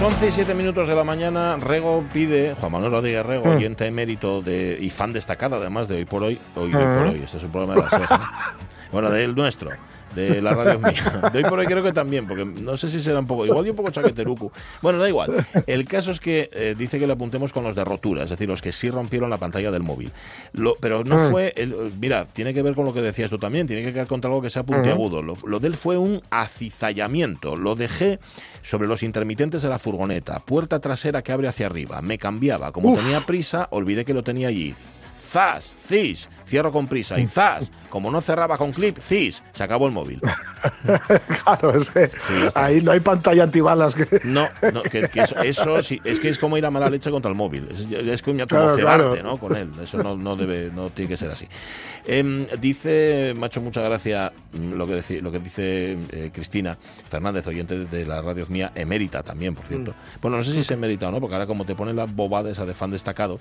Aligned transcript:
Las 0.00 0.14
11 0.14 0.28
y 0.28 0.30
7 0.30 0.54
minutos 0.54 0.88
de 0.88 0.94
la 0.94 1.04
mañana, 1.04 1.56
Rego 1.56 2.02
pide, 2.10 2.54
Juan 2.58 2.72
Manuel 2.72 2.90
Rodríguez 2.92 3.24
Rego, 3.26 3.44
Mm. 3.44 3.56
oyente 3.56 3.84
emérito 3.86 4.40
de, 4.40 4.78
y 4.80 4.88
fan 4.88 5.12
destacado 5.12 5.56
además 5.56 5.88
de 5.88 5.96
Hoy 5.96 6.04
por 6.06 6.22
Hoy, 6.22 6.38
Hoy, 6.56 6.72
hoy 6.74 6.82
por 6.82 7.06
Hoy, 7.08 7.20
este 7.22 7.36
es 7.36 7.42
un 7.44 7.50
programa 7.52 7.74
de 7.74 7.82
la 7.82 7.90
SER, 7.90 8.10
¿no? 8.10 8.28
Bueno, 8.92 9.10
del 9.10 9.34
nuestro, 9.34 9.70
de 10.16 10.40
la 10.40 10.54
radio 10.54 10.78
mía. 10.80 11.30
De 11.32 11.38
Hoy 11.38 11.44
por 11.44 11.58
Hoy 11.58 11.66
creo 11.66 11.82
que 11.82 11.92
también, 11.92 12.26
porque 12.26 12.46
no 12.46 12.76
sé 12.78 12.88
si 12.88 13.00
será 13.02 13.18
un 13.20 13.26
poco, 13.26 13.44
igual 13.44 13.66
y 13.66 13.70
un 13.70 13.76
poco 13.76 13.90
chaqueterucu. 13.90 14.50
Bueno, 14.80 14.98
da 14.98 15.06
igual. 15.08 15.46
El 15.66 15.84
caso 15.86 16.10
es 16.12 16.18
que 16.18 16.48
eh, 16.52 16.74
dice 16.78 16.98
que 16.98 17.06
le 17.06 17.12
apuntemos 17.12 17.52
con 17.52 17.62
los 17.62 17.74
de 17.74 17.84
rotura, 17.84 18.24
es 18.24 18.30
decir, 18.30 18.48
los 18.48 18.62
que 18.62 18.72
sí 18.72 18.88
rompieron 18.90 19.28
la 19.28 19.36
pantalla 19.36 19.70
del 19.70 19.82
móvil. 19.82 20.10
Lo- 20.54 20.76
pero 20.80 21.04
no 21.04 21.16
Mm. 21.16 21.30
fue, 21.30 21.52
el- 21.56 21.92
mira, 22.00 22.24
tiene 22.24 22.54
que 22.54 22.62
ver 22.62 22.74
con 22.74 22.86
lo 22.86 22.94
que 22.94 23.02
decías 23.02 23.28
tú 23.28 23.36
también, 23.38 23.66
tiene 23.66 23.82
que 23.84 23.92
ver 23.92 24.06
contra 24.06 24.28
algo 24.30 24.40
que 24.40 24.48
sea 24.50 24.62
puntiagudo. 24.62 25.22
Lo, 25.22 25.34
lo 25.46 25.60
de 25.60 25.68
él 25.68 25.74
fue 25.74 25.98
un 25.98 26.22
acizallamiento. 26.30 27.54
Lo 27.54 27.74
dejé 27.74 28.18
sobre 28.62 28.88
los 28.88 29.02
intermitentes 29.02 29.62
de 29.62 29.68
la 29.68 29.78
furgoneta, 29.78 30.40
puerta 30.40 30.80
trasera 30.80 31.22
que 31.22 31.32
abre 31.32 31.48
hacia 31.48 31.66
arriba. 31.66 32.00
Me 32.02 32.18
cambiaba. 32.18 32.72
Como 32.72 32.96
tenía 32.96 33.20
prisa, 33.20 33.68
olvidé 33.70 34.04
que 34.04 34.14
lo 34.14 34.22
tenía 34.22 34.48
allí. 34.48 34.74
¡Zas! 35.20 35.74
¡Cis! 35.86 36.28
Cierro 36.44 36.72
con 36.72 36.88
prisa. 36.88 37.20
Y 37.20 37.26
¡zas! 37.26 37.70
Como 37.90 38.10
no 38.10 38.20
cerraba 38.20 38.56
con 38.56 38.72
clip, 38.72 38.98
¡cis! 38.98 39.42
Se 39.52 39.62
acabó 39.62 39.86
el 39.86 39.92
móvil. 39.92 40.20
Claro, 41.44 41.74
es 41.74 41.90
que 41.90 42.04
está. 42.04 42.64
ahí 42.64 42.80
no 42.80 42.92
hay 42.92 43.00
pantalla 43.00 43.44
antibalas. 43.44 43.94
Que... 43.94 44.20
No, 44.24 44.48
no 44.72 44.82
que, 44.82 45.08
que 45.08 45.22
eso, 45.22 45.38
eso 45.40 45.82
sí, 45.82 46.00
es 46.04 46.20
que 46.20 46.28
es 46.28 46.38
como 46.38 46.56
ir 46.56 46.66
a 46.66 46.70
mala 46.70 46.88
leche 46.90 47.10
contra 47.10 47.30
el 47.30 47.36
móvil. 47.36 47.68
Es, 47.70 47.90
es 47.90 48.22
como, 48.22 48.46
Claro, 48.46 48.76
cebarte, 48.76 49.20
claro. 49.20 49.22
¿no? 49.22 49.36
Con 49.38 49.56
él. 49.56 49.70
Eso 49.82 49.98
no, 49.98 50.16
no 50.16 50.36
debe, 50.36 50.70
no 50.74 50.90
tiene 50.90 51.08
que 51.08 51.16
ser 51.16 51.30
así. 51.30 51.48
Em, 52.06 52.46
dice, 52.60 53.30
hecho 53.30 53.60
mucha 53.60 53.82
gracia 53.82 54.32
mm, 54.52 54.72
lo 54.72 54.86
que, 54.86 54.96
dice, 54.96 55.20
lo 55.20 55.30
que 55.30 55.38
dice 55.38 55.98
eh, 56.10 56.30
Cristina 56.32 56.76
Fernández, 57.08 57.46
oyente 57.46 57.84
de 57.84 58.06
la 58.06 58.22
radio 58.22 58.46
mía, 58.48 58.72
emérita 58.74 59.22
también, 59.22 59.54
por 59.54 59.66
cierto. 59.66 59.92
Mm. 59.92 60.20
Bueno, 60.22 60.36
no 60.38 60.42
sé 60.42 60.52
si 60.52 60.60
es 60.60 60.70
emérita 60.70 61.08
o 61.08 61.12
no, 61.12 61.20
porque 61.20 61.34
ahora 61.34 61.46
como 61.46 61.64
te 61.64 61.74
ponen 61.74 61.96
la 61.96 62.04
bobada 62.04 62.50
esa 62.50 62.64
de 62.64 62.74
fan 62.74 62.90
destacado, 62.90 63.38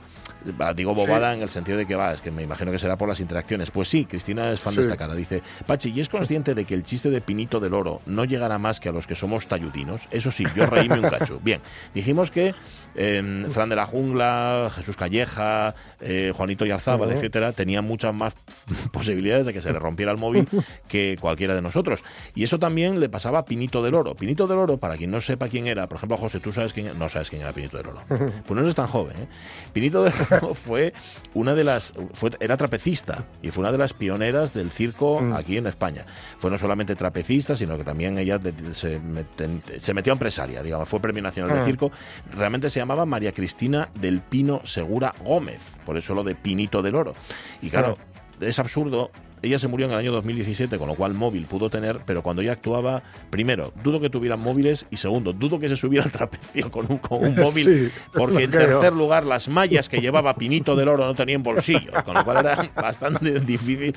va, 0.59 0.73
digo 0.73 0.93
bobada 0.93 1.33
en 1.33 1.41
el 1.41 1.49
sentido 1.49 1.77
de 1.77 1.85
que 1.85 1.95
va, 1.95 2.13
es 2.13 2.21
que 2.21 2.31
me 2.31 2.43
imagino 2.43 2.71
que 2.71 2.79
será 2.79 2.97
por 2.97 3.07
las 3.07 3.19
interacciones. 3.19 3.71
Pues 3.71 3.87
sí, 3.87 4.05
Cristina 4.05 4.38
es 4.51 4.59
fan 4.59 4.73
Sí. 4.73 4.79
destacada. 4.79 5.15
Dice, 5.15 5.41
Pachi, 5.65 5.91
¿y 5.91 6.01
es 6.01 6.09
consciente 6.09 6.55
de 6.55 6.65
que 6.65 6.73
el 6.73 6.83
chiste 6.83 7.09
de 7.09 7.21
Pinito 7.21 7.59
del 7.59 7.73
Oro 7.73 8.01
no 8.05 8.25
llegará 8.25 8.57
más 8.57 8.79
que 8.79 8.89
a 8.89 8.91
los 8.91 9.07
que 9.07 9.15
somos 9.15 9.47
talludinos? 9.47 10.07
Eso 10.11 10.31
sí, 10.31 10.43
yo 10.55 10.65
reíme 10.65 10.99
un 10.99 11.09
cacho. 11.09 11.39
Bien, 11.43 11.61
dijimos 11.93 12.31
que 12.31 12.53
eh, 12.95 13.45
Fran 13.51 13.69
de 13.69 13.75
la 13.75 13.85
Jungla, 13.85 14.71
Jesús 14.75 14.95
Calleja, 14.97 15.75
eh, 16.01 16.33
Juanito 16.35 16.65
Yarzábal, 16.65 17.11
etcétera, 17.11 17.51
tenían 17.53 17.85
muchas 17.85 18.13
más 18.13 18.35
posibilidades 18.91 19.45
de 19.45 19.53
que 19.53 19.61
se 19.61 19.71
le 19.73 19.79
rompiera 19.79 20.11
el 20.11 20.17
móvil 20.17 20.47
que 20.87 21.17
cualquiera 21.19 21.55
de 21.55 21.61
nosotros. 21.61 22.03
Y 22.35 22.43
eso 22.43 22.59
también 22.59 22.99
le 22.99 23.09
pasaba 23.09 23.39
a 23.39 23.45
Pinito 23.45 23.83
del 23.83 23.95
Oro. 23.95 24.15
Pinito 24.15 24.47
del 24.47 24.57
Oro, 24.57 24.77
para 24.77 24.97
quien 24.97 25.11
no 25.11 25.21
sepa 25.21 25.47
quién 25.49 25.67
era, 25.67 25.87
por 25.87 25.97
ejemplo, 25.97 26.17
José, 26.17 26.39
tú 26.39 26.51
sabes 26.53 26.73
quién 26.73 26.97
no 26.97 27.09
sabes 27.09 27.29
quién 27.29 27.41
era 27.41 27.53
Pinito 27.53 27.77
del 27.77 27.87
Oro. 27.87 28.03
Pues 28.07 28.55
no 28.55 28.61
eres 28.61 28.75
tan 28.75 28.87
joven, 28.87 29.15
¿eh? 29.17 29.27
Pinito 29.73 30.03
del 30.03 30.13
Oro 30.31 30.53
fue 30.53 30.93
una 31.33 31.53
de 31.55 31.63
las 31.63 31.93
fue, 32.13 32.31
era 32.39 32.57
trapecista 32.57 33.25
y 33.41 33.49
fue 33.51 33.61
una 33.61 33.71
de 33.71 33.77
las 33.77 33.93
pioneras 33.93 34.28
del 34.53 34.71
circo 34.71 35.19
aquí 35.35 35.57
en 35.57 35.67
España. 35.67 36.05
Fue 36.37 36.49
no 36.51 36.57
solamente 36.57 36.95
trapecista, 36.95 37.55
sino 37.55 37.77
que 37.77 37.83
también 37.83 38.17
ella 38.17 38.39
se, 38.73 38.99
meten- 39.01 39.61
se 39.79 39.93
metió 39.93 40.13
a 40.13 40.15
empresaria, 40.15 40.61
digamos, 40.63 40.87
fue 40.87 40.99
Premio 40.99 41.21
Nacional 41.23 41.51
de 41.59 41.65
Circo. 41.65 41.91
Realmente 42.35 42.69
se 42.69 42.79
llamaba 42.79 43.05
María 43.05 43.33
Cristina 43.33 43.89
del 43.95 44.21
Pino 44.21 44.61
Segura 44.63 45.13
Gómez, 45.23 45.73
por 45.85 45.97
eso 45.97 46.13
lo 46.13 46.23
de 46.23 46.35
Pinito 46.35 46.81
del 46.81 46.95
Oro. 46.95 47.15
Y 47.61 47.69
claro, 47.69 47.97
es 48.41 48.59
absurdo. 48.59 49.11
Ella 49.41 49.57
se 49.57 49.69
murió 49.69 49.85
en 49.85 49.93
el 49.93 49.97
año 49.99 50.11
2017, 50.11 50.77
con 50.77 50.89
lo 50.89 50.95
cual 50.95 51.13
móvil 51.13 51.45
pudo 51.45 51.69
tener, 51.69 52.01
pero 52.05 52.21
cuando 52.21 52.41
ella 52.41 52.51
actuaba, 52.51 53.01
primero, 53.29 53.71
dudo 53.83 54.01
que 54.01 54.09
tuvieran 54.09 54.41
móviles 54.41 54.85
y 54.91 54.97
segundo, 54.97 55.31
dudo 55.31 55.59
que 55.59 55.69
se 55.69 55.77
subiera 55.77 56.03
al 56.03 56.11
trapecio 56.11 56.69
con 56.69 56.85
un, 56.91 56.97
con 56.97 57.23
un 57.23 57.35
móvil, 57.37 57.63
Sí, 57.63 57.99
porque 58.13 58.43
en 58.43 58.51
creo. 58.51 58.67
tercer 58.67 58.91
lugar, 58.91 59.25
las 59.25 59.47
mallas 59.47 59.87
que 59.87 60.01
llevaba 60.01 60.35
Pinito 60.35 60.75
del 60.75 60.89
Oro 60.89 61.05
no 61.05 61.15
tenían 61.15 61.41
bolsillos, 61.41 62.03
con 62.03 62.15
lo 62.15 62.25
cual 62.25 62.37
era 62.45 62.69
bastante 62.75 63.39
difícil. 63.39 63.95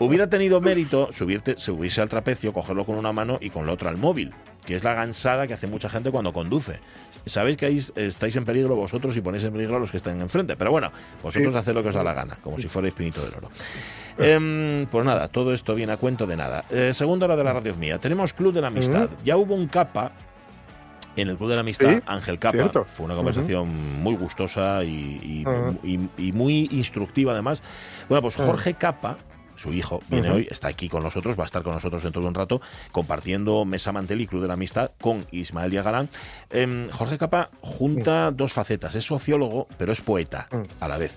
Hubiera 0.00 0.28
tenido 0.28 0.60
mérito 0.60 1.08
subirte, 1.12 1.56
subirse 1.56 2.00
al 2.00 2.08
trapecio, 2.08 2.52
cogerlo 2.52 2.84
con 2.84 2.96
una 2.96 3.12
mano 3.12 3.38
y 3.40 3.50
con 3.50 3.66
la 3.66 3.72
otra 3.74 3.90
al 3.90 3.96
móvil, 3.96 4.32
que 4.66 4.74
es 4.74 4.82
la 4.82 4.94
gansada 4.94 5.46
que 5.46 5.54
hace 5.54 5.68
mucha 5.68 5.88
gente 5.88 6.10
cuando 6.10 6.32
conduce. 6.32 6.80
Sabéis 7.26 7.56
que 7.56 7.66
ahí 7.66 7.80
estáis 7.96 8.36
en 8.36 8.44
peligro 8.44 8.76
vosotros 8.76 9.16
y 9.16 9.20
ponéis 9.20 9.44
en 9.44 9.52
peligro 9.52 9.76
a 9.76 9.78
los 9.78 9.90
que 9.90 9.96
están 9.98 10.20
enfrente, 10.20 10.56
pero 10.56 10.70
bueno, 10.70 10.90
vosotros 11.22 11.52
Sí. 11.52 11.58
haced 11.58 11.74
lo 11.74 11.82
que 11.82 11.90
os 11.90 11.94
da 11.94 12.02
la 12.04 12.14
gana, 12.14 12.36
como 12.42 12.58
si 12.58 12.68
fuerais 12.68 12.94
Pinito 12.94 13.20
del 13.22 13.34
Oro. 13.34 13.50
Em, 14.18 14.86
pues 14.86 15.04
nada, 15.04 15.28
todo 15.28 15.52
esto 15.52 15.74
viene 15.74 15.92
a 15.92 15.96
cuento 15.96 16.26
de 16.26 16.36
nada. 16.36 16.64
Eh, 16.70 16.92
segunda 16.94 17.26
hora 17.26 17.36
de 17.36 17.44
la 17.44 17.52
radio 17.52 17.74
mía. 17.76 17.98
Tenemos 17.98 18.32
Club 18.32 18.52
de 18.52 18.60
la 18.60 18.66
Amistad. 18.68 19.08
Ya 19.24 19.36
hubo 19.36 19.54
un 19.54 19.66
capa 19.66 20.12
en 21.16 21.28
el 21.28 21.36
Club 21.36 21.48
de 21.50 21.54
la 21.56 21.60
Amistad, 21.62 21.90
Sí, 21.90 22.00
Ángel 22.06 22.38
Capa. 22.38 22.52
cierto. 22.56 22.84
Fue 22.84 23.04
una 23.06 23.14
conversación 23.16 24.02
muy 24.02 24.14
gustosa 24.16 24.82
y, 24.84 25.44
y- 25.44 25.44
y- 25.94 26.08
y 26.28 26.32
muy 26.32 26.68
instructiva 26.72 27.32
además. 27.32 27.62
Bueno, 28.08 28.22
pues 28.22 28.36
Jorge 28.36 28.74
Capa, 28.74 29.16
su 29.60 29.72
hijo, 29.74 30.02
viene 30.08 30.30
hoy, 30.30 30.48
está 30.50 30.68
aquí 30.68 30.88
con 30.88 31.02
nosotros, 31.02 31.38
va 31.38 31.42
a 31.42 31.46
estar 31.46 31.62
con 31.62 31.74
nosotros 31.74 32.02
dentro 32.02 32.22
de 32.22 32.28
un 32.28 32.34
rato, 32.34 32.60
compartiendo 32.92 33.64
Mesa 33.66 33.92
Mantel 33.92 34.22
y 34.22 34.26
Club 34.26 34.40
de 34.40 34.48
la 34.48 34.54
Amistad 34.54 34.90
con 35.00 35.26
Ismael 35.30 35.70
Díaz 35.70 35.84
Galán. 35.84 36.08
Em, 36.50 36.88
Jorge 36.90 37.18
Capa 37.18 37.50
junta 37.60 38.30
dos 38.30 38.52
facetas, 38.54 38.94
es 38.94 39.04
sociólogo, 39.04 39.68
pero 39.76 39.92
es 39.92 40.00
poeta 40.00 40.48
a 40.80 40.88
la 40.88 40.96
vez. 40.96 41.14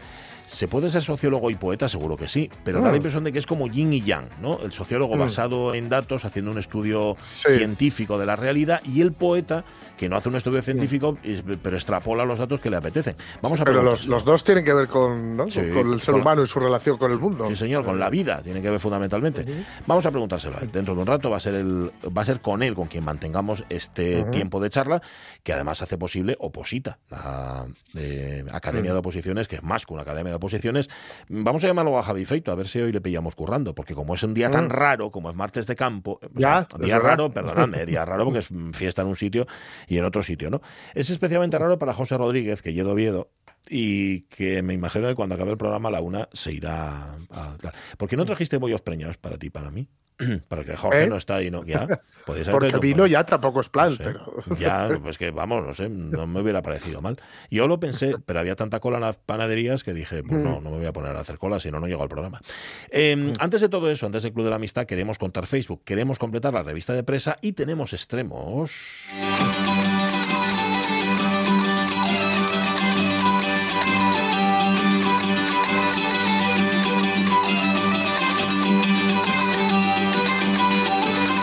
¿Se 0.47 0.67
puede 0.67 0.89
ser 0.89 1.01
sociólogo 1.01 1.49
y 1.49 1.55
poeta? 1.55 1.89
Seguro 1.89 2.15
que 2.17 2.27
sí, 2.27 2.49
pero 2.63 2.79
da 2.79 2.85
la 2.87 2.91
Mm. 2.93 2.95
impresión 2.97 3.23
de 3.23 3.31
que 3.33 3.39
es 3.39 3.45
como 3.47 3.67
yin 3.67 3.91
y 3.93 4.01
yang, 4.01 4.27
¿no? 4.41 4.59
El 4.59 4.71
sociólogo 4.71 5.15
Mm. 5.15 5.19
basado 5.19 5.73
en 5.73 5.89
datos, 5.89 6.25
haciendo 6.25 6.51
un 6.51 6.57
estudio 6.59 7.15
Sí. 7.21 7.47
científico 7.57 8.17
de 8.19 8.25
la 8.25 8.35
realidad, 8.35 8.81
y 8.83 9.01
el 9.01 9.13
poeta 9.13 9.63
que 9.97 10.09
no 10.09 10.15
hace 10.17 10.27
un 10.29 10.35
estudio 10.35 10.61
científico, 10.61 11.17
pero 11.61 11.75
extrapola 11.77 12.25
los 12.25 12.37
datos 12.39 12.59
que 12.59 12.69
le 12.69 12.77
apetecen. 12.77 13.15
Vamos 13.41 13.61
a 13.61 13.63
Pero 13.63 13.81
los, 13.83 14.05
los 14.05 14.25
dos 14.25 14.43
tienen 14.43 14.65
que 14.65 14.73
ver 14.73 14.87
con, 14.89 15.39
el 15.39 15.49
ser 15.51 15.71
con- 15.73 16.15
humano 16.15 16.43
y 16.43 16.47
su 16.47 16.59
relación 16.59 16.97
con 16.97 17.11
el 17.11 17.19
mundo. 17.19 17.47
Sí, 17.47 17.55
señor, 17.55 17.85
con 17.85 17.99
la 17.99 18.09
vida 18.09 18.41
tiene 18.43 18.61
que 18.61 18.69
ver 18.69 18.79
fundamentalmente. 18.79 19.45
Vamos 19.87 20.05
a 20.05 20.11
preguntárselo 20.11 20.57
a 20.57 20.61
él. 20.61 20.71
Dentro 20.71 20.93
de 20.93 21.01
un 21.01 21.07
rato 21.07 21.29
va 21.29 21.37
a 21.37 21.39
ser 21.39 21.55
el, 21.55 21.89
va 22.15 22.21
a 22.21 22.25
ser 22.25 22.41
con 22.41 22.61
él 22.63 22.75
con 22.75 22.87
quien 22.87 23.03
mantengamos 23.05 23.63
este 23.69 24.23
tiempo 24.25 24.59
de 24.59 24.69
charla, 24.69 25.01
que 25.41 25.53
además 25.53 25.81
hace 25.81 25.97
posible 25.97 26.35
Oposita, 26.39 26.99
la 27.09 27.65
eh, 27.95 28.43
Academia 28.51 28.91
de 28.91 28.99
Oposiciones, 28.99 29.47
que 29.47 29.57
es 29.57 29.63
más 29.63 29.85
que 29.85 29.93
una 29.93 30.01
Academia 30.01 30.32
de 30.33 30.37
Oposiciones. 30.37 30.89
Vamos 31.29 31.63
a 31.63 31.67
llamarlo 31.67 31.97
a 31.97 32.03
Javi 32.03 32.25
Feito, 32.25 32.51
a 32.51 32.55
ver 32.55 32.67
si 32.67 32.79
hoy 32.79 32.91
le 32.91 33.01
pillamos 33.01 33.35
currando, 33.35 33.73
porque 33.73 33.95
como 33.95 34.15
es 34.15 34.23
un 34.23 34.33
día 34.33 34.49
tan 34.49 34.69
raro, 34.69 35.11
como 35.11 35.29
es 35.29 35.35
martes 35.35 35.67
de 35.67 35.75
campo, 35.75 36.19
o 36.21 36.39
Ya, 36.39 36.67
sea, 36.69 36.79
día 36.79 36.99
raro, 36.99 37.31
perdonadme, 37.31 37.85
día 37.85 38.05
raro 38.05 38.25
porque 38.25 38.39
es 38.39 38.49
fiesta 38.73 39.01
en 39.01 39.07
un 39.09 39.15
sitio 39.15 39.47
y 39.87 39.97
en 39.97 40.05
otro 40.05 40.23
sitio, 40.23 40.49
¿no? 40.49 40.61
Es 40.93 41.09
especialmente 41.09 41.57
raro 41.57 41.77
para 41.79 41.93
José 41.93 42.17
Rodríguez, 42.17 42.61
que 42.61 42.73
lleva 42.73 42.91
Oviedo, 42.93 43.31
y 43.69 44.21
que 44.23 44.61
me 44.61 44.73
imagino 44.73 45.07
que 45.07 45.15
cuando 45.15 45.35
acabe 45.35 45.51
el 45.51 45.57
programa 45.57 45.89
a 45.89 45.91
la 45.93 46.01
una 46.01 46.27
se 46.33 46.51
irá 46.51 47.15
a... 47.29 47.57
tal. 47.57 47.73
¿Por 47.97 48.09
qué 48.09 48.17
no 48.17 48.25
trajiste 48.25 48.57
bollos 48.57 48.81
preñados 48.81 49.17
para 49.17 49.37
ti, 49.37 49.49
para 49.49 49.71
mí? 49.71 49.87
Para 50.47 50.63
que 50.63 50.75
Jorge 50.75 51.03
¿Eh? 51.03 51.07
no 51.07 51.17
está 51.17 51.35
ahí, 51.35 51.49
¿no? 51.51 51.63
Ya, 51.65 51.87
podéis 52.25 52.47
Porque 52.49 52.77
vino 52.77 53.07
ya 53.07 53.25
tampoco 53.25 53.61
es 53.61 53.69
plan, 53.69 53.89
no 53.89 53.95
sé. 53.95 54.03
pero. 54.03 54.25
Ya, 54.59 54.89
pues 55.01 55.17
que 55.17 55.31
vamos, 55.31 55.65
no 55.65 55.73
sé, 55.73 55.89
no 55.89 56.27
me 56.27 56.41
hubiera 56.41 56.61
parecido 56.61 57.01
mal. 57.01 57.17
Yo 57.49 57.67
lo 57.67 57.79
pensé, 57.79 58.15
pero 58.25 58.39
había 58.39 58.55
tanta 58.55 58.79
cola 58.79 58.97
en 58.97 59.01
las 59.01 59.17
panaderías 59.17 59.83
que 59.83 59.93
dije, 59.93 60.23
pues 60.23 60.39
Mm. 60.39 60.43
no, 60.43 60.61
no 60.61 60.69
me 60.71 60.77
voy 60.77 60.85
a 60.85 60.93
poner 60.93 61.15
a 61.15 61.19
hacer 61.19 61.37
cola 61.37 61.59
si 61.59 61.71
no, 61.71 61.79
no 61.79 61.87
llego 61.87 62.03
al 62.03 62.09
programa. 62.09 62.41
Eh, 62.89 63.33
Antes 63.39 63.61
de 63.61 63.69
todo 63.69 63.89
eso, 63.89 64.05
antes 64.05 64.23
del 64.23 64.33
Club 64.33 64.45
de 64.45 64.49
la 64.51 64.55
Amistad, 64.57 64.85
queremos 64.85 65.17
contar 65.17 65.47
Facebook, 65.47 65.83
queremos 65.83 66.19
completar 66.19 66.53
la 66.53 66.63
revista 66.63 66.93
de 66.93 67.03
presa 67.03 67.37
y 67.41 67.53
tenemos 67.53 67.93
extremos. 67.93 69.05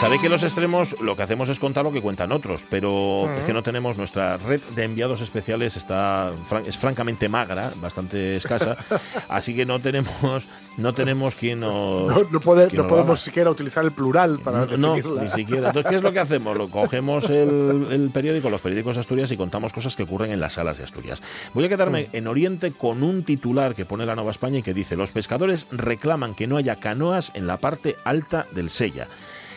Sabéis 0.01 0.23
que 0.23 0.31
los 0.31 0.43
extremos 0.43 0.99
lo 1.03 1.15
que 1.15 1.23
hacemos 1.23 1.51
es 1.51 1.59
contar 1.59 1.85
lo 1.85 1.93
que 1.93 2.01
cuentan 2.01 2.33
otros, 2.33 2.65
pero 2.71 3.29
es 3.37 3.45
que 3.45 3.53
no 3.53 3.63
tenemos 3.63 3.99
nuestra 3.99 4.39
red 4.39 4.63
de 4.75 4.85
enviados 4.85 5.21
especiales 5.21 5.77
está 5.77 6.33
es 6.67 6.79
francamente 6.79 7.29
magra, 7.29 7.71
bastante 7.83 8.37
escasa, 8.37 8.79
así 9.29 9.55
que 9.55 9.67
no 9.67 9.79
tenemos 9.79 10.47
no 10.79 10.95
tenemos 10.95 11.35
quien 11.35 11.61
nos 11.61 12.09
no, 12.09 12.23
no, 12.31 12.41
podemos 12.89 13.21
siquiera 13.21 13.51
utilizar 13.51 13.85
el 13.85 13.93
plural 13.93 14.39
para 14.39 14.65
no, 14.65 14.97
ni 14.97 15.29
siquiera. 15.29 15.69
Entonces, 15.69 15.91
¿qué 15.91 15.97
es 15.97 16.03
lo 16.03 16.13
que 16.13 16.21
hacemos? 16.21 16.57
Lo 16.57 16.71
cogemos 16.71 17.29
el, 17.29 17.87
el, 17.91 18.09
periódico, 18.09 18.49
los 18.49 18.63
periódicos 18.63 18.97
de 18.97 19.01
Asturias 19.01 19.31
y 19.33 19.37
contamos 19.37 19.75
cosas 19.75 19.97
que 19.97 20.05
ocurren 20.05 20.33
en 20.33 20.41
las 20.41 20.55
salas 20.55 20.79
de 20.79 20.85
Asturias. 20.85 21.21
Voy 21.53 21.67
a 21.67 21.69
quedarme 21.69 22.09
en 22.15 22.27
Oriente 22.27 22.71
con 22.71 23.03
un 23.03 23.23
titular 23.23 23.75
que 23.75 23.85
pone 23.85 24.07
la 24.07 24.15
Nueva 24.15 24.31
España 24.31 24.61
y 24.61 24.63
que 24.63 24.73
dice: 24.73 24.97
los 24.97 25.13
pescadores 25.13 25.67
reclaman 25.71 26.35
que 26.35 26.47
no 26.47 26.57
haya 26.57 26.77
canoas 26.77 27.33
en 27.35 27.47
la 27.47 27.59
parte 27.59 27.97
alta 28.05 28.47
del 28.53 28.71
Sella. 28.71 29.07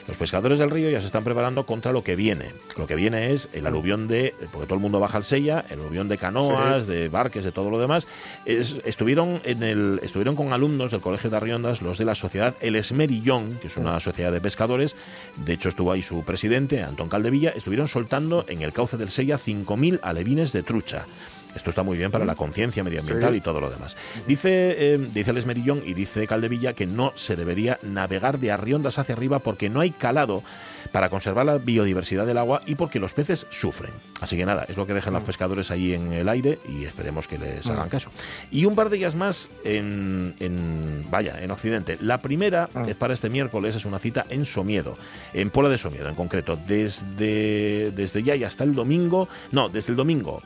Los 0.07 0.17
pescadores 0.17 0.59
del 0.59 0.69
río 0.69 0.89
ya 0.89 0.99
se 0.99 1.05
están 1.05 1.23
preparando 1.23 1.65
contra 1.65 1.93
lo 1.93 2.03
que 2.03 2.15
viene. 2.15 2.47
Lo 2.77 2.87
que 2.87 2.95
viene 2.95 3.31
es 3.31 3.47
el 3.53 3.65
aluvión 3.65 4.07
de, 4.07 4.35
porque 4.51 4.65
todo 4.65 4.75
el 4.75 4.81
mundo 4.81 4.99
baja 4.99 5.17
al 5.17 5.23
Sella, 5.23 5.63
el 5.69 5.79
aluvión 5.79 6.09
de 6.09 6.17
canoas, 6.17 6.87
de 6.87 7.07
barques, 7.07 7.45
de 7.45 7.51
todo 7.51 7.69
lo 7.69 7.79
demás. 7.79 8.07
estuvieron, 8.45 9.41
en 9.45 9.63
el, 9.63 9.99
estuvieron 10.03 10.35
con 10.35 10.51
alumnos 10.51 10.91
del 10.91 11.01
Colegio 11.01 11.29
de 11.29 11.37
Arriondas, 11.37 11.81
los 11.81 11.97
de 11.97 12.05
la 12.05 12.15
sociedad 12.15 12.55
El 12.59 12.75
Esmerillón, 12.75 13.57
que 13.59 13.67
es 13.67 13.77
una 13.77 13.99
sociedad 13.99 14.31
de 14.31 14.41
pescadores. 14.41 14.95
De 15.37 15.53
hecho, 15.53 15.69
estuvo 15.69 15.91
ahí 15.91 16.03
su 16.03 16.21
presidente, 16.23 16.83
Antón 16.83 17.07
Caldevilla. 17.07 17.51
Estuvieron 17.51 17.87
soltando 17.87 18.45
en 18.49 18.61
el 18.61 18.73
cauce 18.73 18.97
del 18.97 19.09
Sella 19.09 19.37
5.000 19.37 19.99
alevines 20.03 20.51
de 20.51 20.63
trucha. 20.63 21.05
Esto 21.55 21.69
está 21.69 21.83
muy 21.83 21.97
bien 21.97 22.11
para 22.11 22.25
la 22.25 22.35
conciencia 22.35 22.83
medioambiental 22.83 23.35
y 23.35 23.41
todo 23.41 23.61
lo 23.61 23.69
demás. 23.69 23.95
Dice, 24.27 24.93
eh, 24.93 24.97
dice 24.97 25.31
el 25.31 25.37
Esmerillón 25.37 25.81
y 25.85 25.93
dice 25.93 26.27
Caldevilla 26.27 26.73
que 26.73 26.85
no 26.85 27.13
se 27.15 27.35
debería 27.35 27.79
navegar 27.83 28.39
de 28.39 28.51
Arriondas 28.51 28.99
hacia 28.99 29.15
arriba 29.15 29.39
porque 29.39 29.69
no 29.69 29.79
hay 29.79 29.91
calado 29.91 30.43
para 30.91 31.09
conservar 31.09 31.45
la 31.45 31.57
biodiversidad 31.57 32.25
del 32.25 32.37
agua 32.37 32.61
y 32.65 32.75
porque 32.75 32.99
los 32.99 33.13
peces 33.13 33.47
sufren. 33.49 33.91
Así 34.21 34.37
que 34.37 34.45
nada, 34.45 34.65
es 34.67 34.77
lo 34.77 34.85
que 34.85 34.93
dejan 34.93 35.13
los 35.13 35.23
pescadores 35.23 35.71
ahí 35.71 35.93
en 35.93 36.13
el 36.13 36.29
aire 36.29 36.59
y 36.69 36.83
esperemos 36.83 37.27
que 37.27 37.37
les 37.37 37.65
hagan 37.67 37.89
caso. 37.89 38.11
Y 38.51 38.65
un 38.65 38.75
par 38.75 38.89
de 38.89 38.97
días 38.97 39.15
más 39.15 39.49
en, 39.63 40.35
en 40.39 41.05
vaya, 41.09 41.41
en 41.41 41.51
Occidente. 41.51 41.97
La 42.01 42.19
primera 42.19 42.69
es 42.87 42.95
para 42.95 43.13
este 43.13 43.29
miércoles, 43.29 43.75
es 43.75 43.85
una 43.85 43.99
cita 43.99 44.25
en 44.29 44.45
Somiedo, 44.45 44.97
en 45.33 45.49
Pola 45.49 45.69
de 45.69 45.77
Somiedo 45.77 46.07
en 46.07 46.15
concreto, 46.15 46.57
desde, 46.67 47.91
desde 47.91 48.23
ya 48.23 48.35
y 48.35 48.43
hasta 48.43 48.63
el 48.63 48.75
domingo, 48.75 49.27
no, 49.51 49.69
desde 49.69 49.91
el 49.91 49.95
domingo 49.95 50.41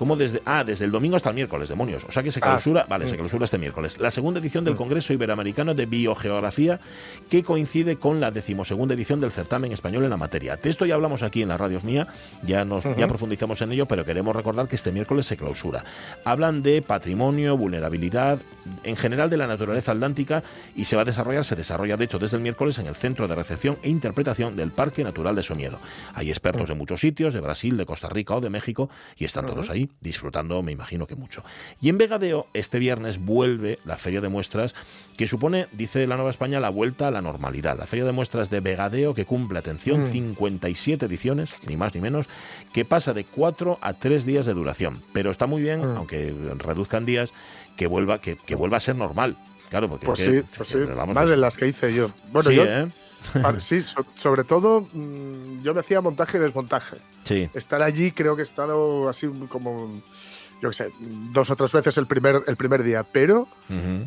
como 0.00 0.16
desde 0.16 0.40
ah, 0.46 0.64
desde 0.64 0.86
el 0.86 0.90
domingo 0.90 1.16
hasta 1.16 1.28
el 1.28 1.34
miércoles, 1.34 1.68
demonios. 1.68 2.04
O 2.08 2.10
sea 2.10 2.22
que 2.22 2.32
se 2.32 2.38
ah, 2.38 2.44
clausura, 2.44 2.86
vale, 2.88 3.06
se 3.06 3.16
clausura 3.16 3.44
este 3.44 3.58
miércoles. 3.58 3.98
La 3.98 4.10
segunda 4.10 4.40
edición 4.40 4.64
del 4.64 4.72
mm. 4.72 4.78
Congreso 4.78 5.12
Iberoamericano 5.12 5.74
de 5.74 5.84
Biogeografía 5.84 6.80
que 7.28 7.42
coincide 7.42 7.96
con 7.96 8.18
la 8.18 8.30
decimosegunda 8.30 8.94
edición 8.94 9.20
del 9.20 9.30
certamen 9.30 9.72
español 9.72 10.04
en 10.04 10.08
la 10.08 10.16
materia. 10.16 10.56
De 10.56 10.70
esto 10.70 10.86
ya 10.86 10.94
hablamos 10.94 11.22
aquí 11.22 11.42
en 11.42 11.50
la 11.50 11.58
radio 11.58 11.82
mía, 11.82 12.06
ya 12.42 12.64
nos 12.64 12.84
ya 12.96 13.08
profundizamos 13.08 13.60
en 13.60 13.72
ello, 13.72 13.84
pero 13.84 14.06
queremos 14.06 14.34
recordar 14.34 14.68
que 14.68 14.76
este 14.76 14.90
miércoles 14.90 15.26
se 15.26 15.36
clausura. 15.36 15.84
Hablan 16.24 16.62
de 16.62 16.80
patrimonio, 16.80 17.58
vulnerabilidad, 17.58 18.38
en 18.84 18.96
general 18.96 19.28
de 19.28 19.36
la 19.36 19.46
naturaleza 19.46 19.92
atlántica 19.92 20.42
y 20.74 20.86
se 20.86 20.96
va 20.96 21.02
a 21.02 21.04
desarrollar, 21.04 21.44
se 21.44 21.56
desarrolla 21.56 21.98
de 21.98 22.06
hecho 22.06 22.18
desde 22.18 22.38
el 22.38 22.42
miércoles 22.42 22.78
en 22.78 22.86
el 22.86 22.94
Centro 22.94 23.28
de 23.28 23.34
Recepción 23.34 23.76
e 23.82 23.90
Interpretación 23.90 24.56
del 24.56 24.70
Parque 24.70 25.04
Natural 25.04 25.36
de 25.36 25.42
Somiedo. 25.42 25.78
Hay 26.14 26.30
expertos 26.30 26.70
de 26.70 26.74
muchos 26.74 27.02
sitios, 27.02 27.34
de 27.34 27.40
Brasil, 27.40 27.76
de 27.76 27.84
Costa 27.84 28.08
Rica 28.08 28.34
o 28.34 28.40
de 28.40 28.48
México 28.48 28.88
y 29.18 29.26
están 29.26 29.44
todos 29.44 29.68
ahí 29.68 29.89
disfrutando, 30.00 30.62
me 30.62 30.72
imagino 30.72 31.06
que 31.06 31.16
mucho. 31.16 31.44
Y 31.80 31.88
en 31.88 31.98
Vegadeo, 31.98 32.46
este 32.54 32.78
viernes 32.78 33.18
vuelve 33.18 33.78
la 33.84 33.96
Feria 33.96 34.20
de 34.20 34.28
Muestras, 34.28 34.74
que 35.16 35.26
supone, 35.26 35.66
dice 35.72 36.06
la 36.06 36.16
Nueva 36.16 36.30
España, 36.30 36.60
la 36.60 36.70
vuelta 36.70 37.08
a 37.08 37.10
la 37.10 37.20
normalidad. 37.20 37.78
La 37.78 37.86
Feria 37.86 38.04
de 38.04 38.12
Muestras 38.12 38.50
de 38.50 38.60
Vegadeo, 38.60 39.14
que 39.14 39.26
cumple, 39.26 39.58
atención, 39.58 40.04
57 40.04 41.04
mm. 41.04 41.08
ediciones, 41.08 41.50
ni 41.66 41.76
más 41.76 41.94
ni 41.94 42.00
menos, 42.00 42.28
que 42.72 42.84
pasa 42.84 43.12
de 43.12 43.24
4 43.24 43.78
a 43.80 43.92
3 43.92 44.24
días 44.24 44.46
de 44.46 44.54
duración. 44.54 45.00
Pero 45.12 45.30
está 45.30 45.46
muy 45.46 45.62
bien, 45.62 45.80
mm. 45.80 45.96
aunque 45.96 46.34
reduzcan 46.58 47.04
días, 47.04 47.32
que 47.76 47.86
vuelva, 47.86 48.20
que, 48.20 48.36
vuelva 48.54 48.78
a 48.78 48.80
ser 48.80 48.96
normal. 48.96 49.36
Claro, 49.68 49.88
porque 49.88 50.06
pues 50.06 50.20
sí, 50.20 50.42
pues 50.56 50.68
sí. 50.68 50.78
más 51.14 51.30
de 51.30 51.36
las 51.36 51.56
que 51.56 51.68
hice 51.68 51.94
yo. 51.94 52.10
Bueno, 52.32 52.50
yo, 52.50 52.64
¿eh? 52.64 52.88
sí, 53.60 53.82
sobre 54.16 54.44
todo 54.44 54.82
mm, 54.92 55.62
yo 55.62 55.74
me 55.74 55.80
hacía 55.80 56.00
montaje 56.00 56.38
y 56.38 56.40
desmontaje. 56.40 56.96
Sí. 57.24 57.48
Estar 57.54 57.82
allí 57.82 58.12
creo 58.12 58.36
que 58.36 58.42
he 58.42 58.44
estado 58.44 59.08
así 59.08 59.26
como 59.48 60.00
yo 60.60 60.70
qué 60.70 60.74
sé, 60.74 60.90
dos 61.32 61.50
o 61.50 61.56
tres 61.56 61.72
veces 61.72 61.96
el 61.98 62.06
primer, 62.06 62.42
el 62.46 62.56
primer 62.56 62.82
día, 62.82 63.04
pero 63.04 63.48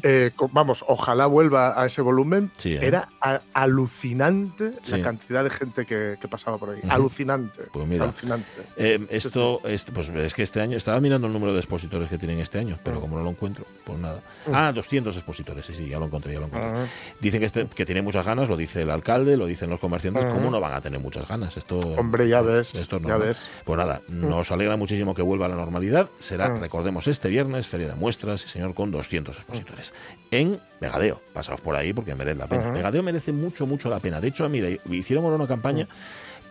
eh, 0.03 0.31
vamos, 0.51 0.83
ojalá 0.87 1.25
vuelva 1.25 1.81
a 1.81 1.85
ese 1.85 2.01
volumen. 2.01 2.51
¿eh? 2.63 2.79
Era 2.81 3.09
alucinante 3.53 4.73
la 4.87 5.01
cantidad 5.01 5.43
de 5.43 5.49
gente 5.49 5.85
que, 5.85 6.17
pasaba 6.29 6.57
por 6.57 6.71
ahí. 6.71 6.81
Alucinante. 6.89 7.63
Pues 7.71 7.87
mira, 7.87 8.05
alucinante. 8.05 8.45
Eh, 8.77 9.05
esto, 9.09 9.61
pues 9.93 10.09
es 10.09 10.33
que 10.33 10.43
este 10.43 10.61
año, 10.61 10.77
estaba 10.77 10.99
mirando 10.99 11.27
el 11.27 11.33
número 11.33 11.53
de 11.53 11.59
expositores 11.59 12.09
que 12.09 12.17
tienen 12.17 12.39
este 12.39 12.59
año, 12.59 12.77
pero 12.83 12.97
mm. 12.97 13.01
como 13.01 13.17
no 13.17 13.23
lo 13.23 13.29
encuentro, 13.31 13.65
pues 13.83 13.99
nada. 13.99 14.21
Mm. 14.47 14.51
Ah, 14.53 14.71
200 14.73 15.15
expositores, 15.15 15.65
sí, 15.65 15.73
sí, 15.73 15.87
ya 15.87 15.99
lo 15.99 16.05
encontré, 16.05 16.33
ya 16.33 16.39
lo 16.39 16.47
encontré. 16.47 16.85
Dicen 17.19 17.39
que, 17.39 17.45
este, 17.45 17.67
que 17.67 17.85
tiene 17.85 18.01
muchas 18.01 18.25
ganas, 18.25 18.49
lo 18.49 18.57
dice 18.57 18.83
el 18.83 18.89
alcalde, 18.89 19.37
lo 19.37 19.45
dicen 19.45 19.69
los 19.69 19.79
comerciantes, 19.79 20.25
¿cómo 20.25 20.49
no 20.49 20.59
van 20.59 20.73
a 20.73 20.81
tener 20.81 20.99
muchas 20.99 21.27
ganas? 21.27 21.57
Esto, 21.57 21.79
Hombre, 21.79 22.27
ya 22.27 22.41
ves, 22.41 22.75
esto 22.75 22.99
ya 22.99 23.17
ves. 23.17 23.47
Pues 23.63 23.77
nada, 23.77 24.01
mm. 24.07 24.29
nos 24.29 24.51
alegra 24.51 24.77
muchísimo 24.77 25.13
que 25.15 25.21
vuelva 25.21 25.47
a 25.47 25.49
la 25.49 25.55
normalidad, 25.55 26.09
será 26.19 26.42
Recordemos, 26.49 27.07
este 27.07 27.29
viernes, 27.29 27.67
Feria 27.67 27.89
de 27.89 27.95
Muestras, 27.95 28.45
y 28.45 28.47
señor, 28.47 28.73
con 28.73 28.91
200 28.91 29.35
expositores. 29.35 29.93
En 30.31 30.59
Vegadeo, 30.79 31.21
pasaos 31.33 31.61
por 31.61 31.75
ahí 31.75 31.93
porque 31.93 32.15
merece 32.15 32.37
la 32.37 32.47
pena. 32.47 32.71
Vegadeo 32.71 33.03
merece 33.03 33.31
mucho, 33.31 33.65
mucho 33.65 33.89
la 33.89 33.99
pena. 33.99 34.21
De 34.21 34.29
hecho, 34.29 34.47
mira, 34.49 34.69
hicieron 34.89 35.25
una 35.25 35.47
campaña 35.47 35.87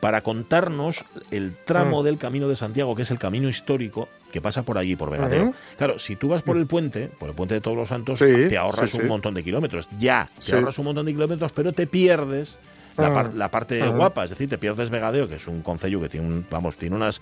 para 0.00 0.21
contarnos 0.21 1.05
el 1.31 1.55
tramo 1.65 2.03
del 2.03 2.19
Camino 2.19 2.49
de 2.49 2.56
Santiago, 2.56 2.97
que 2.97 3.03
es 3.03 3.11
el 3.12 3.21
camino 3.21 3.49
histórico 3.49 4.09
que 4.33 4.41
pasa 4.41 4.65
por 4.65 4.77
allí, 4.77 4.97
por 4.97 5.11
Vegadeo. 5.11 5.55
Claro, 5.77 5.99
si 5.99 6.17
tú 6.17 6.29
vas 6.29 6.43
por 6.43 6.56
el 6.56 6.67
puente, 6.67 7.09
por 7.21 7.29
el 7.29 7.37
puente 7.37 7.55
de 7.55 7.61
Todos 7.61 7.77
los 7.77 7.89
Santos, 7.89 8.19
te 8.19 8.56
ahorras 8.56 8.94
un 8.94 9.06
montón 9.06 9.35
de 9.35 9.44
kilómetros. 9.44 9.89
Ya, 10.00 10.29
te 10.44 10.56
ahorras 10.56 10.77
un 10.79 10.87
montón 10.87 11.06
de 11.06 11.12
kilómetros, 11.12 11.53
pero 11.53 11.73
te 11.73 11.87
pierdes 11.87 12.56
la, 12.97 13.50
parte 13.50 13.87
guapa, 13.89 14.25
es 14.25 14.31
decir, 14.31 14.49
te 14.49 14.59
pierdes 14.59 14.91
Vegadeo, 14.91 15.29
que 15.29 15.37
es 15.37 15.47
un 15.47 15.62
concello 15.62 16.00
que 16.00 16.09
tiene 16.09 16.27
un, 16.27 16.47
vamos, 16.50 16.77
tiene 16.77 16.97
unas 16.97 17.21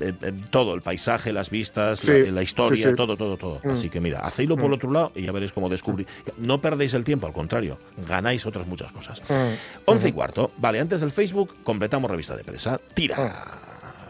eh, 0.00 0.12
eh, 0.22 0.32
todo, 0.50 0.74
el 0.74 0.82
paisaje, 0.82 1.32
las 1.32 1.50
vistas, 1.50 2.04
la, 2.04 2.42
historia, 2.42 2.94
todo, 2.94 3.16
todo, 3.16 3.36
todo. 3.36 3.60
Mm. 3.64 3.70
Así 3.70 3.88
que 3.88 4.00
mira, 4.00 4.20
hacedlo 4.20 4.56
por 4.56 4.66
el 4.66 4.70
mm. 4.70 4.74
otro 4.74 4.90
lado 4.92 5.12
y 5.14 5.22
ya 5.22 5.32
veréis 5.32 5.52
cómo 5.52 5.68
descubrir. 5.68 6.06
No 6.36 6.60
perdéis 6.60 6.94
el 6.94 7.04
tiempo, 7.04 7.26
al 7.26 7.32
contrario, 7.32 7.78
ganáis 8.06 8.46
otras 8.46 8.66
muchas 8.66 8.92
cosas. 8.92 9.22
Mm. 9.28 9.86
Once 9.86 10.08
y 10.08 10.12
cuarto. 10.12 10.52
Vale, 10.58 10.80
antes 10.80 11.00
del 11.00 11.10
Facebook 11.10 11.56
completamos 11.62 12.10
revista 12.10 12.36
de 12.36 12.44
presa. 12.44 12.78
Tira. 12.94 13.44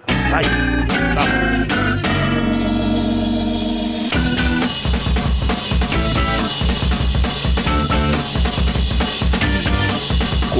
Ahí. 0.07 0.47
Vamos. 1.15 1.58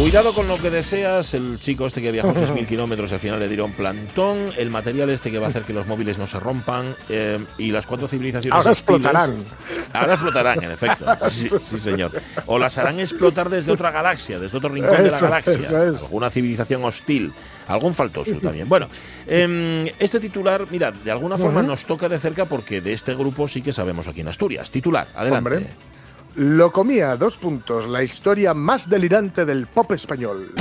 Cuidado 0.09 0.33
con 0.33 0.49
lo 0.49 0.57
que 0.57 0.71
deseas. 0.71 1.35
El 1.35 1.59
chico 1.61 1.87
este 1.87 2.01
que 2.01 2.11
viajó 2.11 2.33
6.000 2.33 2.67
kilómetros 2.67 3.13
al 3.13 3.19
final 3.19 3.39
le 3.39 3.47
dieron 3.47 3.73
plantón. 3.73 4.53
El 4.57 4.71
material 4.71 5.11
este 5.11 5.31
que 5.31 5.39
va 5.39 5.49
a 5.49 5.51
hacer 5.51 5.65
que 5.65 5.75
los 5.75 5.87
móviles 5.87 6.17
no 6.17 6.27
se 6.27 6.41
rompan. 6.41 6.97
Eh, 7.11 7.39
y 7.59 7.73
las 7.73 7.87
cuatro 7.87 8.09
civilizaciones. 8.09 8.57
Ahora 8.57 8.71
explotarán. 8.71 9.45
Ahora 9.93 10.15
explotarán, 10.15 10.65
en 10.65 10.71
efecto. 10.71 11.05
Sí, 11.29 11.51
señor. 11.79 12.11
O 12.47 12.59
las 12.59 12.79
harán 12.79 12.99
explotar 13.01 13.51
desde 13.51 13.71
otra 13.71 13.91
galaxia, 13.91 14.39
desde 14.39 14.57
otro 14.57 14.71
rincón 14.71 14.97
de 14.97 15.11
la 15.11 15.21
galaxia. 15.21 15.79
Alguna 15.79 16.31
civilización 16.31 16.85
hostil. 16.85 17.31
Algún 17.67 17.93
faltoso 17.93 18.37
también. 18.37 18.67
Bueno, 18.67 18.89
em, 19.27 19.87
este 19.99 20.21
titular, 20.21 20.67
mira, 20.71 20.91
de 20.91 21.11
alguna 21.11 21.37
forma 21.37 21.63
nos 21.63 21.85
toca 21.85 22.09
de 22.09 22.19
cerca 22.19 22.47
porque 22.47 22.81
de 22.81 22.95
este 22.95 23.15
grupo 23.15 23.47
sí 23.47 23.61
que 23.61 23.75
sabemos 23.75 24.09
aquí 24.09 24.23
en 24.23 24.29
Asturias. 24.29 24.71
Titular, 24.71 25.07
adelante. 25.15 25.67
Lo 26.41 26.71
comía, 26.71 27.17
dos 27.17 27.37
puntos, 27.37 27.89
la 27.89 28.01
historia 28.01 28.55
más 28.55 28.89
delirante 28.89 29.45
del 29.45 29.67
pop 29.67 29.91
español. 29.91 30.53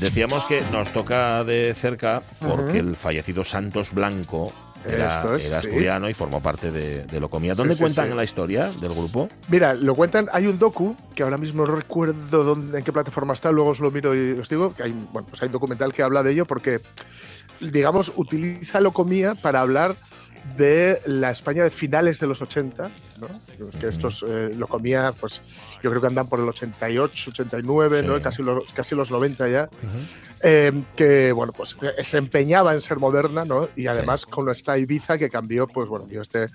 Decíamos 0.00 0.46
que 0.46 0.62
nos 0.72 0.90
toca 0.94 1.44
de 1.44 1.74
cerca 1.74 2.22
porque 2.40 2.78
el 2.78 2.96
fallecido 2.96 3.44
Santos 3.44 3.92
Blanco 3.92 4.54
era, 4.84 5.22
asturiano 5.58 6.08
y 6.08 6.14
formó 6.14 6.40
parte 6.40 6.70
de, 6.70 7.20
lo 7.20 7.28
comía. 7.28 7.54
¿Dónde 7.54 7.76
cuentan 7.76 8.16
la 8.16 8.24
historia 8.24 8.70
del 8.80 8.92
grupo? 8.92 9.28
Mira, 9.48 9.74
lo 9.74 9.94
cuentan, 9.94 10.28
hay 10.32 10.46
un 10.46 10.58
docu, 10.58 10.96
que 11.14 11.22
ahora 11.22 11.38
mismo 11.38 11.66
no 11.66 11.74
recuerdo 11.74 12.44
dónde, 12.44 12.78
en 12.78 12.84
qué 12.84 12.92
plataforma 12.92 13.32
está, 13.32 13.50
luego 13.50 13.70
os 13.70 13.80
lo 13.80 13.90
miro 13.90 14.14
y 14.14 14.32
os 14.32 14.48
digo, 14.48 14.74
que 14.74 14.84
hay, 14.84 14.92
bueno, 15.12 15.28
pues 15.28 15.42
hay 15.42 15.46
un 15.46 15.52
documental 15.52 15.92
que 15.92 16.02
habla 16.02 16.22
de 16.22 16.32
ello 16.32 16.46
porque, 16.46 16.80
digamos, 17.60 18.12
utiliza 18.16 18.80
lo 18.80 18.92
comía 18.92 19.34
para 19.34 19.60
hablar 19.60 19.96
de 20.56 21.00
la 21.06 21.30
España 21.30 21.64
de 21.64 21.70
finales 21.70 22.20
de 22.20 22.26
los 22.26 22.42
80 22.42 22.90
¿no? 23.18 23.28
Que 23.78 23.88
estos 23.88 24.24
eh, 24.26 24.50
lo 24.56 24.66
comía, 24.66 25.12
pues 25.18 25.40
yo 25.82 25.90
creo 25.90 26.00
que 26.00 26.06
andan 26.08 26.28
por 26.28 26.40
el 26.40 26.48
88, 26.48 27.30
89, 27.30 28.02
¿no? 28.02 28.20
Casi 28.20 28.42
los, 28.42 28.72
casi 28.72 28.94
los 28.94 29.10
90 29.10 29.48
ya. 29.48 29.68
Eh, 30.42 30.72
que, 30.94 31.32
bueno, 31.32 31.52
pues 31.52 31.76
se 32.02 32.18
empeñaba 32.18 32.74
en 32.74 32.80
ser 32.80 32.98
moderna, 32.98 33.44
¿no? 33.44 33.68
Y 33.76 33.86
además 33.86 34.26
con 34.26 34.50
esta 34.50 34.76
Ibiza 34.78 35.16
que 35.18 35.30
cambió, 35.30 35.66
pues 35.66 35.88
bueno, 35.88 36.06
dio 36.06 36.20
este 36.20 36.46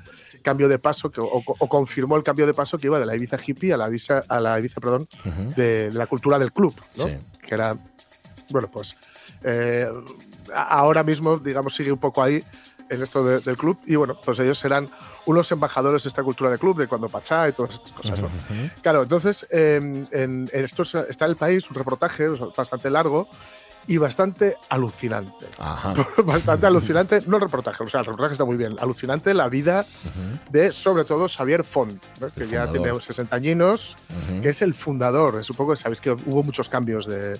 cambio 0.44 0.68
de 0.68 0.80
paso 0.80 1.10
que, 1.10 1.22
o, 1.22 1.42
confirmó 1.68 2.18
el 2.18 2.24
cambio 2.24 2.48
de 2.48 2.54
paso 2.54 2.78
que 2.78 2.88
iba 2.88 3.00
de 3.00 3.06
la 3.06 3.16
Ibiza 3.16 3.38
hippie 3.46 3.74
a 3.74 3.78
la 3.78 3.90
Ibiza, 3.90 4.24
a 4.28 4.40
la 4.40 4.60
Ibiza 4.60 4.80
perdón, 4.80 5.08
de, 5.56 5.90
la 5.94 6.06
cultura 6.08 6.38
del 6.40 6.52
club, 6.52 6.74
¿no? 6.98 7.06
Que 7.46 7.56
era, 7.56 7.76
bueno, 8.50 8.70
pues 8.72 8.96
ahora 10.54 11.04
mismo, 11.04 11.38
digamos, 11.38 11.74
sigue 11.74 11.92
un 11.92 12.00
poco 12.00 12.22
ahí 12.22 12.44
en 12.92 13.02
esto 13.02 13.24
del 13.24 13.58
club. 13.58 13.80
Y 13.86 13.96
bueno, 13.96 14.18
pues 14.24 14.38
ellos 14.40 14.60
serán 14.60 14.90
unos 15.26 15.52
embajadores 15.52 16.04
de 16.04 16.10
esta 16.10 16.24
cultura 16.24 16.52
de 16.52 16.58
club, 16.58 16.78
de 16.78 16.88
cuando 16.88 17.08
Pachá 17.08 17.50
y 17.50 17.54
todas 17.54 17.76
estas 17.76 17.92
cosas. 17.92 18.20
Claro, 18.82 19.04
entonces 19.04 19.48
em, 19.50 20.06
en, 20.12 20.50
esto 20.52 20.84
está 20.84 21.26
en 21.26 21.32
el 21.32 21.38
país 21.38 21.70
un 21.70 21.76
reportaje 21.76 22.28
bastante 22.56 22.90
largo 22.90 23.28
y 23.88 23.98
bastante 23.98 24.58
alucinante. 24.70 25.48
bastante 26.24 26.68
alucinante, 26.68 27.20
no 27.26 27.38
el 27.38 27.44
reportaje, 27.44 27.84
o 27.84 27.90
sea, 27.90 28.02
el 28.02 28.06
reportaje 28.06 28.34
está 28.34 28.46
muy 28.46 28.58
bien. 28.58 28.76
Alucinante 28.80 29.34
la 29.34 29.50
vida 29.50 29.86
de, 30.50 30.72
sobre 30.72 31.06
todo, 31.06 31.28
Xavier 31.28 31.64
Font, 31.64 32.02
que 32.36 32.46
ya 32.46 32.68
tiene 32.68 32.94
60 32.94 33.36
añinos, 33.36 33.96
que 34.42 34.50
es 34.50 34.62
el 34.62 34.74
fundador. 34.74 35.40
Es 35.40 35.50
un 35.50 35.56
poco, 35.56 35.76
sabéis 35.78 36.02
que 36.02 36.12
hubo 36.12 36.44
muchos 36.44 36.70
cambios 36.70 37.08
de, 37.08 37.40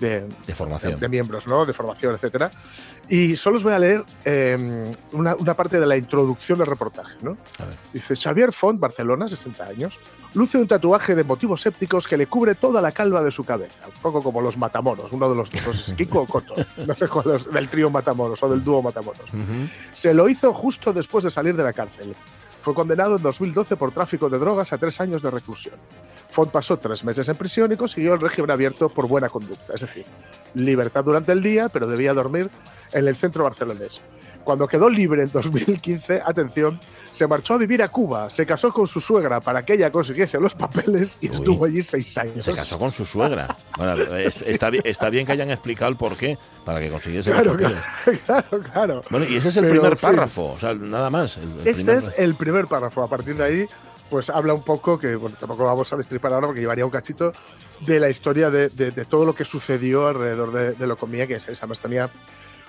de, 0.00 0.54
formación. 0.54 0.98
De, 0.98 1.08
miembros, 1.08 1.46
¿no? 1.46 1.64
De 1.64 1.72
formación, 1.72 2.14
etcétera. 2.14 2.50
Y 3.08 3.36
solo 3.36 3.58
os 3.58 3.62
voy 3.62 3.72
a 3.72 3.78
leer 3.78 4.04
em, 4.24 4.92
una, 5.12 5.54
parte 5.54 5.78
de 5.78 5.86
la 5.86 5.96
introducción 5.96 6.58
del 6.58 6.66
reportaje, 6.66 7.14
¿no? 7.22 7.36
Dice, 7.92 8.16
Xavier 8.16 8.52
Font, 8.52 8.80
Barcelona, 8.80 9.28
60 9.28 9.64
años, 9.64 9.98
luce 10.34 10.58
un 10.58 10.66
tatuaje 10.66 11.14
de 11.14 11.24
motivos 11.24 11.62
sépticos 11.62 12.08
que 12.08 12.16
le 12.16 12.26
cubre 12.26 12.54
toda 12.54 12.80
la 12.80 12.92
calva 12.92 13.22
de 13.22 13.30
su 13.30 13.44
cabeza, 13.44 13.86
un 13.86 14.02
poco 14.02 14.22
como 14.22 14.40
los 14.40 14.56
Matamoros, 14.56 15.12
uno 15.12 15.28
de 15.28 15.36
los 15.36 15.50
dos, 15.50 15.94
Kiko 15.96 16.22
o 16.22 16.26
Coto, 16.26 16.54
no 16.86 16.94
sé 16.94 17.08
cuál 17.08 17.36
es, 17.36 17.50
del 17.50 17.68
trío 17.68 17.90
Matamoros 17.90 18.42
o 18.42 18.48
del 18.48 18.62
dúo 18.62 18.82
Matamoros. 18.82 19.30
Se 19.92 20.12
lo 20.12 20.28
hizo 20.28 20.52
justo 20.52 20.92
después 20.92 21.24
de 21.24 21.30
salir 21.30 21.56
de 21.56 21.62
la 21.62 21.72
cárcel. 21.72 22.14
Fue 22.66 22.74
condenado 22.74 23.14
en 23.14 23.22
2012 23.22 23.76
por 23.76 23.92
tráfico 23.92 24.28
de 24.28 24.40
drogas 24.40 24.72
a 24.72 24.78
tres 24.78 25.00
años 25.00 25.22
de 25.22 25.30
reclusión. 25.30 25.76
Font 26.32 26.50
pasó 26.50 26.76
tres 26.76 27.04
meses 27.04 27.28
en 27.28 27.36
prisión 27.36 27.70
y 27.70 27.76
consiguió 27.76 28.14
el 28.14 28.20
régimen 28.20 28.50
abierto 28.50 28.88
por 28.88 29.06
buena 29.06 29.28
conducta, 29.28 29.74
es 29.74 29.82
decir, 29.82 30.04
libertad 30.54 31.04
durante 31.04 31.30
el 31.30 31.44
día, 31.44 31.68
pero 31.68 31.86
debía 31.86 32.12
dormir 32.12 32.50
en 32.92 33.06
el 33.06 33.14
centro 33.14 33.44
barcelonés. 33.44 34.00
Cuando 34.46 34.68
quedó 34.68 34.88
libre 34.88 35.24
en 35.24 35.28
2015, 35.32 36.22
atención, 36.24 36.78
se 37.10 37.26
marchó 37.26 37.54
a 37.54 37.58
vivir 37.58 37.82
a 37.82 37.88
Cuba, 37.88 38.30
se 38.30 38.46
casó 38.46 38.72
con 38.72 38.86
su 38.86 39.00
suegra 39.00 39.40
para 39.40 39.64
que 39.64 39.72
ella 39.74 39.90
consiguiese 39.90 40.38
los 40.38 40.54
papeles 40.54 41.18
y 41.20 41.26
estuvo 41.26 41.64
allí 41.64 41.82
seis 41.82 42.16
años. 42.16 42.44
Se 42.44 42.52
casó 42.52 42.78
con 42.78 42.92
su 42.92 43.04
suegra. 43.04 43.56
está, 44.46 44.70
bien, 45.10 45.26
que 45.26 45.32
hayan 45.32 45.50
explicado 45.50 45.90
el 45.90 45.96
por 45.96 46.16
qué, 46.16 46.38
para 46.64 46.78
que 46.78 46.90
consiguiese 46.90 47.34
los 47.34 47.56
papeles. 47.56 47.78
Claro, 48.24 48.62
claro. 48.72 49.02
Bueno, 49.10 49.26
y 49.28 49.34
ese 49.34 49.48
es 49.48 49.56
el 49.56 49.68
primer 49.68 49.96
párrafo, 49.96 50.52
o 50.52 50.58
sea, 50.60 50.74
nada 50.74 51.10
más. 51.10 51.40
este 51.64 51.94
es 51.94 52.12
el 52.16 52.36
primer 52.36 52.68
párrafo. 52.68 53.02
A 53.02 53.08
partir 53.08 53.34
de 53.34 53.44
ahí 53.44 53.66
pues 54.08 54.30
habla 54.30 54.54
un 54.54 54.62
poco, 54.62 54.96
que 54.96 55.16
bueno, 55.16 55.36
tampoco 55.40 55.64
vamos 55.64 55.92
a 55.92 55.96
destripar 55.96 56.32
ahora 56.32 56.46
porque 56.46 56.60
llevaría 56.60 56.84
un 56.84 56.92
cachito, 56.92 57.32
de 57.80 57.98
la 57.98 58.08
historia 58.08 58.48
de, 58.48 58.68
todo 59.10 59.24
lo 59.24 59.34
que 59.34 59.44
sucedió 59.44 60.06
alrededor 60.06 60.52
de, 60.52 60.72
de 60.74 60.86
Locomía, 60.86 61.26
que 61.26 61.34
es, 61.34 61.48
además 61.48 61.80
tenía 61.80 62.08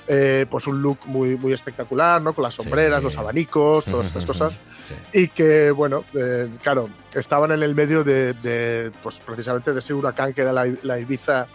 eh, 0.07 0.45
pues 0.49 0.67
un 0.67 0.81
look 0.81 0.99
muy, 1.05 1.35
muy 1.37 1.53
espectacular, 1.53 2.21
¿no? 2.21 2.33
Con 2.33 2.43
las 2.43 2.55
sombreras, 2.55 3.03
los 3.03 3.17
abanicos, 3.17 3.85
todas 3.85 4.07
estas 4.07 4.25
cosas. 4.25 4.59
Y 5.13 5.27
que, 5.27 5.71
bueno, 5.71 6.03
eh, 6.13 6.47
claro, 6.63 6.89
estaban 7.13 7.51
en 7.51 7.63
el 7.63 7.75
medio 7.75 8.03
de, 8.03 8.91
pues 9.03 9.17
precisamente 9.17 9.73
de 9.73 9.79
ese 9.79 9.93
huracán 9.93 10.33
que 10.33 10.41
era 10.41 10.53
la, 10.53 10.65
la 10.83 10.99
Ibiza 10.99 11.47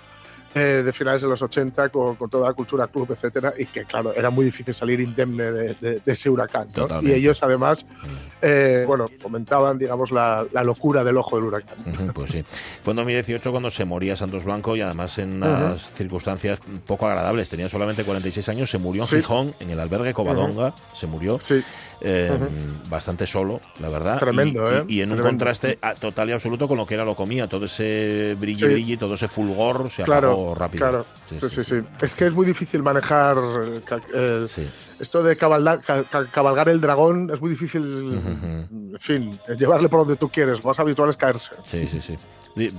eh, 0.55 0.83
de 0.85 0.93
finales 0.93 1.23
de 1.23 1.29
los 1.29 1.41
80 1.41 1.89
con, 1.89 2.17
toda 2.31 2.49
la 2.49 2.55
cultura 2.55 2.87
club, 2.87 3.11
etcétera, 3.11 3.55
y 3.59 3.67
que, 3.67 3.85
claro, 3.85 4.13
era 4.15 4.31
muy 4.31 4.45
difícil 4.45 4.75
salir 4.75 5.01
indemne 5.01 5.51
de, 5.51 6.01
ese 6.05 6.29
huracán. 6.29 6.69
Y 7.03 7.13
ellos, 7.13 7.43
además, 7.43 7.87
mm. 7.87 8.07
eh, 8.43 8.85
bueno, 8.87 9.07
comentaban, 9.23 9.79
digamos, 9.79 10.11
la, 10.11 10.47
locura 10.63 11.05
del 11.05 11.17
ojo 11.17 11.37
del 11.37 11.47
huracán. 11.47 11.77
Pues 12.15 12.31
sí. 12.31 12.45
Fue 12.83 12.93
en 12.93 12.97
2018 12.97 13.51
cuando 13.51 13.71
se 13.71 13.85
moría 13.85 14.17
Santos 14.17 14.45
Blanco 14.45 14.77
y 14.77 14.81
además 14.81 15.19
en 15.19 15.43
unas 15.43 15.93
circunstancias 15.95 16.61
poco 16.87 17.07
agradables. 17.07 17.49
Tenía 17.49 17.69
solamente 17.69 18.05
46 18.05 18.49
años, 18.49 18.71
se 18.71 18.79
murió 18.79 19.03
en 19.03 19.09
Gijón, 19.09 19.55
en 19.61 19.71
el 19.71 19.81
albergue 19.81 20.15
Covadonga, 20.15 20.75
se 20.95 21.07
murió. 21.07 21.39
Sí. 21.41 21.63
Eh, 22.05 22.37
bastante 22.89 23.29
solo, 23.29 23.61
la 23.79 23.89
verdad. 23.89 24.19
Tremendo, 24.19 24.69
y, 24.69 24.75
¿eh? 24.75 24.85
Y, 24.89 25.01
en 25.03 25.13
un 25.13 25.19
contraste 25.19 25.79
total 26.01 26.31
y 26.31 26.33
absoluto 26.33 26.67
con 26.67 26.77
lo 26.77 26.85
que 26.85 26.95
era 26.95 27.05
lo 27.05 27.15
comía. 27.15 27.47
Todo 27.47 27.67
ese 27.67 28.37
brilli 28.41 28.65
brilli, 28.65 28.97
todo 28.97 29.15
ese 29.15 29.29
fulgor 29.29 29.89
se 29.89 30.03
acabó 30.03 30.53
rápido. 30.53 30.89
Claro, 30.89 31.07
sí 31.29 31.39
sí, 31.49 31.63
sí, 31.63 31.77
Es 32.01 32.17
que 32.17 32.27
es 32.27 32.33
muy 32.33 32.45
difícil 32.45 32.83
manejar 32.83 33.37
eh, 34.15 34.47
esto 34.99 35.23
de 35.23 35.37
cabalgar, 35.37 35.81
cabalgar 36.33 36.69
el 36.69 36.81
dragón. 36.81 37.31
Es 37.33 37.41
muy 37.41 37.51
difícil, 37.51 37.83
en 37.85 38.99
fin, 38.99 39.39
llevarle 39.57 39.89
por 39.89 40.01
donde 40.01 40.17
tú 40.17 40.29
quieres. 40.29 40.59
Lo 40.59 40.71
más 40.71 40.81
habitual 40.81 41.09
es 41.09 41.17
caerse. 41.17 41.51
Sí, 41.65 41.87
sí, 41.89 42.01
sí. 42.01 42.17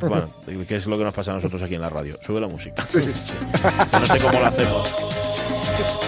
Bueno, 0.02 0.30
¿qué 0.68 0.76
es 0.76 0.86
lo 0.86 0.98
que 0.98 1.04
nos 1.06 1.14
pasa 1.14 1.32
a 1.32 1.36
nosotros 1.36 1.62
aquí 1.62 1.76
en 1.76 1.82
la 1.82 1.90
radio? 1.90 2.20
Sube 2.22 2.42
la 2.42 2.48
música. 2.48 2.86
Sí. 2.86 3.00
no 3.94 4.06
sé 4.06 4.20
cómo 4.20 4.40
lo 4.40 4.46
hacemos. 4.46 5.23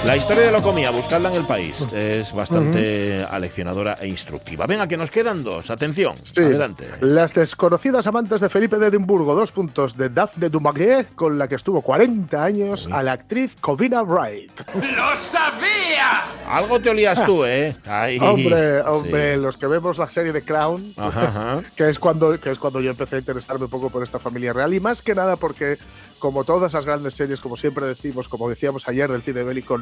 La 0.05 0.15
historia 0.15 0.43
de 0.43 0.51
la 0.51 0.61
comía, 0.61 0.91
buscadla 0.91 1.29
en 1.29 1.35
el 1.35 1.45
país. 1.45 1.81
Es 1.93 2.31
bastante 2.31 3.25
aleccionadora 3.29 3.95
e 3.99 4.07
instructiva. 4.07 4.67
Venga, 4.67 4.87
que 4.87 4.97
nos 4.97 5.09
quedan 5.09 5.43
dos. 5.43 5.69
Atención, 5.71 6.15
adelante. 6.37 6.87
Las 7.01 7.33
desconocidas 7.33 8.05
amantes 8.05 8.41
de 8.41 8.49
Felipe 8.49 8.77
de 8.77 8.87
Edimburgo, 8.87 9.33
dos 9.33 9.51
puntos 9.51 9.97
de 9.97 10.09
Daphne 10.09 10.49
du 10.49 10.59
Maurier, 10.59 11.07
con 11.15 11.39
la 11.39 11.47
que 11.47 11.55
estuvo 11.55 11.81
40 11.81 12.43
años, 12.43 12.87
a 12.91 13.01
la 13.01 13.13
actriz 13.13 13.55
Covina 13.59 14.03
Wright. 14.03 14.61
¡Lo 14.75 15.15
sabía! 15.31 16.23
Algo 16.47 16.79
te 16.79 16.91
olías 16.91 17.25
tú, 17.25 17.43
¿eh? 17.43 17.75
hombre, 18.21 18.81
hombre, 18.81 19.37
los 19.37 19.57
que 19.57 19.65
vemos 19.65 19.97
la 19.97 20.07
serie 20.07 20.31
de 20.31 20.43
Crown, 20.43 20.93
Que, 21.75 21.89
es 21.89 21.97
cuando, 21.97 22.39
que 22.39 22.51
es 22.51 22.59
cuando 22.59 22.79
yo 22.81 22.91
empecé 22.91 23.15
a 23.15 23.19
interesarme 23.19 23.65
un 23.65 23.71
poco 23.71 23.89
por 23.89 24.03
esta 24.03 24.19
familia 24.19 24.53
real, 24.53 24.73
y 24.73 24.79
más 24.79 25.01
que 25.01 25.15
nada 25.15 25.35
porque 25.35 25.77
como 26.25 26.43
todas 26.43 26.73
las 26.73 26.87
grandes 26.87 27.13
series, 27.13 27.39
como 27.39 27.55
siempre 27.55 27.85
decimos, 27.85 28.27
como 28.27 28.49
decíamos 28.49 28.87
ayer 28.87 29.11
del 29.11 29.21
cine 29.21 29.43
bélico, 29.43 29.77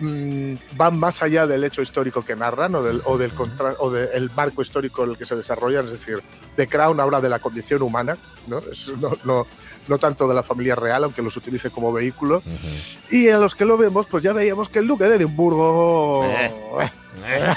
mmm, 0.00 0.52
van 0.76 0.98
más 0.98 1.22
allá 1.22 1.46
del 1.46 1.64
hecho 1.64 1.80
histórico 1.80 2.22
que 2.22 2.36
narran 2.36 2.74
o 2.74 2.82
del, 2.82 3.00
o 3.06 3.16
del, 3.16 3.32
o 3.78 3.90
del 3.90 4.30
marco 4.36 4.60
histórico 4.60 5.02
en 5.02 5.12
el 5.12 5.16
que 5.16 5.24
se 5.24 5.34
desarrollan. 5.34 5.86
Es 5.86 5.92
decir, 5.92 6.22
The 6.56 6.66
Crown 6.66 7.00
habla 7.00 7.22
de 7.22 7.30
la 7.30 7.38
condición 7.38 7.80
humana, 7.80 8.18
¿no? 8.48 8.60
no, 9.00 9.12
no, 9.24 9.46
no 9.88 9.98
tanto 9.98 10.28
de 10.28 10.34
la 10.34 10.42
familia 10.42 10.74
real, 10.74 11.04
aunque 11.04 11.22
los 11.22 11.38
utilice 11.38 11.70
como 11.70 11.90
vehículo. 11.90 12.42
Y 13.10 13.30
a 13.30 13.38
los 13.38 13.54
que 13.54 13.64
lo 13.64 13.78
vemos, 13.78 14.04
pues 14.04 14.22
ya 14.22 14.34
veíamos 14.34 14.68
que 14.68 14.80
el 14.80 14.86
duque 14.86 15.04
de 15.04 15.16
Edimburgo 15.16 16.22
eh, 16.26 16.52
eh. 16.80 17.54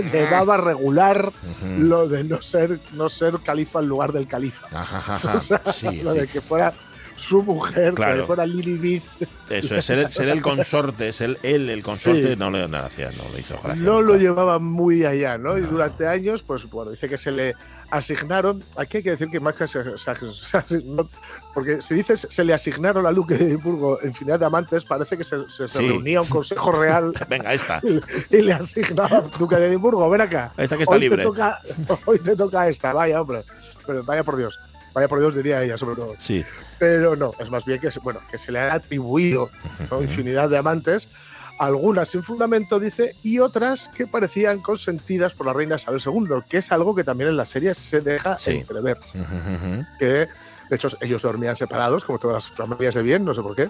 llevaba 0.10 0.56
regular 0.56 1.30
lo 1.78 2.08
de 2.08 2.24
no 2.24 2.40
ser, 2.40 2.80
no 2.92 3.10
ser 3.10 3.40
califa 3.44 3.80
en 3.80 3.88
lugar 3.88 4.12
del 4.12 4.26
califa. 4.26 4.68
lo 6.02 6.14
de 6.14 6.26
que 6.26 6.40
fuera 6.40 6.72
su 7.22 7.42
mujer, 7.42 7.94
que 7.94 8.24
fuera 8.26 8.44
Lily 8.44 9.00
Eso 9.48 9.76
es, 9.76 9.84
ser, 9.84 10.28
el 10.28 10.42
consorte, 10.42 11.12
ser 11.12 11.38
él 11.42 11.70
el 11.70 11.82
consorte, 11.82 12.36
no, 12.36 12.50
le, 12.50 12.66
no, 12.66 12.78
no, 12.78 12.78
lo 12.78 13.38
hizo 13.38 13.58
gracia. 13.62 13.82
No 13.82 14.02
lo 14.02 14.16
llevaba 14.16 14.58
muy 14.58 15.04
allá, 15.04 15.38
¿no? 15.38 15.56
Y 15.56 15.60
durante 15.60 16.06
años, 16.06 16.42
pues 16.42 16.68
bueno, 16.68 16.90
dice 16.90 17.08
que 17.08 17.18
se 17.18 17.30
le 17.30 17.54
asignaron, 17.90 18.62
aquí 18.76 18.98
hay 18.98 19.02
que 19.02 19.10
decir 19.10 19.28
que 19.28 19.38
más 19.38 19.54
que 19.54 19.68
se, 19.68 19.78
porque 21.54 21.82
si 21.82 21.94
dices 21.94 22.26
se 22.28 22.44
le 22.44 22.54
asignaron 22.54 23.06
a 23.06 23.12
Luque 23.12 23.36
de 23.36 23.44
Edimburgo 23.44 23.98
infinidad 24.02 24.40
de 24.40 24.46
amantes, 24.46 24.84
parece 24.84 25.16
que 25.16 25.24
se, 25.24 25.36
reunía 25.74 26.22
un 26.22 26.28
consejo 26.28 26.72
real. 26.72 27.12
Venga, 27.28 27.54
esta. 27.54 27.80
Y, 28.30 28.42
le 28.42 28.52
asignaba 28.52 29.18
a 29.18 29.20
Duque 29.20 29.56
de 29.56 29.66
Edimburgo, 29.66 30.08
ven 30.10 30.22
acá. 30.22 30.52
Esta 30.56 30.76
que 30.76 30.82
está 30.82 30.98
libre. 30.98 31.22
Te 31.22 31.28
toca, 31.28 31.58
hoy 32.06 32.18
te 32.18 32.34
toca 32.34 32.68
esta, 32.68 32.92
vaya 32.92 33.20
hombre. 33.20 33.42
Pero 33.86 34.02
vaya 34.02 34.24
por 34.24 34.36
Dios. 34.36 34.58
Vaya 34.94 35.08
por 35.08 35.20
Dios, 35.20 35.34
diría 35.34 35.62
ella, 35.62 35.78
sobre 35.78 35.96
todo. 35.96 36.14
Sí. 36.18 36.44
Pero 36.78 37.16
no, 37.16 37.32
es 37.38 37.50
más 37.50 37.64
bien 37.64 37.80
que, 37.80 37.90
bueno, 38.02 38.20
que 38.30 38.38
se 38.38 38.52
le 38.52 38.58
ha 38.58 38.74
atribuido 38.74 39.50
infinidad 40.00 40.48
de 40.48 40.58
amantes, 40.58 41.08
algunas 41.58 42.08
sin 42.08 42.22
fundamento, 42.22 42.80
dice, 42.80 43.14
y 43.22 43.38
otras 43.38 43.88
que 43.96 44.06
parecían 44.06 44.60
consentidas 44.60 45.32
por 45.34 45.46
la 45.46 45.52
reina 45.52 45.76
Isabel 45.76 46.02
II, 46.04 46.42
que 46.48 46.58
es 46.58 46.72
algo 46.72 46.94
que 46.94 47.04
también 47.04 47.30
en 47.30 47.36
la 47.36 47.46
serie 47.46 47.74
se 47.74 48.00
deja 48.00 48.36
entrever. 48.46 48.98
Que, 49.98 50.28
de 50.68 50.76
hecho, 50.76 50.88
ellos 51.00 51.22
dormían 51.22 51.56
separados, 51.56 52.04
como 52.04 52.18
todas 52.18 52.48
las 52.48 52.68
familias 52.68 52.94
de 52.94 53.02
bien, 53.02 53.24
no 53.24 53.34
sé 53.34 53.42
por 53.42 53.54
qué. 53.54 53.68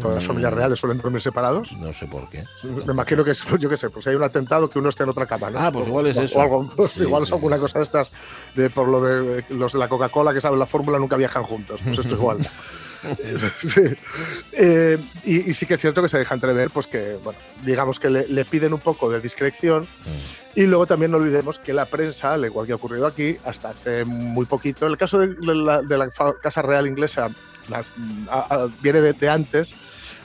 Todas 0.00 0.16
las 0.16 0.24
familias 0.24 0.52
mm. 0.52 0.56
reales 0.56 0.78
suelen 0.78 0.98
dormir 0.98 1.20
separados. 1.20 1.76
No 1.76 1.92
sé 1.92 2.06
por 2.06 2.28
qué. 2.30 2.44
Me 2.62 2.92
imagino 2.92 3.22
que 3.24 3.32
es, 3.32 3.44
yo 3.60 3.68
qué 3.68 3.76
sé, 3.76 3.90
pues 3.90 4.06
hay 4.06 4.14
un 4.14 4.22
atentado 4.22 4.68
que 4.68 4.78
uno 4.78 4.88
esté 4.88 5.02
en 5.02 5.10
otra 5.10 5.26
cama, 5.26 5.50
¿no? 5.50 5.58
Ah, 5.58 5.70
pues 5.70 5.86
igual 5.86 6.06
es 6.06 6.16
eso. 6.16 6.38
O 6.38 6.42
algo, 6.42 6.68
igual 6.96 7.22
es 7.24 7.32
alguna 7.32 7.58
cosa 7.58 7.78
de 7.78 7.84
estas, 7.84 8.10
de, 8.54 8.70
por 8.70 8.88
lo 8.88 9.00
de 9.02 9.44
los 9.50 9.72
de 9.72 9.78
la 9.78 9.88
Coca-Cola 9.88 10.32
que 10.32 10.40
saben 10.40 10.58
la 10.58 10.66
fórmula 10.66 10.98
nunca 10.98 11.16
viajan 11.16 11.42
juntos. 11.42 11.80
Pues 11.84 11.98
esto 11.98 12.14
es 12.14 12.20
igual. 12.20 12.38
sí. 13.64 13.82
Eh, 14.52 14.98
y, 15.24 15.54
sí 15.54 15.66
que 15.66 15.74
es 15.74 15.80
cierto 15.80 16.02
que 16.02 16.08
se 16.08 16.18
deja 16.18 16.34
entrever, 16.34 16.70
pues 16.70 16.86
que, 16.86 17.18
bueno, 17.22 17.38
digamos 17.64 17.98
que 17.98 18.10
le, 18.10 18.44
piden 18.44 18.72
un 18.72 18.80
poco 18.80 19.10
de 19.10 19.20
discreción. 19.20 19.84
Mm. 19.84 20.60
Y 20.60 20.66
luego 20.66 20.86
también 20.86 21.10
no 21.10 21.16
olvidemos 21.16 21.58
que 21.58 21.72
la 21.72 21.86
prensa, 21.86 22.34
al 22.34 22.44
igual 22.44 22.66
que 22.66 22.72
ha 22.72 22.76
ocurrido 22.76 23.06
aquí, 23.06 23.36
hasta 23.44 23.70
hace 23.70 24.04
muy 24.04 24.46
poquito, 24.46 24.86
en 24.86 24.92
el 24.92 24.98
caso 24.98 25.18
de, 25.18 25.36
la, 25.54 26.10
Casa 26.40 26.62
Real 26.62 26.86
inglesa, 26.86 27.28
las, 27.68 27.90
viene 28.80 29.00
de 29.00 29.28
antes, 29.28 29.74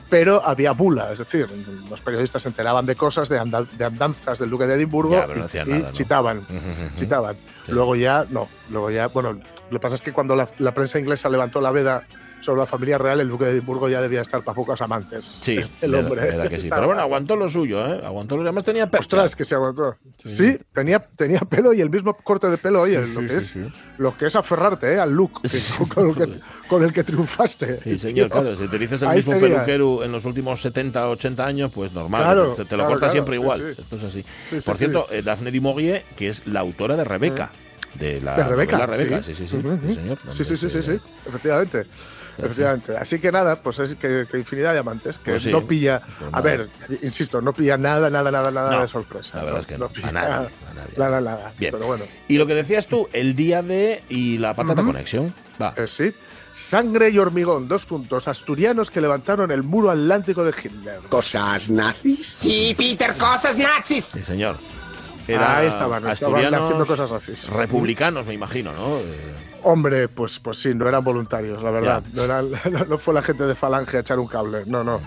pero 0.10 0.44
había 0.44 0.72
bula, 0.72 1.12
es 1.12 1.20
decir, 1.20 1.48
los 1.90 2.02
periodistas 2.02 2.44
se 2.44 2.50
enteraban 2.50 2.86
de 2.86 2.96
cosas, 2.96 3.30
de, 3.30 3.38
andanzas 3.38 4.40
del 4.40 4.50
duque 4.50 4.66
de 4.66 4.76
Edimburgo 4.76 5.24
y, 5.36 5.92
chitaban, 5.92 6.42
chitaban. 6.96 7.38
Luego 7.68 7.96
ya, 7.96 8.26
no, 8.30 8.48
luego 8.70 8.90
ya, 8.90 9.08
bueno, 9.08 9.34
lo 9.34 9.80
que 9.80 9.80
pasa 9.80 9.96
es 9.96 10.02
que 10.02 10.12
cuando 10.12 10.36
la 10.36 10.74
prensa 10.74 11.00
inglesa 11.00 11.30
levantó 11.30 11.62
la 11.62 11.72
veda 11.72 12.08
sobre 12.41 12.60
la 12.60 12.65
familia 12.65 12.98
real, 12.98 13.19
el 13.19 13.29
duque 13.29 13.46
de 13.46 13.51
Edimburgo 13.51 13.89
ya 13.89 14.01
debía 14.01 14.22
estar 14.22 14.41
para 14.41 14.55
pocos 14.55 14.81
amantes. 14.81 15.38
Sí, 15.41 15.60
el 15.81 15.96
hombre. 15.96 16.31
Pero 16.69 16.88
bueno, 16.88 17.01
aguantó 17.01 17.36
lo 17.36 17.50
suyo, 17.50 17.86
¿eh? 17.86 18.01
Aguantó 18.03 18.38
lo 18.38 18.43
Además 18.43 18.63
tenía 18.63 18.89
pelo. 18.89 19.01
Ostras, 19.01 19.36
que 19.36 19.46
se 19.46 19.55
aguantó. 19.55 19.96
Sí, 20.25 20.58
tenía, 20.74 21.00
tenía 21.00 21.39
pelo 21.41 21.74
y 21.74 21.81
el 21.81 21.89
mismo 21.89 22.13
corte 22.13 22.48
de 22.48 22.58
pelo, 22.58 22.81
oye, 22.81 23.05
lo, 23.05 23.22
que 23.22 23.38
es, 23.38 23.58
lo 23.98 24.17
que 24.17 24.27
es 24.27 24.36
aferrarte 24.36 24.93
¿eh? 24.93 25.00
al 25.00 25.12
look 25.12 25.41
con, 26.67 26.84
el 26.84 26.93
que, 26.93 27.03
triunfaste. 27.03 27.79
Sí, 27.81 27.98
señor, 27.98 28.29
claro. 28.31 28.55
Si 28.55 28.63
utilizas 28.63 29.01
el 29.01 29.10
mismo 29.10 29.39
peluquero 29.39 30.03
en 30.03 30.12
los 30.12 30.25
últimos 30.25 30.62
70, 30.62 31.10
80 31.10 31.46
años, 31.46 31.72
pues 31.74 31.93
normal, 31.93 32.53
te, 32.67 32.77
lo 32.77 32.88
corta 32.88 33.10
siempre 33.10 33.36
igual. 33.36 33.75
Esto 33.77 33.96
es 33.96 34.03
así. 34.03 34.25
Por 34.65 34.77
cierto, 34.77 35.08
eh, 35.12 35.22
Daphne 35.22 35.51
du 35.51 35.62
Maurier, 35.62 36.03
que 36.15 36.29
es 36.29 36.48
la 36.48 36.62
autora 36.62 36.96
de 36.96 37.03
Rebeca. 37.03 37.51
Mm. 37.65 37.69
De 38.00 38.22
la, 38.22 38.36
Rebeca. 38.48 38.86
Rebeca, 38.86 39.24
sí, 39.24 39.34
sí, 39.34 39.48
sí, 39.48 39.62
señor. 39.96 40.17
Sí, 40.31 40.46
sí, 40.46 40.58
sí, 40.58 40.69
sí, 40.69 41.00
efectivamente. 41.25 41.86
Efectivamente. 42.39 42.98
Así 42.98 43.19
que 43.19 43.31
nada, 43.31 43.58
pues 43.58 43.79
es 43.79 43.96
que, 43.96 44.25
infinidad 44.34 44.74
de 44.74 44.79
amantes, 44.79 45.17
que 45.17 45.31
pues 45.31 45.46
no 45.48 45.65
pilla, 45.65 46.01
pues 46.19 46.34
a 46.34 46.41
ver, 46.41 46.69
insisto, 47.01 47.41
no 47.41 47.53
pilla 47.53 47.77
nada, 47.77 48.10
nada, 48.10 48.31
nada, 48.31 48.51
nada 48.51 48.81
de 48.81 48.88
sorpresa. 48.88 49.38
La 49.38 49.43
verdad 49.43 49.62
es 49.62 49.67
que 49.67 49.77
no. 49.77 49.89
a, 50.03 50.12
nada, 50.12 50.50
nada, 50.98 51.22
nada, 51.22 51.51
Bien. 51.58 51.72
Pero 51.72 51.88
bueno. 51.88 52.05
Y 52.27 52.38
lo 52.38 52.48
que 52.48 52.55
decías 52.55 52.88
tú, 52.88 53.10
el 53.13 53.36
día 53.36 53.62
de 53.62 54.03
y 54.10 54.38
la 54.38 54.53
patata 54.53 54.84
conexión. 54.84 55.34
Va. 55.62 55.74
Eh, 55.77 55.88
sí. 55.88 56.13
Sangre 56.53 57.10
y 57.10 57.17
hormigón, 57.19 57.67
dos 57.67 57.86
puntos. 57.86 58.27
Asturianos 58.27 58.91
que 58.91 59.01
levantaron 59.01 59.51
el 59.51 59.63
muro 59.63 59.91
atlántico 59.91 60.43
de 60.43 60.51
Hitler. 60.51 61.00
¿Cosas 61.10 61.69
nazis? 61.69 62.38
Sí, 62.41 62.75
Peter, 62.77 63.15
cosas 63.15 63.58
nazis. 63.58 64.05
Sí, 64.05 64.24
señor. 64.24 64.58
Era 65.27 65.60
Ahí 65.60 65.67
estaban, 65.67 66.08
estaban 66.08 66.53
haciendo 66.53 66.86
cosas 66.86 67.12
nazis. 67.12 67.48
Republicanos, 67.48 68.25
me 68.25 68.34
imagino, 68.34 68.74
¿no? 68.74 68.98
Eh, 68.98 69.36
Hombre, 69.63 70.08
pues, 70.08 70.39
pues 70.39 70.58
sí, 70.58 70.74
no 70.74 70.88
eran 70.88 71.04
voluntarios, 71.04 71.62
la 71.62 71.72
verdad. 71.72 72.04
No, 72.89 72.98
fue 72.98 73.13
la 73.13 73.22
gente 73.22 73.44
de 73.44 73.56
Falange 73.56 73.98
a 73.98 74.00
echar 74.01 74.20
un 74.20 74.28
cable, 74.28 74.63
no, 74.66 74.84
no. 74.84 75.01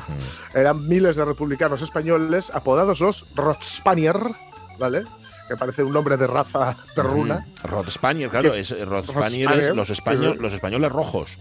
Eran 0.55 0.87
miles 0.89 1.17
de 1.17 1.25
republicanos 1.25 1.83
españoles 1.83 2.51
apodados 2.53 3.01
los 3.01 3.35
Rotspanier, 3.35 4.19
¿vale? 4.79 5.05
Que 5.49 5.57
parece 5.57 5.83
un 5.83 5.93
nombre 5.93 6.17
de 6.17 6.27
raza 6.27 6.77
perruna. 6.95 7.47
Rotspanier, 7.65 8.31
claro, 8.31 8.55
es, 8.55 8.71
Rotspanier 8.87 9.51
es 9.53 9.75
los, 9.75 9.91
españoles, 9.91 10.39
los 10.39 10.53
españoles 10.53 10.93
rojos. 10.93 11.39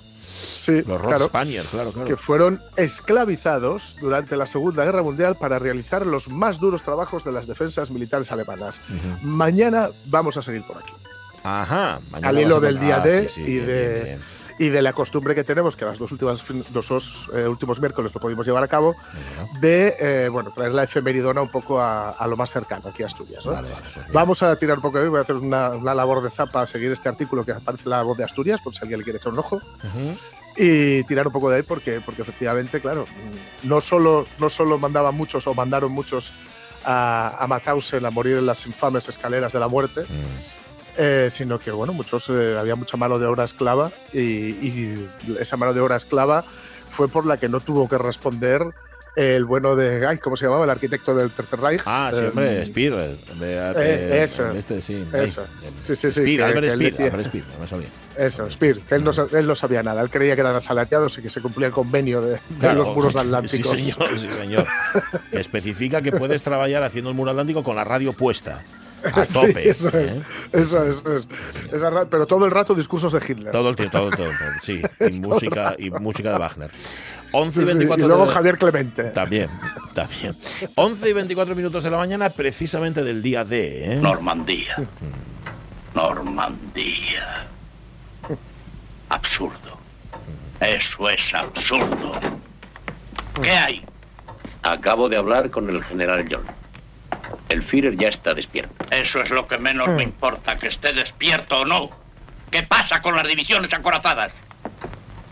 Sí, 0.61 0.83
los 0.87 1.01
Rotspanier, 1.01 1.65
claro, 1.65 1.91
claro, 1.91 2.07
Que 2.07 2.17
fueron 2.17 2.61
esclavizados 2.75 3.95
durante 3.99 4.35
la 4.37 4.45
Segunda 4.45 4.85
Guerra 4.85 5.01
Mundial 5.01 5.35
para 5.39 5.59
realizar 5.59 6.05
los 6.05 6.29
más 6.29 6.59
duros 6.59 6.83
trabajos 6.83 7.23
de 7.23 7.31
las 7.31 7.47
defensas 7.47 7.89
militares 7.89 8.31
alemanas. 8.31 8.79
Mañana 9.23 9.89
vamos 10.05 10.37
a 10.37 10.43
seguir 10.43 10.63
por 10.63 10.77
aquí. 10.77 10.93
Ajá. 11.43 11.99
Al 12.21 12.39
hilo 12.39 12.59
del 12.59 12.79
día 12.79 12.97
ah, 12.97 12.99
D 12.99 13.29
y 13.37 13.55
de. 13.55 14.19
y 14.59 14.69
de 14.69 14.81
la 14.81 14.93
costumbre 14.93 15.33
que 15.33 15.43
tenemos, 15.43 15.75
que 15.75 15.85
las 15.85 15.97
dos 15.97 16.11
últimas 16.11 16.43
dos, 16.69 17.29
eh, 17.33 17.47
últimos 17.47 17.79
miércoles 17.79 18.13
lo 18.13 18.21
pudimos 18.21 18.45
llevar 18.45 18.63
a 18.63 18.67
cabo, 18.67 18.95
de 19.59 19.95
eh, 19.99 20.29
bueno, 20.29 20.51
traer 20.51 20.73
la 20.73 20.83
efemeridona 20.83 21.41
un 21.41 21.49
poco 21.49 21.81
a, 21.81 22.15
lo 22.27 22.37
más 22.37 22.51
cercano, 22.51 22.89
aquí 22.89 23.01
a 23.03 23.07
Asturias. 23.07 23.43
Pues 23.43 23.57
Vamos 24.13 24.43
a 24.43 24.55
tirar 24.57 24.77
un 24.77 24.83
poco 24.83 24.99
de 24.99 25.09
voy 25.09 25.19
a 25.19 25.21
hacer 25.23 25.35
una, 25.35 25.69
labor 25.93 26.21
de 26.21 26.29
zapa 26.29 26.61
a 26.61 26.67
seguir 26.67 26.91
este 26.91 27.09
artículo 27.09 27.43
que 27.43 27.53
aparece 27.53 27.85
en 27.85 27.91
la 27.91 28.03
voz 28.03 28.17
de 28.17 28.23
Asturias, 28.23 28.61
por 28.63 28.73
si 28.73 28.81
alguien 28.81 28.99
le 28.99 29.03
quiere 29.03 29.17
echar 29.17 29.33
un 29.33 29.39
ojo. 29.39 29.61
Y 30.57 31.03
tirar 31.05 31.27
un 31.27 31.33
poco 31.33 31.49
de 31.49 31.57
ahí 31.57 31.63
porque, 31.63 32.01
porque 32.01 32.23
efectivamente, 32.23 32.81
claro, 32.81 33.05
no 33.63 33.79
solo, 33.79 34.25
no 34.37 34.49
solo 34.49 34.77
mandaban 34.77 35.15
muchos 35.15 35.47
o 35.47 35.53
mandaron 35.53 35.91
muchos 35.93 36.33
a, 36.83 37.37
a 37.39 37.47
Machausen 37.47 38.05
a 38.05 38.09
morir 38.09 38.37
en 38.37 38.45
las 38.45 38.65
infames 38.65 39.07
escaleras 39.07 39.53
de 39.53 39.59
la 39.59 39.69
muerte, 39.69 40.01
mm. 40.01 40.60
Eh, 40.97 41.29
sino 41.31 41.57
que 41.57 41.71
bueno, 41.71 41.93
muchos 41.93 42.29
eh, 42.29 42.57
había 42.59 42.75
mucha 42.75 42.97
mano 42.97 43.17
de 43.17 43.25
obra 43.25 43.45
esclava 43.45 43.91
y, 44.13 44.93
esa 45.39 45.55
mano 45.55 45.73
de 45.73 45.79
obra 45.79 45.95
esclava 45.95 46.43
fue 46.89 47.07
por 47.07 47.25
la 47.25 47.37
que 47.37 47.47
no 47.47 47.61
tuvo 47.61 47.87
que 47.87 47.97
responder 47.97 48.73
el 49.15 49.43
bueno 49.43 49.75
de, 49.75 50.05
ay, 50.07 50.17
¿cómo 50.19 50.37
se 50.37 50.45
llamaba? 50.45 50.63
El 50.63 50.69
arquitecto 50.69 51.13
del 51.13 51.31
Tercer 51.31 51.59
Reich. 51.59 51.81
Ah, 51.85 52.11
sí, 52.13 52.23
hombre, 52.23 52.61
eh, 52.61 52.65
Speer. 52.65 53.17
Eh, 53.41 54.21
eso. 54.23 54.51
Este, 54.51 54.81
sí, 54.81 55.05
eso. 55.13 55.43
sí, 55.81 55.95
sí, 55.95 56.11
sí. 56.11 56.21
Speer, 56.21 56.43
Albert 56.43 56.73
Speer, 56.73 57.11
Albert 57.11 57.27
Speer, 57.27 57.43
no 57.59 57.67
sabía. 57.67 57.87
Eso, 58.15 58.49
Speer, 58.49 58.79
que 58.81 58.95
él 58.95 59.03
no, 59.03 59.11
él 59.11 59.47
no, 59.47 59.55
sabía 59.55 59.83
nada. 59.83 60.01
Él 60.01 60.09
creía 60.09 60.35
que 60.35 60.41
eran 60.41 60.55
asalariados 60.55 61.17
y 61.17 61.21
que 61.21 61.29
se 61.29 61.41
cumplía 61.41 61.67
el 61.67 61.73
convenio 61.73 62.21
de, 62.21 62.39
los 62.73 62.95
muros 62.95 63.15
atlánticos. 63.17 63.71
Sí, 63.71 63.91
señor, 63.91 64.17
sí, 64.17 64.29
señor. 64.29 64.65
especifica 65.31 66.01
que 66.01 66.13
puedes 66.13 66.41
trabajar 66.41 66.83
haciendo 66.83 67.09
el 67.09 67.15
muro 67.15 67.31
atlántico 67.31 67.63
con 67.63 67.75
la 67.75 67.83
radio 67.83 68.13
puesta. 68.13 68.63
A 69.03 69.25
tope. 69.33 69.69
eso, 69.69 69.89
es, 69.89 69.95
¿eh? 69.95 70.23
eso 70.53 70.87
es, 70.87 71.03
pero 72.09 72.25
todo 72.25 72.45
el 72.45 72.51
rato 72.51 72.75
discursos 72.75 73.13
de 73.13 73.19
Hitler. 73.19 73.51
Todo 73.51 73.69
el 73.69 73.75
tiempo, 73.75 73.97
todo, 73.97 74.09
todo, 74.11 74.29
sí. 74.61 74.81
Y 74.99 75.19
música, 75.19 75.75
y 75.77 75.89
música 75.89 76.31
de 76.31 76.37
Wagner. 76.37 76.71
11 77.33 77.61
y 77.61 77.65
24 77.65 78.05
y 78.05 78.07
luego 78.07 78.27
Javier 78.27 78.57
Clemente. 78.57 79.03
También, 79.05 79.49
también. 79.95 80.33
11 80.75 81.09
y 81.09 81.13
24 81.13 81.55
minutos 81.55 81.83
de 81.83 81.89
la 81.89 81.97
mañana, 81.97 82.29
precisamente 82.29 83.03
del 83.03 83.21
día 83.21 83.45
de. 83.45 83.93
¿eh? 83.93 83.95
Normandía. 83.95 84.75
Normandía. 85.95 87.47
Absurdo. 89.09 89.77
Eso 90.59 91.09
es 91.09 91.33
absurdo. 91.33 92.19
¿Qué 93.41 93.51
hay? 93.51 93.83
Acabo 94.63 95.09
de 95.09 95.17
hablar 95.17 95.49
con 95.49 95.69
el 95.69 95.83
general 95.85 96.27
John. 96.31 96.43
El 97.49 97.63
Führer 97.63 97.97
ya 97.97 98.09
está 98.09 98.33
despierto. 98.33 98.85
Eso 98.91 99.21
es 99.21 99.29
lo 99.29 99.47
que 99.47 99.57
menos 99.57 99.87
me 99.89 100.05
hmm. 100.05 100.09
importa, 100.09 100.57
que 100.57 100.67
esté 100.67 100.93
despierto 100.93 101.61
o 101.61 101.65
no. 101.65 101.89
¿Qué 102.49 102.63
pasa 102.63 103.01
con 103.01 103.15
las 103.15 103.27
divisiones 103.27 103.73
acorazadas? 103.73 104.31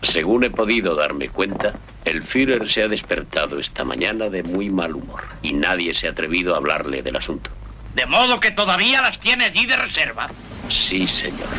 Según 0.02 0.44
he 0.44 0.50
podido 0.50 0.96
darme 0.96 1.30
cuenta, 1.30 1.74
el 2.06 2.24
Führer 2.24 2.70
se 2.70 2.84
ha 2.84 2.88
despertado 2.88 3.60
esta 3.60 3.84
mañana 3.84 4.30
de 4.30 4.44
muy 4.44 4.70
mal 4.70 4.96
humor 4.96 5.24
y 5.42 5.54
nadie 5.54 5.94
se 5.94 6.08
ha 6.08 6.12
atrevido 6.12 6.54
a 6.54 6.58
hablarle 6.58 7.02
del 7.02 7.18
asunto. 7.18 7.52
¿De 7.96 8.06
modo 8.06 8.40
que 8.40 8.52
todavía 8.52 9.02
las 9.02 9.20
tiene 9.20 9.46
allí 9.46 9.66
de 9.66 9.76
reserva? 9.76 10.30
Sí, 10.70 11.06
señor. 11.08 11.50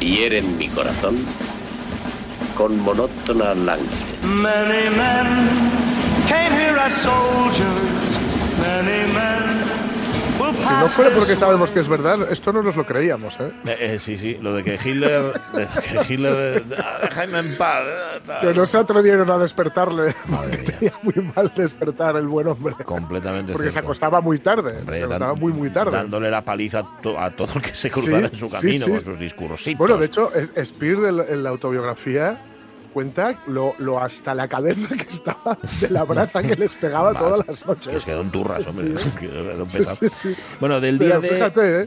Hieren 0.00 0.58
mi 0.58 0.68
corazón 0.68 1.16
con 2.54 2.78
monótona 2.80 3.54
langue. 3.54 3.86
Many 4.22 4.90
men 4.96 5.26
came 6.28 6.52
here 6.52 6.78
as 6.78 6.92
soldiers. 6.92 8.01
Si 10.52 10.74
no 10.74 10.86
fuera 10.86 11.10
porque 11.14 11.36
sabemos 11.36 11.70
que 11.70 11.80
es 11.80 11.88
verdad, 11.88 12.30
esto 12.30 12.52
no 12.52 12.62
nos 12.62 12.76
lo 12.76 12.86
creíamos, 12.86 13.34
¿eh? 13.40 13.52
eh, 13.66 13.76
eh 13.80 13.98
sí, 13.98 14.16
sí, 14.16 14.38
lo 14.40 14.54
de 14.54 14.62
que 14.62 14.78
Hitler. 14.82 15.40
que 15.52 16.14
Hitler. 16.14 16.64
déjame 17.02 17.38
en 17.38 17.56
paz. 17.56 17.84
Que 18.40 18.54
no 18.54 18.66
se 18.66 18.78
atrevieron 18.78 19.30
a 19.30 19.38
despertarle. 19.38 20.14
Tenía 20.78 20.94
muy 21.02 21.14
mal 21.34 21.52
despertar 21.56 22.16
el 22.16 22.28
buen 22.28 22.46
hombre. 22.46 22.74
Completamente. 22.84 23.52
Porque 23.52 23.72
se 23.72 23.78
acostaba 23.78 24.20
muy 24.20 24.38
tarde. 24.38 24.82
se 24.86 25.02
acostaba 25.02 25.34
muy, 25.34 25.52
muy 25.52 25.70
tarde. 25.70 25.92
Dándole 25.92 26.30
la 26.30 26.44
paliza 26.44 26.84
a, 27.18 27.30
todo 27.30 27.54
el 27.56 27.62
que 27.62 27.74
se 27.74 27.90
cruzara 27.90 28.28
en 28.28 28.36
su 28.36 28.48
camino 28.48 28.86
con 28.86 29.04
sus 29.04 29.18
discursos. 29.18 29.76
Bueno, 29.76 29.96
de 29.96 30.06
hecho, 30.06 30.30
Spear 30.62 31.28
en 31.28 31.42
la 31.42 31.50
autobiografía 31.50 32.38
cuenta 32.92 33.34
lo, 33.46 33.74
lo, 33.78 33.98
hasta 33.98 34.34
la 34.34 34.46
cabeza 34.48 34.88
que 34.88 35.08
estaba 35.08 35.58
de 35.80 35.90
la 35.90 36.04
brasa 36.04 36.42
que 36.42 36.56
les 36.56 36.74
pegaba 36.74 37.14
todas 37.18 37.46
las 37.46 37.66
noches. 37.66 37.94
Es 37.94 38.04
que 38.04 38.12
eran 38.12 38.30
turras, 38.30 38.66
hombre. 38.66 38.94
bueno, 40.60 40.80
del 40.80 40.98
día 40.98 41.18
de. 41.18 41.28
Fíjate, 41.28 41.80
¿eh? 41.82 41.86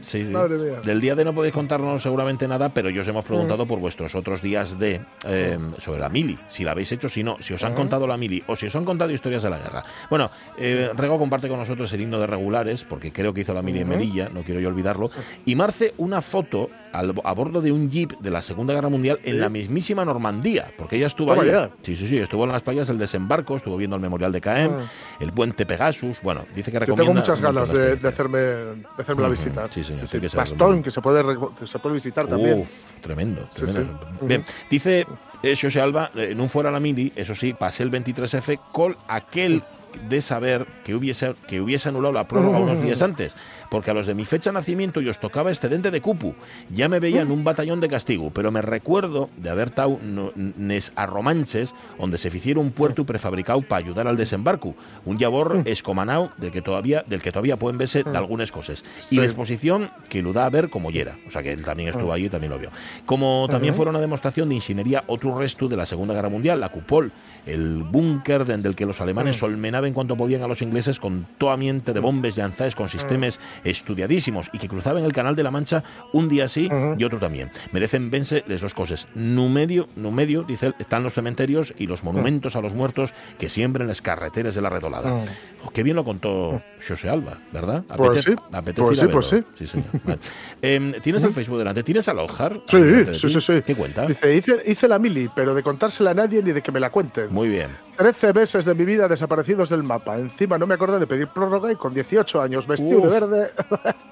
Del 0.84 1.00
día 1.00 1.14
de 1.14 1.24
no 1.24 1.34
podéis 1.34 1.54
contarnos 1.54 2.02
seguramente 2.02 2.46
nada, 2.48 2.68
pero 2.68 2.90
yo 2.90 3.02
os 3.02 3.08
hemos 3.08 3.24
preguntado 3.24 3.64
mm. 3.64 3.68
por 3.68 3.78
vuestros 3.78 4.14
otros 4.14 4.42
días 4.42 4.78
de 4.78 5.00
eh, 5.26 5.58
sobre 5.78 6.00
la 6.00 6.08
mili. 6.08 6.38
Si 6.48 6.64
la 6.64 6.72
habéis 6.72 6.92
hecho, 6.92 7.08
si 7.08 7.22
no, 7.22 7.36
si 7.40 7.54
os 7.54 7.64
han 7.64 7.74
contado 7.74 8.06
la 8.06 8.16
mili 8.16 8.42
o 8.46 8.56
si 8.56 8.66
os 8.66 8.76
han 8.76 8.84
contado 8.84 9.10
historias 9.12 9.42
de 9.42 9.50
la 9.50 9.58
guerra. 9.58 9.84
Bueno, 10.10 10.30
eh, 10.58 10.90
Rego 10.94 11.18
comparte 11.18 11.48
con 11.48 11.58
nosotros 11.58 11.92
el 11.92 12.00
himno 12.02 12.18
de 12.18 12.26
regulares, 12.26 12.84
porque 12.84 13.12
creo 13.12 13.32
que 13.32 13.42
hizo 13.42 13.54
la 13.54 13.62
mili 13.62 13.80
en 13.80 13.88
Melilla, 13.88 14.28
no 14.28 14.42
quiero 14.42 14.60
yo 14.60 14.68
olvidarlo. 14.68 15.10
Y 15.44 15.54
Marce, 15.54 15.94
una 15.98 16.20
foto 16.20 16.70
a 16.98 17.32
bordo 17.32 17.60
de 17.60 17.72
un 17.72 17.90
jeep 17.90 18.18
de 18.18 18.30
la 18.30 18.42
Segunda 18.42 18.74
Guerra 18.74 18.88
Mundial 18.88 19.18
en 19.22 19.40
la 19.40 19.48
mismísima 19.48 20.04
Normandía, 20.04 20.72
porque 20.76 20.96
ella 20.96 21.06
estuvo 21.06 21.32
ahí. 21.32 21.50
Sí, 21.82 21.96
sí, 21.96 22.06
sí, 22.06 22.18
estuvo 22.18 22.44
en 22.44 22.52
las 22.52 22.62
playas 22.62 22.88
del 22.88 22.98
desembarco, 22.98 23.56
estuvo 23.56 23.76
viendo 23.76 23.96
el 23.96 24.02
memorial 24.02 24.32
de 24.32 24.40
Caen, 24.40 24.72
ah. 24.72 24.90
el 25.20 25.32
puente 25.32 25.66
Pegasus. 25.66 26.20
Bueno, 26.22 26.46
dice 26.54 26.72
que 26.72 26.78
recomienda. 26.78 27.04
Yo 27.04 27.08
tengo 27.08 27.20
muchas 27.20 27.40
ganas 27.40 27.68
de, 27.70 28.08
hacerme, 28.08 28.38
de 28.38 28.86
hacerme 28.98 29.22
la 29.22 29.28
visita. 29.28 29.68
Sí, 29.70 29.84
sí, 29.84 29.94
sí, 30.04 30.20
Que 30.20 30.28
Bastón, 30.36 30.82
que 30.82 30.90
se 30.90 31.00
puede, 31.00 31.22
se 31.66 31.78
puede 31.78 31.94
visitar 31.94 32.26
también. 32.26 32.64
tremendo. 33.00 33.42
tremendo. 33.54 33.98
Bien, 34.22 34.44
dice 34.70 35.06
Eso 35.42 35.70
se 35.70 35.80
alba, 35.80 36.10
eh, 36.16 36.34
non 36.34 36.48
fuera 36.48 36.72
la 36.72 36.80
mili, 36.80 37.12
eso 37.14 37.34
sí, 37.36 37.52
pasé 37.52 37.84
el 37.84 37.92
23F 37.92 38.58
con 38.72 38.96
aquel 39.06 39.62
de 40.08 40.20
saber 40.20 40.66
que 40.84 40.94
hubiese, 40.94 41.34
que 41.46 41.60
hubiese 41.60 41.88
anulado 41.88 42.12
la 42.12 42.28
prórroga 42.28 42.58
unos 42.58 42.82
días 42.82 43.00
antes, 43.02 43.36
porque 43.70 43.90
a 43.90 43.94
los 43.94 44.06
de 44.06 44.14
mi 44.14 44.24
fecha 44.24 44.50
de 44.50 44.54
nacimiento 44.54 45.00
yo 45.00 45.10
os 45.10 45.18
tocaba 45.18 45.50
excedente 45.50 45.90
de 45.90 46.00
cupu. 46.00 46.34
Ya 46.70 46.88
me 46.88 47.00
veía 47.00 47.22
en 47.22 47.30
un 47.30 47.44
batallón 47.44 47.80
de 47.80 47.88
castigo, 47.88 48.30
pero 48.30 48.50
me 48.50 48.62
recuerdo 48.62 49.30
de 49.36 49.50
haber 49.50 49.70
tau 49.70 49.98
nes 50.02 50.92
a 50.96 51.06
Romanches, 51.06 51.74
donde 51.98 52.18
se 52.18 52.28
hiciera 52.28 52.60
un 52.60 52.70
puerto 52.70 53.04
prefabricado 53.04 53.62
para 53.62 53.84
ayudar 53.84 54.06
al 54.06 54.16
desembarco. 54.16 54.74
Un 55.04 55.18
llavor 55.18 55.62
escomanao 55.64 56.30
del 56.36 56.50
que 56.50 56.62
todavía 56.62 57.04
del 57.06 57.22
que 57.22 57.32
todavía 57.32 57.56
pueden 57.56 57.78
verse 57.78 58.02
de 58.02 58.16
algunas 58.16 58.52
cosas. 58.52 58.84
Y 59.10 59.16
la 59.16 59.24
exposición 59.24 59.90
que 60.08 60.22
lo 60.22 60.32
da 60.32 60.46
a 60.46 60.50
ver 60.50 60.70
como 60.70 60.90
yera. 60.90 61.16
O 61.26 61.30
sea 61.30 61.42
que 61.42 61.52
él 61.52 61.64
también 61.64 61.90
estuvo 61.90 62.12
allí 62.12 62.26
y 62.26 62.28
también 62.28 62.52
lo 62.52 62.58
vio. 62.58 62.70
Como 63.04 63.46
también 63.50 63.74
fuera 63.74 63.90
una 63.90 64.00
demostración 64.00 64.48
de 64.48 64.56
ingeniería 64.56 65.04
otro 65.06 65.38
resto 65.38 65.68
de 65.68 65.76
la 65.76 65.86
Segunda 65.86 66.14
Guerra 66.14 66.28
Mundial, 66.28 66.60
la 66.60 66.68
cupol, 66.68 67.12
el 67.46 67.82
búnker 67.82 68.44
del 68.44 68.74
que 68.74 68.86
los 68.86 69.00
alemanes 69.00 69.36
solmenaban 69.36 69.92
cuanto 69.92 70.16
podían 70.16 70.42
a 70.42 70.48
los 70.48 70.62
ingleses 70.62 70.98
con 70.98 71.26
toda 71.38 71.56
miente 71.56 71.92
de 71.92 72.00
bombes 72.00 72.36
y 72.38 72.40
anzaes 72.40 72.74
con 72.74 72.88
sistemas 72.88 73.38
estudiadísimos 73.64 74.50
y 74.52 74.58
que 74.58 74.68
cruzaban 74.68 75.04
el 75.04 75.12
canal 75.12 75.36
de 75.36 75.42
la 75.42 75.50
Mancha 75.50 75.82
un 76.12 76.28
día 76.28 76.48
sí 76.48 76.68
y 76.98 77.04
otro 77.04 77.18
también. 77.18 77.50
Merecen 77.72 78.10
vense 78.10 78.44
las 78.46 78.60
dos 78.60 78.74
cosas. 78.74 79.08
Nu 79.14 79.48
medio, 79.48 79.88
nu 79.96 80.10
medio, 80.10 80.42
dice 80.42 80.66
él, 80.66 80.74
están 80.78 81.02
los 81.02 81.14
cementerios 81.14 81.74
y 81.78 81.86
los 81.86 82.04
monumentos 82.04 82.56
a 82.56 82.60
los 82.60 82.74
muertos 82.74 83.14
que 83.38 83.48
siembren 83.50 83.88
las 83.88 84.02
carreteras 84.02 84.54
de 84.54 84.62
la 84.62 84.70
redolada. 84.70 85.24
Oh, 85.64 85.70
qué 85.70 85.82
bien 85.82 85.96
lo 85.96 86.04
contó 86.04 86.62
José 86.86 87.08
Alba, 87.08 87.38
¿verdad? 87.52 87.84
Pues 87.96 88.24
sí, 88.24 88.34
apetece 88.52 88.82
pues 88.82 88.98
ir 88.98 89.04
a 89.04 89.06
sí, 89.06 89.12
pues 89.12 89.30
verlo. 89.30 89.46
sí. 89.56 89.66
señor. 89.66 89.88
Vale. 90.04 90.18
Em, 90.62 90.92
¿Tienes 91.02 91.22
el 91.24 91.32
Facebook 91.32 91.58
delante? 91.58 91.82
¿Tienes 91.82 92.08
al 92.08 92.18
Ojar? 92.18 92.60
Sí, 92.66 92.78
sí, 93.14 93.28
sí, 93.28 93.40
sí. 93.40 93.62
¿Qué 93.64 93.74
cuenta? 93.74 94.06
Dice, 94.06 94.34
hice, 94.34 94.62
hice 94.66 94.88
la 94.88 94.98
mili, 94.98 95.30
pero 95.34 95.54
de 95.54 95.62
contársela 95.62 96.10
a 96.10 96.14
nadie 96.14 96.42
ni 96.42 96.52
de 96.52 96.62
que 96.62 96.72
me 96.72 96.80
la 96.80 96.90
cuenten. 96.90 97.32
Muy 97.32 97.48
bien. 97.48 97.85
13 97.96 98.32
meses 98.32 98.64
de 98.64 98.74
mi 98.74 98.84
vida 98.84 99.08
desaparecidos 99.08 99.70
del 99.70 99.82
mapa. 99.82 100.18
Encima 100.18 100.58
no 100.58 100.66
me 100.66 100.74
acordé 100.74 100.98
de 100.98 101.06
pedir 101.06 101.28
prórroga 101.28 101.72
y 101.72 101.76
con 101.76 101.94
18 101.94 102.40
años 102.42 102.66
vestido 102.66 103.00
de 103.00 103.06
Uf. 103.06 103.12
verde. 103.12 103.50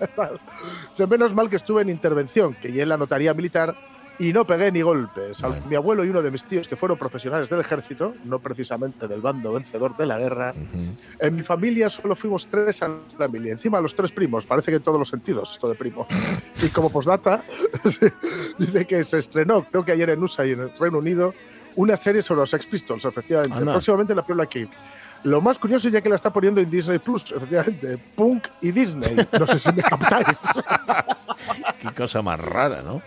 Dice, 0.90 1.06
Menos 1.06 1.34
mal 1.34 1.50
que 1.50 1.56
estuve 1.56 1.82
en 1.82 1.90
intervención, 1.90 2.54
que 2.54 2.72
ya 2.72 2.82
en 2.82 2.88
la 2.88 2.96
notaría 2.96 3.34
militar, 3.34 3.76
y 4.18 4.32
no 4.32 4.46
pegué 4.46 4.70
ni 4.70 4.80
golpes. 4.82 5.42
Bueno. 5.42 5.62
Mi 5.68 5.76
abuelo 5.76 6.04
y 6.04 6.08
uno 6.08 6.22
de 6.22 6.30
mis 6.30 6.44
tíos, 6.44 6.68
que 6.68 6.76
fueron 6.76 6.96
profesionales 6.96 7.50
del 7.50 7.60
ejército, 7.60 8.14
no 8.24 8.38
precisamente 8.38 9.08
del 9.08 9.20
bando 9.20 9.52
vencedor 9.52 9.96
de 9.96 10.06
la 10.06 10.18
guerra, 10.18 10.54
en 11.18 11.34
mi 11.34 11.42
familia 11.42 11.88
solo 11.90 12.14
fuimos 12.14 12.46
tres 12.46 12.82
a 12.82 12.90
la 13.18 13.28
mili. 13.28 13.50
Encima 13.50 13.80
los 13.80 13.94
tres 13.94 14.12
primos, 14.12 14.46
parece 14.46 14.70
que 14.70 14.76
en 14.76 14.82
todos 14.82 14.98
los 14.98 15.08
sentidos 15.08 15.52
esto 15.52 15.68
de 15.68 15.74
primo. 15.74 16.06
Y 16.62 16.68
como 16.68 16.90
postdata, 16.90 17.42
dice 18.58 18.86
que 18.86 19.04
se 19.04 19.18
estrenó, 19.18 19.64
creo 19.64 19.84
que 19.84 19.92
ayer 19.92 20.08
en 20.10 20.22
USA 20.22 20.46
y 20.46 20.52
en 20.52 20.60
el 20.60 20.70
Reino 20.78 20.98
Unido, 20.98 21.34
una 21.76 21.96
serie 21.96 22.22
sobre 22.22 22.40
los 22.40 22.50
Sex 22.50 22.66
Pistols, 22.66 23.04
efectivamente. 23.04 23.56
Anda. 23.58 23.72
Próximamente 23.72 24.14
la 24.14 24.22
película 24.22 24.44
aquí. 24.44 24.68
Lo 25.24 25.40
más 25.40 25.58
curioso 25.58 25.88
ya 25.88 26.02
que 26.02 26.08
la 26.08 26.16
está 26.16 26.30
poniendo 26.30 26.60
en 26.60 26.68
Disney 26.70 26.98
Plus, 26.98 27.32
efectivamente, 27.34 27.98
Punk 28.14 28.46
y 28.60 28.72
Disney. 28.72 29.16
No 29.38 29.46
sé 29.46 29.58
si 29.58 29.72
me 29.72 29.82
captáis. 29.82 30.38
Qué 31.80 31.90
cosa 31.92 32.20
más 32.20 32.38
rara, 32.38 32.82
¿no? 32.82 33.00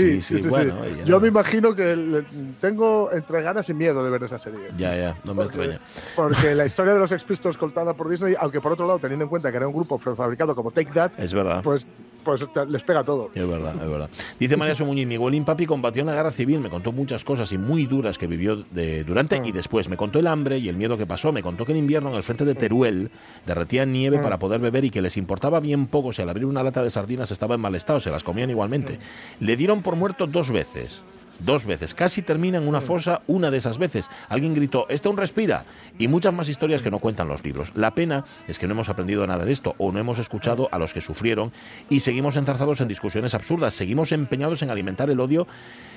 Sí, 0.00 0.22
sí, 0.22 0.38
sí. 0.38 0.48
bueno, 0.48 0.74
oye, 0.80 1.02
Yo 1.04 1.14
no. 1.16 1.20
me 1.20 1.28
imagino 1.28 1.74
que 1.74 1.96
le- 1.96 2.22
tengo 2.60 3.10
entre 3.12 3.42
ganas 3.42 3.68
y 3.68 3.74
miedo 3.74 4.04
de 4.04 4.10
ver 4.10 4.22
esa 4.24 4.38
serie. 4.38 4.60
Ya, 4.78 4.96
ya, 4.96 5.16
no 5.24 5.34
me 5.34 5.44
Porque- 5.44 5.58
extraña. 5.64 5.80
Porque 6.16 6.54
la 6.54 6.66
historia 6.66 6.92
de 6.94 6.98
los 6.98 7.10
Sex 7.10 7.24
Pistols 7.24 7.56
contada 7.56 7.94
por 7.94 8.08
Disney, 8.08 8.34
aunque 8.38 8.60
por 8.60 8.72
otro 8.72 8.86
lado, 8.86 8.98
teniendo 8.98 9.24
en 9.24 9.28
cuenta 9.28 9.50
que 9.50 9.56
era 9.56 9.66
un 9.68 9.74
grupo 9.74 9.98
fabricado 9.98 10.54
como 10.54 10.70
Take 10.70 10.92
That, 10.92 11.12
Es 11.18 11.32
verdad. 11.34 11.62
pues, 11.62 11.86
pues 12.24 12.44
te- 12.52 12.64
les 12.66 12.82
pega 12.82 13.04
todo. 13.04 13.30
Es 13.34 13.46
verdad, 13.46 13.74
es 13.82 13.88
verdad. 13.88 14.08
Dice 14.40 14.56
María 14.56 14.74
Somuñiz, 14.74 15.06
mi 15.06 15.16
abuelín 15.16 15.44
papi 15.44 15.66
combatió 15.66 16.00
en 16.00 16.06
la 16.06 16.14
guerra 16.14 16.30
civil, 16.30 16.58
me 16.58 16.70
contó 16.70 16.90
muchas 16.92 17.22
cosas 17.24 17.52
y 17.52 17.58
muy 17.58 17.84
duras 17.86 18.16
que 18.16 18.26
vivió 18.26 18.64
de, 18.70 19.04
durante 19.04 19.40
y 19.44 19.52
después. 19.52 19.88
Me 19.90 19.96
contó 19.98 20.18
el 20.18 20.26
hambre 20.26 20.58
y 20.58 20.68
el 20.68 20.76
miedo 20.76 20.96
que 20.96 21.04
pasó. 21.06 21.32
Me 21.32 21.42
contó 21.42 21.66
que 21.66 21.72
en 21.72 21.78
invierno 21.78 22.08
en 22.10 22.14
el 22.16 22.22
frente 22.22 22.44
de 22.44 22.54
Teruel 22.54 23.10
derretían 23.46 23.92
nieve 23.92 24.18
para 24.20 24.38
poder 24.38 24.60
beber 24.60 24.84
y 24.86 24.90
que 24.90 25.02
les 25.02 25.16
importaba 25.16 25.60
bien 25.60 25.86
poco 25.86 26.12
si 26.12 26.22
al 26.22 26.30
abrir 26.30 26.46
una 26.46 26.62
lata 26.62 26.82
de 26.82 26.88
sardinas 26.90 27.30
estaba 27.30 27.56
en 27.56 27.60
mal 27.60 27.74
estado, 27.74 28.00
se 28.00 28.10
las 28.10 28.22
comían 28.24 28.48
igualmente. 28.48 28.98
Le 29.40 29.56
dieron 29.56 29.82
por 29.84 29.94
muerto 29.94 30.26
dos 30.26 30.50
veces. 30.50 31.04
Dos 31.40 31.64
veces. 31.64 31.94
Casi 31.94 32.22
termina 32.22 32.58
en 32.58 32.68
una 32.68 32.80
fosa 32.80 33.22
una 33.26 33.50
de 33.50 33.58
esas 33.58 33.78
veces. 33.78 34.08
Alguien 34.28 34.54
gritó, 34.54 34.86
este 34.88 35.08
un 35.08 35.16
respira. 35.16 35.64
Y 35.98 36.08
muchas 36.08 36.32
más 36.32 36.48
historias 36.48 36.82
que 36.82 36.90
no 36.90 36.98
cuentan 36.98 37.28
los 37.28 37.44
libros. 37.44 37.72
La 37.74 37.94
pena 37.94 38.24
es 38.48 38.58
que 38.58 38.66
no 38.66 38.72
hemos 38.72 38.88
aprendido 38.88 39.26
nada 39.26 39.44
de 39.44 39.52
esto 39.52 39.74
o 39.78 39.92
no 39.92 39.98
hemos 39.98 40.18
escuchado 40.18 40.68
a 40.72 40.78
los 40.78 40.92
que 40.94 41.00
sufrieron 41.00 41.52
y 41.90 42.00
seguimos 42.00 42.36
enzarzados 42.36 42.80
en 42.80 42.88
discusiones 42.88 43.34
absurdas. 43.34 43.74
Seguimos 43.74 44.12
empeñados 44.12 44.62
en 44.62 44.70
alimentar 44.70 45.10
el 45.10 45.20
odio 45.20 45.46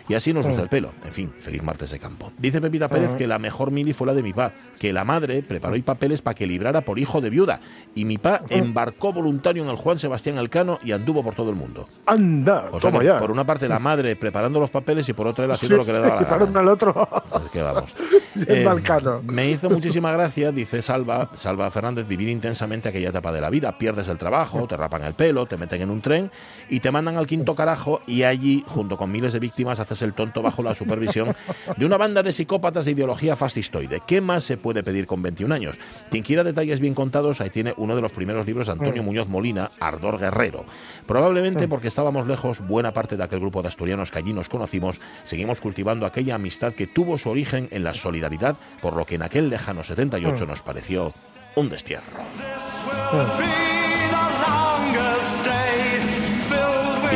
y 0.09 0.13
así 0.13 0.33
nos 0.33 0.45
luce 0.47 0.61
el 0.61 0.69
pelo. 0.69 0.93
En 1.05 1.13
fin, 1.13 1.33
feliz 1.39 1.61
martes 1.63 1.91
de 1.91 1.99
campo. 1.99 2.31
Dice 2.37 2.61
Pepita 2.61 2.87
Pérez 2.87 3.13
que 3.15 3.27
la 3.27 3.39
mejor 3.39 3.71
mili 3.71 3.93
fue 3.93 4.07
la 4.07 4.13
de 4.13 4.23
mi 4.23 4.31
pa, 4.33 4.53
que 4.79 4.93
la 4.93 5.03
madre 5.03 5.43
preparó 5.43 5.75
y 5.75 5.81
papeles 5.81 6.21
para 6.21 6.33
que 6.35 6.47
librara 6.47 6.81
por 6.81 6.97
hijo 6.97 7.19
de 7.21 7.29
viuda. 7.29 7.59
Y 7.93 8.05
mi 8.05 8.17
pa 8.17 8.41
embarcó 8.49 9.11
voluntario 9.11 9.63
en 9.63 9.69
el 9.69 9.75
Juan 9.75 9.97
Sebastián 9.97 10.37
Elcano 10.37 10.79
y 10.83 10.93
anduvo 10.93 11.23
por 11.23 11.35
todo 11.35 11.49
el 11.49 11.55
mundo. 11.57 11.87
Anda, 12.05 12.69
O 12.71 12.79
sea 12.79 12.89
toma 12.91 13.03
ya. 13.03 13.19
por 13.19 13.31
una 13.31 13.45
parte 13.45 13.67
la 13.67 13.79
madre 13.79 14.15
preparando 14.15 14.59
los 14.59 14.71
papeles 14.71 15.07
y 15.09 15.13
por 15.13 15.26
otra 15.27 15.45
él 15.45 15.51
haciendo 15.51 15.83
Sí, 15.83 15.91
lo 15.91 15.93
que 15.93 15.99
le 15.99 16.07
daba 16.07 16.21
la 16.21 16.27
para 16.27 16.37
gana. 16.39 16.49
uno 16.51 16.59
al 16.59 16.67
otro. 16.69 16.93
Pues 17.29 17.49
que 17.51 17.61
vamos. 17.61 17.95
Me 19.23 19.49
hizo 19.49 19.69
muchísima 19.69 20.11
gracia, 20.11 20.51
dice 20.51 20.81
Salva, 20.81 21.29
Salva 21.35 21.69
Fernández, 21.71 22.07
vivir 22.07 22.29
intensamente 22.29 22.89
aquella 22.89 23.09
etapa 23.09 23.31
de 23.31 23.41
la 23.41 23.49
vida. 23.49 23.77
Pierdes 23.77 24.07
el 24.07 24.17
trabajo, 24.17 24.67
te 24.67 24.77
rapan 24.77 25.03
el 25.03 25.13
pelo, 25.13 25.45
te 25.45 25.57
meten 25.57 25.81
en 25.81 25.89
un 25.89 26.01
tren 26.01 26.31
y 26.69 26.79
te 26.79 26.91
mandan 26.91 27.17
al 27.17 27.27
quinto 27.27 27.55
carajo 27.55 28.01
y 28.05 28.23
allí, 28.23 28.63
junto 28.67 28.97
con 28.97 29.11
miles 29.11 29.33
de 29.33 29.39
víctimas, 29.39 29.79
haces 29.79 30.01
el 30.01 30.13
tonto 30.13 30.41
bajo 30.41 30.61
la 30.63 30.75
supervisión 30.75 31.35
de 31.75 31.85
una 31.85 31.97
banda 31.97 32.23
de 32.23 32.31
psicópatas 32.31 32.85
de 32.85 32.91
ideología 32.91 33.35
fascistoide. 33.35 34.01
¿Qué 34.05 34.21
más 34.21 34.43
se 34.43 34.57
puede 34.57 34.83
pedir 34.83 35.07
con 35.07 35.21
21 35.21 35.53
años? 35.53 35.77
Quien 36.09 36.23
quiera 36.23 36.43
detalles 36.43 36.79
bien 36.79 36.93
contados, 36.93 37.41
ahí 37.41 37.49
tiene 37.49 37.73
uno 37.77 37.95
de 37.95 38.01
los 38.01 38.11
primeros 38.11 38.45
libros 38.45 38.67
de 38.67 38.73
Antonio 38.73 39.03
Muñoz 39.03 39.27
Molina, 39.27 39.71
Ardor 39.79 40.19
Guerrero. 40.19 40.65
Probablemente 41.05 41.67
porque 41.67 41.87
estábamos 41.87 42.27
lejos, 42.27 42.59
buena 42.59 42.91
parte 42.91 43.17
de 43.17 43.23
aquel 43.23 43.39
grupo 43.39 43.61
de 43.61 43.69
asturianos 43.69 44.11
que 44.11 44.19
allí 44.19 44.33
nos 44.33 44.49
conocimos, 44.49 44.99
seguimos 45.23 45.61
cultivando 45.61 46.05
aquella 46.05 46.35
amistad 46.35 46.73
que 46.73 46.87
tuvo 46.87 47.17
su 47.17 47.29
origen 47.29 47.67
en 47.71 47.83
la 47.83 47.93
solidaridad, 47.93 48.57
por 48.81 48.95
lo 48.95 49.05
que 49.05 49.15
en 49.15 49.23
aquel 49.23 49.49
lejano 49.49 49.83
78 49.83 50.45
nos 50.45 50.61
pareció 50.61 51.13
un 51.55 51.69
destierro. 51.69 52.03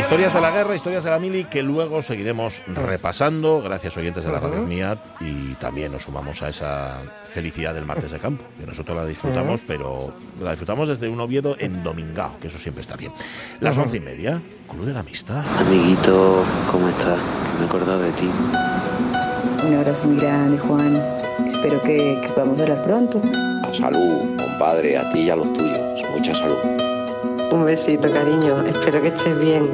Historias 0.02 0.34
de 0.34 0.42
la 0.42 0.52
guerra, 0.52 0.76
historias 0.76 1.04
de 1.04 1.10
la 1.10 1.20
mili 1.20 1.46
que 1.46 1.64
luego 1.64 2.02
seguiremos 2.02 2.62
repasando, 2.68 3.62
gracias 3.62 3.96
oyentes 3.96 4.26
de 4.26 4.32
la 4.32 4.40
radio 4.40 4.62
mía, 4.64 4.98
y 5.22 5.54
también 5.54 5.92
nos 5.92 6.04
sumamos 6.04 6.42
a 6.42 6.50
esa 6.50 6.96
felicidad 7.24 7.74
del 7.74 7.86
martes 7.86 8.12
de 8.12 8.20
campo, 8.20 8.44
que 8.60 8.66
nosotros 8.66 8.98
la 8.98 9.06
disfrutamos, 9.06 9.62
pero 9.66 10.14
la 10.42 10.52
disfrutamos 10.52 10.90
desde 10.90 11.08
un 11.08 11.20
Oviedo 11.22 11.56
en 11.60 11.84
Domingao, 11.84 12.38
que 12.42 12.48
eso 12.48 12.58
siempre 12.58 12.82
está 12.82 12.98
bien. 12.98 13.14
Las 13.62 13.78
once 13.78 13.98
y 13.98 14.00
media, 14.02 14.42
Club 14.70 14.86
de 14.86 14.94
la 14.94 15.00
Amistad. 15.00 15.44
Amiguito, 15.60 16.44
¿cómo 16.70 16.90
estás? 16.90 17.18
Que 17.18 17.60
me 17.60 17.64
he 17.64 17.68
acordado 17.68 18.00
de 18.02 18.12
ti. 18.12 18.30
Un 19.66 19.76
abrazo 19.76 20.08
muy 20.08 20.20
grande, 20.20 20.58
Juan. 20.58 21.02
Espero 21.46 21.82
que, 21.82 22.20
que 22.22 22.28
podamos 22.30 22.60
hablar 22.60 22.84
pronto. 22.84 23.22
Salud, 23.72 24.36
compadre, 24.38 24.98
a 24.98 25.10
ti 25.12 25.22
y 25.22 25.30
a 25.30 25.36
los 25.36 25.54
tuyos. 25.54 26.02
Mucha 26.14 26.34
salud. 26.34 26.91
Un 27.52 27.66
besito, 27.66 28.12
cariño. 28.12 28.62
Espero 28.64 29.02
que 29.02 29.10
estés 29.10 29.40
bien. 29.40 29.70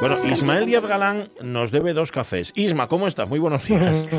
Bueno, 0.00 0.16
Ismael 0.26 0.66
Díaz 0.66 0.86
Galán 0.86 1.28
nos 1.42 1.70
debe 1.70 1.94
dos 1.94 2.12
cafés. 2.12 2.52
Isma, 2.54 2.86
¿cómo 2.88 3.06
estás? 3.06 3.28
Muy 3.28 3.38
buenos 3.38 3.66
días. 3.66 4.08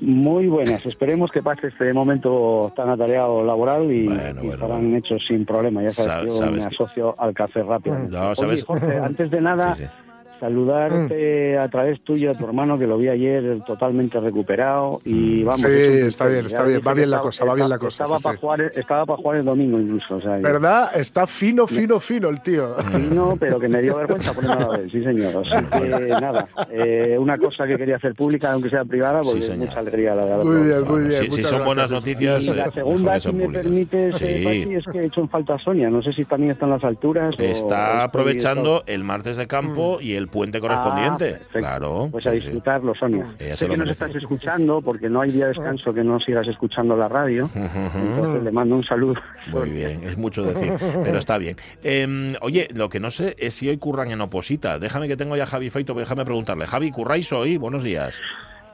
Muy 0.00 0.46
buenas. 0.46 0.86
Esperemos 0.86 1.32
que 1.32 1.42
pase 1.42 1.66
este 1.68 1.92
momento 1.92 2.72
tan 2.76 2.88
atareado 2.88 3.42
laboral 3.44 3.90
y, 3.90 4.06
Bueno, 4.06 4.42
y 4.42 4.46
bueno, 4.46 4.52
estarán 4.54 4.94
hechos 4.94 5.24
sin 5.26 5.44
problema. 5.44 5.82
Ya 5.82 5.90
sabes, 5.90 6.12
Sa- 6.12 6.24
yo 6.24 6.30
sabes 6.30 6.64
me 6.64 6.68
que- 6.70 6.74
asocio 6.76 7.14
al 7.18 7.34
café 7.34 7.64
rápido. 7.64 7.98
No, 8.08 8.26
Oye, 8.28 8.34
sabes- 8.36 8.64
Jorge, 8.64 8.96
antes 8.96 9.28
de 9.28 9.40
nada, 9.40 9.74
Sí, 9.74 9.82
sí. 9.84 9.90
Saludarte 10.38 11.58
a 11.58 11.68
través 11.68 12.00
tuyo 12.02 12.30
a 12.30 12.34
tu 12.34 12.44
hermano 12.46 12.78
que 12.78 12.86
lo 12.86 12.98
vi 12.98 13.08
ayer 13.08 13.60
totalmente 13.66 14.20
recuperado 14.20 15.00
y 15.04 15.42
vamos. 15.44 15.60
Sí, 15.60 15.66
está 15.68 16.26
bien, 16.28 16.46
está 16.46 16.64
bien, 16.64 16.80
va 16.86 16.94
bien 16.94 17.10
la 17.10 17.20
cosa, 17.20 17.44
va 17.44 17.54
bien 17.54 17.68
la 17.68 17.76
estaba- 17.76 17.86
cosa, 17.88 18.04
Estaba 18.04 18.18
sí, 18.18 18.22
para 18.24 18.34
sí. 18.36 18.40
jugar, 18.40 18.72
estaba 18.74 19.06
para 19.06 19.16
jugar 19.22 19.36
el 19.38 19.44
domingo 19.44 19.78
incluso. 19.78 20.16
O 20.16 20.20
sea, 20.20 20.36
¿Verdad? 20.38 20.90
Está 20.96 21.26
fino, 21.26 21.66
fino, 21.66 22.00
fino 22.00 22.28
el 22.28 22.40
tío. 22.42 22.76
Sí, 22.80 23.08
no, 23.12 23.36
pero 23.38 23.58
que 23.60 23.68
me 23.68 23.82
dio 23.82 23.96
vergüenza 23.96 24.32
ponerme 24.32 24.64
a 24.64 24.68
vez, 24.68 24.92
sí 24.92 25.02
señor. 25.02 25.44
Así 25.46 25.64
que 25.66 26.08
nada, 26.08 26.46
eh, 26.70 27.16
una 27.18 27.38
cosa 27.38 27.66
que 27.66 27.76
quería 27.76 27.96
hacer 27.96 28.14
pública, 28.14 28.52
aunque 28.52 28.70
sea 28.70 28.84
privada, 28.84 29.20
porque 29.22 29.42
Sí, 29.42 29.52
es 29.52 29.58
mucha 29.58 29.78
alegría 29.80 30.14
la 30.14 30.24
verdad. 30.24 30.44
Muy 30.44 30.66
bien, 30.66 30.82
muy 30.84 31.02
bien. 31.08 31.32
si- 31.32 31.42
son 31.42 31.64
buenas 31.64 31.90
noticias, 31.90 32.44
Y 32.44 32.50
eh, 32.50 32.54
la 32.54 32.70
segunda, 32.70 33.12
mejor 33.12 33.14
que 33.14 33.20
si 33.20 33.28
me 33.34 33.44
públicas. 33.44 33.62
permites, 33.66 34.16
Sí. 34.16 34.24
eh, 34.26 34.44
Pati, 34.44 34.74
es 34.74 34.84
que 34.92 34.98
he 34.98 35.06
hecho 35.06 35.20
en 35.20 35.28
falta 35.28 35.54
a 35.54 35.58
Sonia. 35.58 35.90
No 35.90 36.02
sé 36.02 36.12
si 36.12 36.24
también 36.24 36.52
está 36.52 36.64
en 36.66 36.72
las 36.72 36.84
alturas. 36.84 37.34
o- 37.38 37.42
o 37.42 37.44
Está 37.44 37.86
estoy- 37.92 38.00
aprovechando 38.04 38.82
el 38.86 39.04
martes 39.04 39.36
de 39.36 39.46
campo 39.46 39.98
y 40.00 40.14
el 40.14 40.27
puente 40.28 40.60
correspondiente. 40.60 41.40
Ah, 41.40 41.58
claro. 41.58 42.08
Pues 42.10 42.26
a 42.26 42.32
disfrutarlo, 42.32 42.94
Sonia. 42.94 43.34
Ella 43.38 43.56
sé 43.56 43.66
que 43.66 43.76
nos 43.76 43.86
merece. 43.86 44.04
estás 44.04 44.22
escuchando, 44.22 44.80
porque 44.80 45.08
no 45.08 45.20
hay 45.20 45.30
día 45.30 45.46
de 45.46 45.54
descanso 45.54 45.92
que 45.92 46.04
no 46.04 46.20
sigas 46.20 46.46
escuchando 46.48 46.96
la 46.96 47.08
radio. 47.08 47.50
Entonces 47.54 48.42
le 48.42 48.52
mando 48.52 48.76
un 48.76 48.84
saludo. 48.84 49.20
Muy 49.48 49.70
bien, 49.70 50.04
es 50.04 50.16
mucho 50.16 50.42
decir, 50.44 50.72
pero 51.04 51.18
está 51.18 51.38
bien. 51.38 51.56
Em, 51.82 52.34
oye, 52.40 52.68
lo 52.74 52.88
que 52.88 53.00
no 53.00 53.10
sé 53.10 53.34
es 53.38 53.54
si 53.54 53.68
hoy 53.68 53.78
curran 53.78 54.10
en 54.10 54.20
oposita. 54.20 54.78
Déjame 54.78 55.08
que 55.08 55.16
tengo 55.16 55.36
ya 55.36 55.44
a 55.44 55.46
Javi 55.46 55.70
Feito, 55.70 55.94
déjame 55.94 56.24
preguntarle. 56.24 56.66
Javi, 56.66 56.90
¿curráis 56.90 57.32
hoy? 57.32 57.56
Buenos 57.56 57.82
días. 57.82 58.20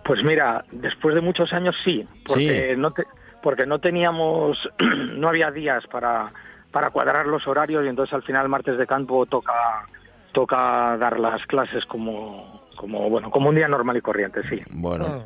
Pues 0.05 0.23
mira, 0.23 0.65
después 0.71 1.15
de 1.15 1.23
muchos 1.23 1.53
años 1.53 1.75
sí, 1.83 2.07
porque 2.27 2.75
no 2.77 2.93
porque 3.45 3.67
no 3.67 3.79
teníamos, 3.79 4.59
no 5.17 5.29
había 5.29 5.51
días 5.51 5.87
para, 5.87 6.33
para 6.71 6.91
cuadrar 6.91 7.27
los 7.27 7.47
horarios 7.47 7.85
y 7.85 7.89
entonces 7.89 8.15
al 8.15 8.23
final 8.23 8.49
martes 8.49 8.79
de 8.79 8.87
campo 8.87 9.27
toca 9.27 9.85
toca 10.35 10.99
dar 10.99 11.19
las 11.19 11.47
clases 11.47 11.87
como 11.87 12.63
como 12.77 13.09
bueno 13.09 13.31
como 13.31 13.49
un 13.49 13.55
día 13.55 13.69
normal 13.69 13.97
y 13.97 14.01
corriente 14.03 14.43
sí. 14.49 14.61
Bueno 14.71 15.25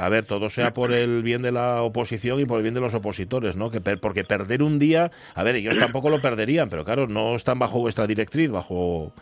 a 0.00 0.08
ver 0.08 0.26
todo 0.26 0.48
sea 0.48 0.72
por 0.72 0.92
el 0.92 1.24
bien 1.24 1.42
de 1.42 1.50
la 1.50 1.82
oposición 1.82 2.38
y 2.38 2.44
por 2.44 2.58
el 2.58 2.62
bien 2.62 2.74
de 2.74 2.80
los 2.80 2.94
opositores 2.94 3.56
no 3.56 3.70
que 3.70 3.80
porque 3.80 4.22
perder 4.22 4.62
un 4.62 4.78
día 4.78 5.10
a 5.34 5.42
ver 5.42 5.56
ellos 5.56 5.78
tampoco 5.78 6.10
lo 6.10 6.20
perderían 6.20 6.68
pero 6.68 6.84
claro 6.84 7.08
no 7.08 7.34
están 7.34 7.58
bajo 7.58 7.80
vuestra 7.80 8.06
directriz 8.06 8.50
bajo 8.52 9.12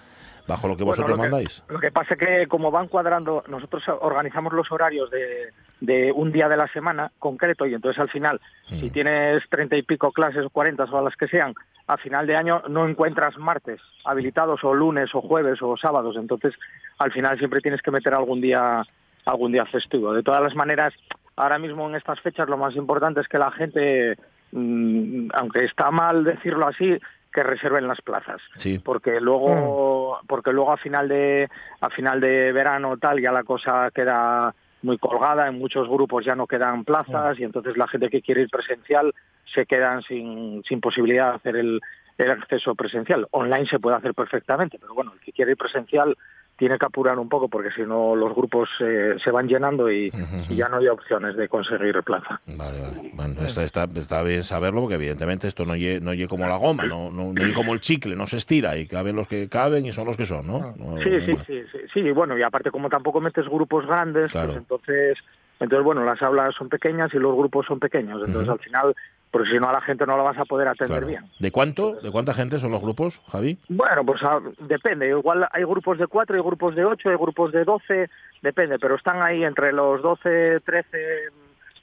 bajo 0.48 0.66
lo 0.66 0.76
que 0.76 0.82
vosotros 0.82 1.16
mandáis. 1.16 1.62
Lo 1.68 1.78
que 1.78 1.92
pasa 1.92 2.14
es 2.14 2.20
que 2.20 2.46
como 2.48 2.70
van 2.70 2.88
cuadrando, 2.88 3.44
nosotros 3.48 3.84
organizamos 4.00 4.52
los 4.54 4.72
horarios 4.72 5.10
de, 5.10 5.52
de 5.80 6.12
un 6.12 6.32
día 6.32 6.48
de 6.48 6.56
la 6.56 6.66
semana 6.68 7.12
concreto 7.18 7.66
y 7.66 7.74
entonces 7.74 8.00
al 8.00 8.08
final, 8.08 8.40
si 8.68 8.90
tienes 8.90 9.42
treinta 9.48 9.76
y 9.76 9.82
pico 9.82 10.12
clases 10.12 10.44
o 10.44 10.50
cuarenta 10.50 10.84
o 10.84 11.04
las 11.04 11.16
que 11.16 11.28
sean, 11.28 11.54
a 11.86 11.96
final 11.96 12.26
de 12.26 12.36
año 12.36 12.62
no 12.68 12.86
encuentras 12.88 13.38
martes 13.38 13.80
habilitados 14.04 14.62
o 14.64 14.74
lunes 14.74 15.14
o 15.14 15.20
jueves 15.20 15.60
o 15.62 15.76
sábados, 15.76 16.16
entonces 16.16 16.54
al 16.98 17.12
final 17.12 17.38
siempre 17.38 17.60
tienes 17.60 17.82
que 17.82 17.90
meter 17.90 18.14
algún 18.14 18.40
día 18.40 18.82
algún 19.24 19.52
día 19.52 19.66
festivo. 19.66 20.14
De 20.14 20.22
todas 20.22 20.42
las 20.42 20.54
maneras, 20.54 20.94
ahora 21.36 21.58
mismo 21.58 21.88
en 21.88 21.96
estas 21.96 22.20
fechas 22.20 22.48
lo 22.48 22.56
más 22.56 22.74
importante 22.76 23.20
es 23.20 23.28
que 23.28 23.38
la 23.38 23.50
gente, 23.50 24.16
mm, 24.52 25.28
aunque 25.34 25.64
está 25.64 25.90
mal 25.90 26.24
decirlo 26.24 26.66
así, 26.66 26.98
que 27.32 27.42
reserven 27.42 27.86
las 27.86 28.00
plazas 28.00 28.40
sí. 28.54 28.78
porque 28.78 29.20
luego 29.20 30.18
mm. 30.22 30.26
porque 30.26 30.50
luego 30.50 30.72
a 30.72 30.78
final 30.78 31.08
de 31.08 31.48
a 31.80 31.90
final 31.90 32.20
de 32.20 32.52
verano 32.52 32.96
tal 32.96 33.20
ya 33.20 33.30
la 33.30 33.44
cosa 33.44 33.90
queda 33.94 34.54
muy 34.82 34.98
colgada 34.98 35.48
en 35.48 35.58
muchos 35.58 35.88
grupos 35.88 36.24
ya 36.24 36.34
no 36.34 36.46
quedan 36.46 36.84
plazas 36.84 37.38
mm. 37.38 37.42
y 37.42 37.44
entonces 37.44 37.76
la 37.76 37.88
gente 37.88 38.08
que 38.08 38.22
quiere 38.22 38.42
ir 38.42 38.50
presencial 38.50 39.14
se 39.52 39.66
quedan 39.66 40.02
sin, 40.02 40.62
sin 40.64 40.80
posibilidad 40.80 41.30
de 41.30 41.36
hacer 41.36 41.56
el, 41.56 41.80
el 42.18 42.30
acceso 42.30 42.74
presencial 42.74 43.26
online 43.30 43.66
se 43.66 43.78
puede 43.78 43.96
hacer 43.96 44.14
perfectamente 44.14 44.78
pero 44.78 44.94
bueno 44.94 45.12
el 45.12 45.20
que 45.20 45.32
quiere 45.32 45.52
ir 45.52 45.56
presencial 45.56 46.16
tiene 46.58 46.76
que 46.76 46.86
apurar 46.86 47.18
un 47.18 47.28
poco 47.28 47.48
porque 47.48 47.70
si 47.70 47.82
no 47.82 48.16
los 48.16 48.34
grupos 48.34 48.68
eh, 48.80 49.14
se 49.22 49.30
van 49.30 49.46
llenando 49.46 49.90
y, 49.90 50.10
ya 50.50 50.68
no 50.68 50.78
hay 50.78 50.88
opciones 50.88 51.36
de 51.36 51.48
conseguir 51.48 52.02
plaza. 52.02 52.40
Vale, 52.46 52.80
vale. 52.80 53.10
Bueno, 53.14 53.40
está, 53.40 53.62
está, 53.62 54.22
bien 54.24 54.42
saberlo 54.42 54.80
porque 54.80 54.96
evidentemente 54.96 55.46
esto 55.46 55.64
no 55.64 55.76
llega 55.76 56.00
no 56.00 56.28
como 56.28 56.48
la 56.48 56.56
goma, 56.56 56.84
no, 56.84 57.10
no, 57.10 57.32
como 57.54 57.74
el 57.74 57.80
chicle, 57.80 58.16
no 58.16 58.26
se 58.26 58.38
estira 58.38 58.76
y 58.76 58.88
caben 58.88 59.14
los 59.14 59.28
que 59.28 59.48
caben 59.48 59.86
y 59.86 59.92
son 59.92 60.06
los 60.06 60.16
que 60.16 60.26
son, 60.26 60.46
¿no? 60.46 60.74
sí, 61.02 61.20
sí, 61.24 61.36
sí, 61.46 61.62
sí, 61.70 61.78
sí, 61.94 62.10
bueno, 62.10 62.36
y 62.36 62.42
aparte 62.42 62.72
como 62.72 62.90
tampoco 62.90 63.20
metes 63.20 63.46
grupos 63.46 63.86
grandes, 63.86 64.30
pues 64.32 64.56
entonces... 64.56 65.18
Entonces, 65.60 65.84
bueno, 65.84 66.04
las 66.04 66.22
aulas 66.22 66.54
son 66.54 66.68
pequeñas 66.68 67.12
y 67.14 67.18
los 67.18 67.34
grupos 67.34 67.66
son 67.66 67.80
pequeños. 67.80 68.22
Entonces, 68.24 68.48
al 68.48 68.60
final, 68.60 68.94
porque 69.38 69.52
si 69.52 69.58
no 69.58 69.68
a 69.68 69.72
la 69.72 69.80
gente 69.80 70.04
no 70.04 70.16
la 70.16 70.24
vas 70.24 70.38
a 70.38 70.44
poder 70.44 70.66
atender 70.66 71.04
bien. 71.04 71.24
¿De 71.38 71.52
cuánto? 71.52 71.92
¿De 71.92 72.10
cuánta 72.10 72.34
gente 72.34 72.58
son 72.58 72.72
los 72.72 72.82
grupos, 72.82 73.22
Javi? 73.28 73.56
Bueno, 73.68 74.04
pues 74.04 74.20
ah, 74.24 74.40
depende. 74.58 75.08
Igual 75.10 75.46
hay 75.52 75.62
grupos 75.62 75.96
de 75.96 76.08
cuatro, 76.08 76.34
hay 76.34 76.42
grupos 76.42 76.74
de 76.74 76.84
ocho, 76.84 77.08
hay 77.08 77.16
grupos 77.16 77.52
de 77.52 77.62
doce, 77.62 78.10
depende, 78.42 78.80
pero 78.80 78.96
están 78.96 79.24
ahí 79.24 79.44
entre 79.44 79.72
los 79.72 80.02
doce, 80.02 80.58
trece, 80.66 80.98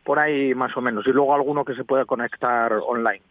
por 0.04 0.20
ahí 0.20 0.54
más 0.54 0.76
o 0.76 0.82
menos. 0.82 1.08
Y 1.08 1.12
luego 1.12 1.34
alguno 1.34 1.64
que 1.64 1.76
se 1.76 1.86
pueda 1.86 2.04
conectar 2.04 2.74
online. 2.74 3.22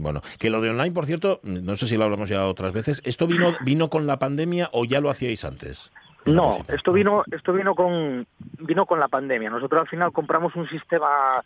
Bueno, 0.00 0.20
que 0.38 0.50
lo 0.50 0.60
de 0.60 0.68
online, 0.68 0.92
por 0.92 1.06
cierto, 1.06 1.40
no 1.42 1.74
sé 1.76 1.86
si 1.86 1.96
lo 1.96 2.04
hablamos 2.04 2.28
ya 2.28 2.44
otras 2.44 2.74
veces, 2.74 3.00
¿esto 3.06 3.26
vino, 3.26 3.54
vino 3.64 3.88
con 3.88 4.06
la 4.06 4.18
pandemia 4.18 4.68
o 4.72 4.84
ya 4.84 5.00
lo 5.00 5.08
hacíais 5.08 5.42
antes? 5.46 5.90
No, 6.26 6.58
esto 6.68 6.92
vino, 6.92 7.22
esto 7.30 7.54
vino 7.54 7.74
con, 7.74 8.26
vino 8.58 8.84
con 8.84 9.00
la 9.00 9.08
pandemia.Nosotros 9.08 9.80
al 9.80 9.88
final 9.88 10.12
compramos 10.12 10.54
un 10.54 10.68
sistema 10.68 11.42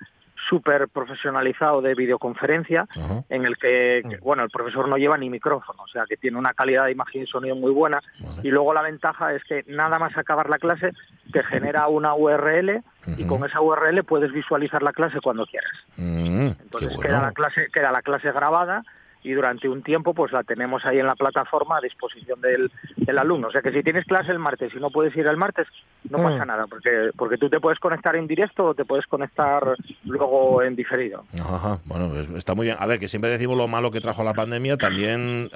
súper 0.48 0.88
profesionalizado 0.88 1.80
de 1.80 1.94
videoconferencia 1.94 2.86
en 3.28 3.44
el 3.44 3.56
que, 3.56 4.02
bueno, 4.22 4.44
el 4.44 4.50
profesor 4.50 4.88
no 4.88 4.96
lleva 4.96 5.16
ni 5.16 5.30
micrófono, 5.30 5.82
o 5.82 5.88
sea, 5.88 6.04
que 6.08 6.16
tiene 6.16 6.38
una 6.38 6.52
calidad 6.52 6.86
de 6.86 6.92
imagen 6.92 7.22
y 7.22 7.26
sonido 7.26 7.56
muy 7.56 7.72
buena. 7.72 8.00
Y 8.42 8.50
luego 8.50 8.72
la 8.74 8.82
ventaja 8.82 9.34
es 9.34 9.42
que 9.44 9.64
nada 9.66 9.98
más 9.98 10.16
acabar 10.16 10.48
la 10.48 10.58
clase 10.58 10.92
te 11.32 11.42
genera 11.44 11.88
una 11.88 12.14
URL 12.14 12.82
y 13.16 13.24
con 13.24 13.44
esa 13.44 13.60
URL 13.60 14.04
puedes 14.04 14.32
visualizar 14.32 14.82
la 14.82 14.92
clase 14.92 15.20
cuando 15.20 15.46
quieras. 15.46 15.72
Mm, 15.96 16.48
Entonces 16.60 16.98
queda 17.00 17.22
la 17.22 17.32
clase 17.32 17.68
queda 17.72 17.92
la 17.92 18.02
clase 18.02 18.30
grabada 18.32 18.82
y 19.28 19.34
durante 19.34 19.68
un 19.68 19.82
tiempo 19.82 20.14
pues 20.14 20.32
la 20.32 20.42
tenemos 20.42 20.86
ahí 20.86 20.98
en 20.98 21.06
la 21.06 21.14
plataforma 21.14 21.76
a 21.76 21.80
disposición 21.82 22.40
del, 22.40 22.72
del 22.96 23.18
alumno. 23.18 23.48
O 23.48 23.50
sea 23.50 23.60
que 23.60 23.70
si 23.70 23.82
tienes 23.82 24.06
clase 24.06 24.32
el 24.32 24.38
martes 24.38 24.72
y 24.74 24.80
no 24.80 24.90
puedes 24.90 25.14
ir 25.16 25.26
el 25.26 25.36
martes, 25.36 25.66
no 26.08 26.16
pasa 26.16 26.44
mm. 26.44 26.48
nada, 26.48 26.66
porque, 26.66 27.10
porque 27.14 27.36
tú 27.36 27.50
te 27.50 27.60
puedes 27.60 27.78
conectar 27.78 28.16
en 28.16 28.26
directo 28.26 28.68
o 28.68 28.74
te 28.74 28.86
puedes 28.86 29.06
conectar 29.06 29.76
luego 30.06 30.62
en 30.62 30.74
diferido. 30.76 31.24
Ajá, 31.38 31.78
bueno, 31.84 32.08
pues 32.08 32.30
está 32.30 32.54
muy 32.54 32.64
bien. 32.64 32.78
A 32.80 32.86
ver, 32.86 32.98
que 32.98 33.06
siempre 33.08 33.30
decimos 33.30 33.58
lo 33.58 33.68
malo 33.68 33.90
que 33.90 34.00
trajo 34.00 34.24
la 34.24 34.32
pandemia, 34.32 34.78
también, 34.78 35.50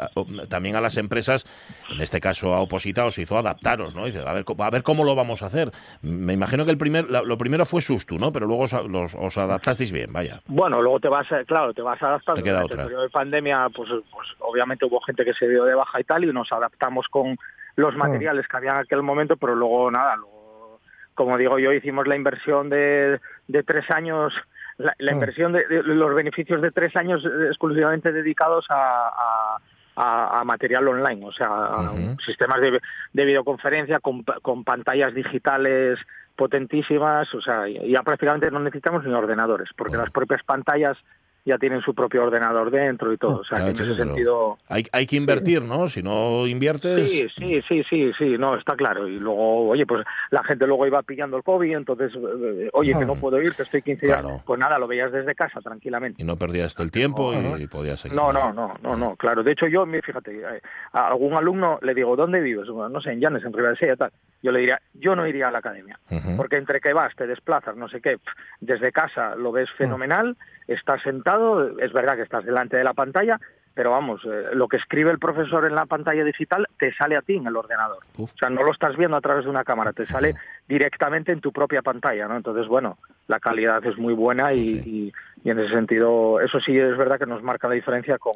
también 0.50 0.76
a 0.76 0.82
las 0.82 0.98
empresas, 0.98 1.46
en 1.90 2.02
este 2.02 2.20
caso 2.20 2.52
a 2.52 2.60
Oposita, 2.60 3.06
os 3.06 3.16
hizo 3.16 3.38
adaptaros, 3.38 3.94
¿no? 3.94 4.04
Dice, 4.04 4.20
a 4.26 4.34
ver, 4.34 4.44
a 4.58 4.70
ver 4.70 4.82
cómo 4.82 5.04
lo 5.04 5.14
vamos 5.14 5.42
a 5.42 5.46
hacer. 5.46 5.70
Me 6.02 6.34
imagino 6.34 6.66
que 6.66 6.72
el 6.72 6.78
primer, 6.78 7.06
lo 7.08 7.38
primero 7.38 7.64
fue 7.64 7.80
susto, 7.80 8.18
¿no? 8.18 8.32
Pero 8.32 8.46
luego 8.46 8.64
os, 8.64 8.74
os 8.74 9.38
adaptasteis 9.38 9.92
bien, 9.92 10.12
vaya. 10.12 10.42
Bueno, 10.46 10.82
luego 10.82 11.00
te 11.00 11.08
vas, 11.08 11.26
claro, 11.46 11.72
te 11.72 11.80
vas 11.80 12.02
adaptando. 12.02 12.42
Te 12.42 12.44
queda 12.44 12.64
otra. 12.64 12.82
El 12.82 12.90
de 12.90 13.10
pandemia 13.10 13.61
pues, 13.70 13.90
pues 14.10 14.28
obviamente 14.40 14.84
hubo 14.84 15.00
gente 15.00 15.24
que 15.24 15.34
se 15.34 15.48
dio 15.48 15.64
de 15.64 15.74
baja 15.74 16.00
y 16.00 16.04
tal, 16.04 16.24
y 16.24 16.32
nos 16.32 16.52
adaptamos 16.52 17.08
con 17.08 17.36
los 17.76 17.96
materiales 17.96 18.46
que 18.48 18.56
había 18.56 18.72
en 18.72 18.76
aquel 18.78 19.02
momento, 19.02 19.36
pero 19.36 19.54
luego 19.54 19.90
nada, 19.90 20.16
luego, 20.16 20.80
como 21.14 21.38
digo 21.38 21.58
yo, 21.58 21.72
hicimos 21.72 22.06
la 22.06 22.16
inversión 22.16 22.68
de, 22.68 23.20
de 23.48 23.62
tres 23.62 23.90
años, 23.90 24.34
la, 24.78 25.12
inversión 25.12 25.52
de, 25.52 25.64
los 25.68 26.14
beneficios 26.14 26.60
de 26.60 26.70
tres 26.70 26.96
años 26.96 27.24
exclusivamente 27.48 28.12
dedicados 28.12 28.66
a, 28.68 29.58
a, 29.96 30.42
material 30.44 30.88
online, 30.88 31.24
o 31.24 31.32
sea, 31.32 31.92
sistemas 32.24 32.60
de, 32.60 32.80
de 33.12 33.24
videoconferencia 33.24 34.00
con, 34.00 34.22
con, 34.22 34.64
pantallas 34.64 35.14
digitales 35.14 35.98
potentísimas, 36.36 37.32
o 37.34 37.40
sea, 37.40 37.68
ya 37.68 38.02
prácticamente 38.02 38.50
no 38.50 38.60
necesitamos 38.60 39.04
ni 39.04 39.12
ordenadores, 39.12 39.68
porque 39.76 39.96
las 39.96 40.10
propias 40.10 40.42
pantallas 40.42 40.96
ya 41.44 41.58
tienen 41.58 41.80
su 41.80 41.94
propio 41.94 42.22
ordenador 42.24 42.70
dentro 42.70 43.12
y 43.12 43.18
todo. 43.18 43.38
O 43.40 43.44
sea, 43.44 43.58
en 43.58 43.74
ese 43.74 43.94
sentido... 43.96 44.58
Hay, 44.68 44.84
hay 44.92 45.06
que 45.06 45.16
invertir, 45.16 45.62
¿no? 45.62 45.88
Si 45.88 46.02
no 46.02 46.46
inviertes... 46.46 47.10
Sí, 47.10 47.28
sí, 47.36 47.62
sí, 47.68 47.82
sí, 47.88 48.12
sí, 48.16 48.38
no, 48.38 48.56
está 48.56 48.76
claro. 48.76 49.08
Y 49.08 49.18
luego, 49.18 49.68
oye, 49.68 49.84
pues 49.86 50.04
la 50.30 50.44
gente 50.44 50.66
luego 50.66 50.86
iba 50.86 51.02
pillando 51.02 51.36
el 51.36 51.42
COVID, 51.42 51.76
entonces, 51.76 52.12
eh, 52.14 52.70
oye, 52.72 52.94
que 52.96 53.04
no 53.04 53.16
puedo 53.16 53.40
ir, 53.42 53.52
que 53.54 53.62
estoy 53.62 53.82
15 53.82 54.06
días. 54.06 54.42
Pues 54.46 54.60
nada, 54.60 54.78
lo 54.78 54.86
veías 54.86 55.10
desde 55.10 55.34
casa, 55.34 55.60
tranquilamente. 55.60 56.22
Y 56.22 56.26
no 56.26 56.36
perdías 56.36 56.78
el 56.78 56.90
tiempo 56.90 57.32
y, 57.34 57.66
podías 57.66 58.00
seguir. 58.00 58.16
No, 58.16 58.32
no, 58.32 58.52
no, 58.52 58.74
no, 58.82 58.96
no, 58.96 59.16
claro. 59.16 59.42
De 59.42 59.52
hecho, 59.52 59.66
yo, 59.66 59.84
fíjate, 59.86 60.38
eh, 60.38 60.60
a 60.92 61.08
algún 61.08 61.34
alumno 61.34 61.78
le 61.82 61.94
digo, 61.94 62.14
¿dónde 62.16 62.40
vives? 62.40 62.68
no 62.68 63.00
sé, 63.00 63.12
en 63.12 63.20
Llanes, 63.20 63.44
en 63.44 63.52
Ribadesella, 63.52 63.96
tal. 63.96 64.12
Yo 64.42 64.50
le 64.50 64.60
diría, 64.60 64.80
yo 64.94 65.14
no 65.14 65.26
iría 65.26 65.48
a 65.48 65.50
la 65.52 65.58
academia, 65.58 66.00
porque 66.36 66.56
entre 66.56 66.80
que 66.80 66.92
vas, 66.92 67.14
te 67.14 67.28
desplazas, 67.28 67.76
no 67.76 67.88
sé 67.88 68.00
qué, 68.00 68.16
desde 68.60 68.90
casa 68.90 69.36
lo 69.36 69.52
ves 69.52 69.70
fenomenal, 69.70 70.36
estás 70.66 71.00
sentado, 71.02 71.31
es 71.78 71.92
verdad 71.92 72.16
que 72.16 72.22
estás 72.22 72.44
delante 72.44 72.76
de 72.76 72.84
la 72.84 72.94
pantalla, 72.94 73.38
pero 73.74 73.90
vamos, 73.90 74.20
eh, 74.24 74.50
lo 74.54 74.68
que 74.68 74.76
escribe 74.76 75.10
el 75.10 75.18
profesor 75.18 75.64
en 75.64 75.74
la 75.74 75.86
pantalla 75.86 76.24
digital 76.24 76.66
te 76.78 76.92
sale 76.94 77.16
a 77.16 77.22
ti 77.22 77.36
en 77.36 77.46
el 77.46 77.56
ordenador. 77.56 77.98
O 78.18 78.28
sea, 78.28 78.50
no 78.50 78.62
lo 78.62 78.70
estás 78.70 78.96
viendo 78.96 79.16
a 79.16 79.20
través 79.20 79.44
de 79.44 79.50
una 79.50 79.64
cámara, 79.64 79.92
te 79.92 80.06
sale 80.06 80.34
directamente 80.68 81.32
en 81.32 81.40
tu 81.40 81.52
propia 81.52 81.80
pantalla, 81.80 82.28
¿no? 82.28 82.36
Entonces, 82.36 82.66
bueno, 82.66 82.98
la 83.28 83.40
calidad 83.40 83.84
es 83.86 83.96
muy 83.96 84.12
buena 84.12 84.52
y, 84.52 85.12
en 85.50 85.58
ese 85.58 85.70
sentido, 85.70 86.40
eso 86.40 86.60
sí 86.60 86.78
es 86.78 86.96
verdad 86.96 87.18
que 87.18 87.26
nos 87.26 87.42
marca 87.42 87.68
la 87.68 87.74
diferencia 87.74 88.16
con, 88.18 88.34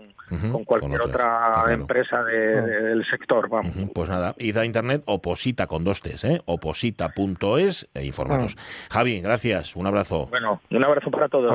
con 0.51 0.65
cualquier 0.65 1.01
otra 1.01 1.65
empresa 1.71 2.25
del 2.25 3.05
sector. 3.05 3.49
Vamos. 3.49 3.73
Pues 3.95 4.09
nada, 4.09 4.35
id 4.39 4.57
a 4.57 4.65
internet 4.65 5.03
oposita 5.07 5.69
con 5.69 5.85
dos 5.85 6.03
T's, 6.03 6.25
¿eh? 6.25 6.41
oposita.es 6.47 7.89
e 7.95 8.05
informaros. 8.05 8.57
Javi, 8.91 9.21
gracias, 9.21 9.77
un 9.77 9.87
abrazo. 9.87 10.27
Bueno, 10.31 10.61
un 10.71 10.85
abrazo 10.85 11.11
para 11.11 11.29
todos. 11.29 11.47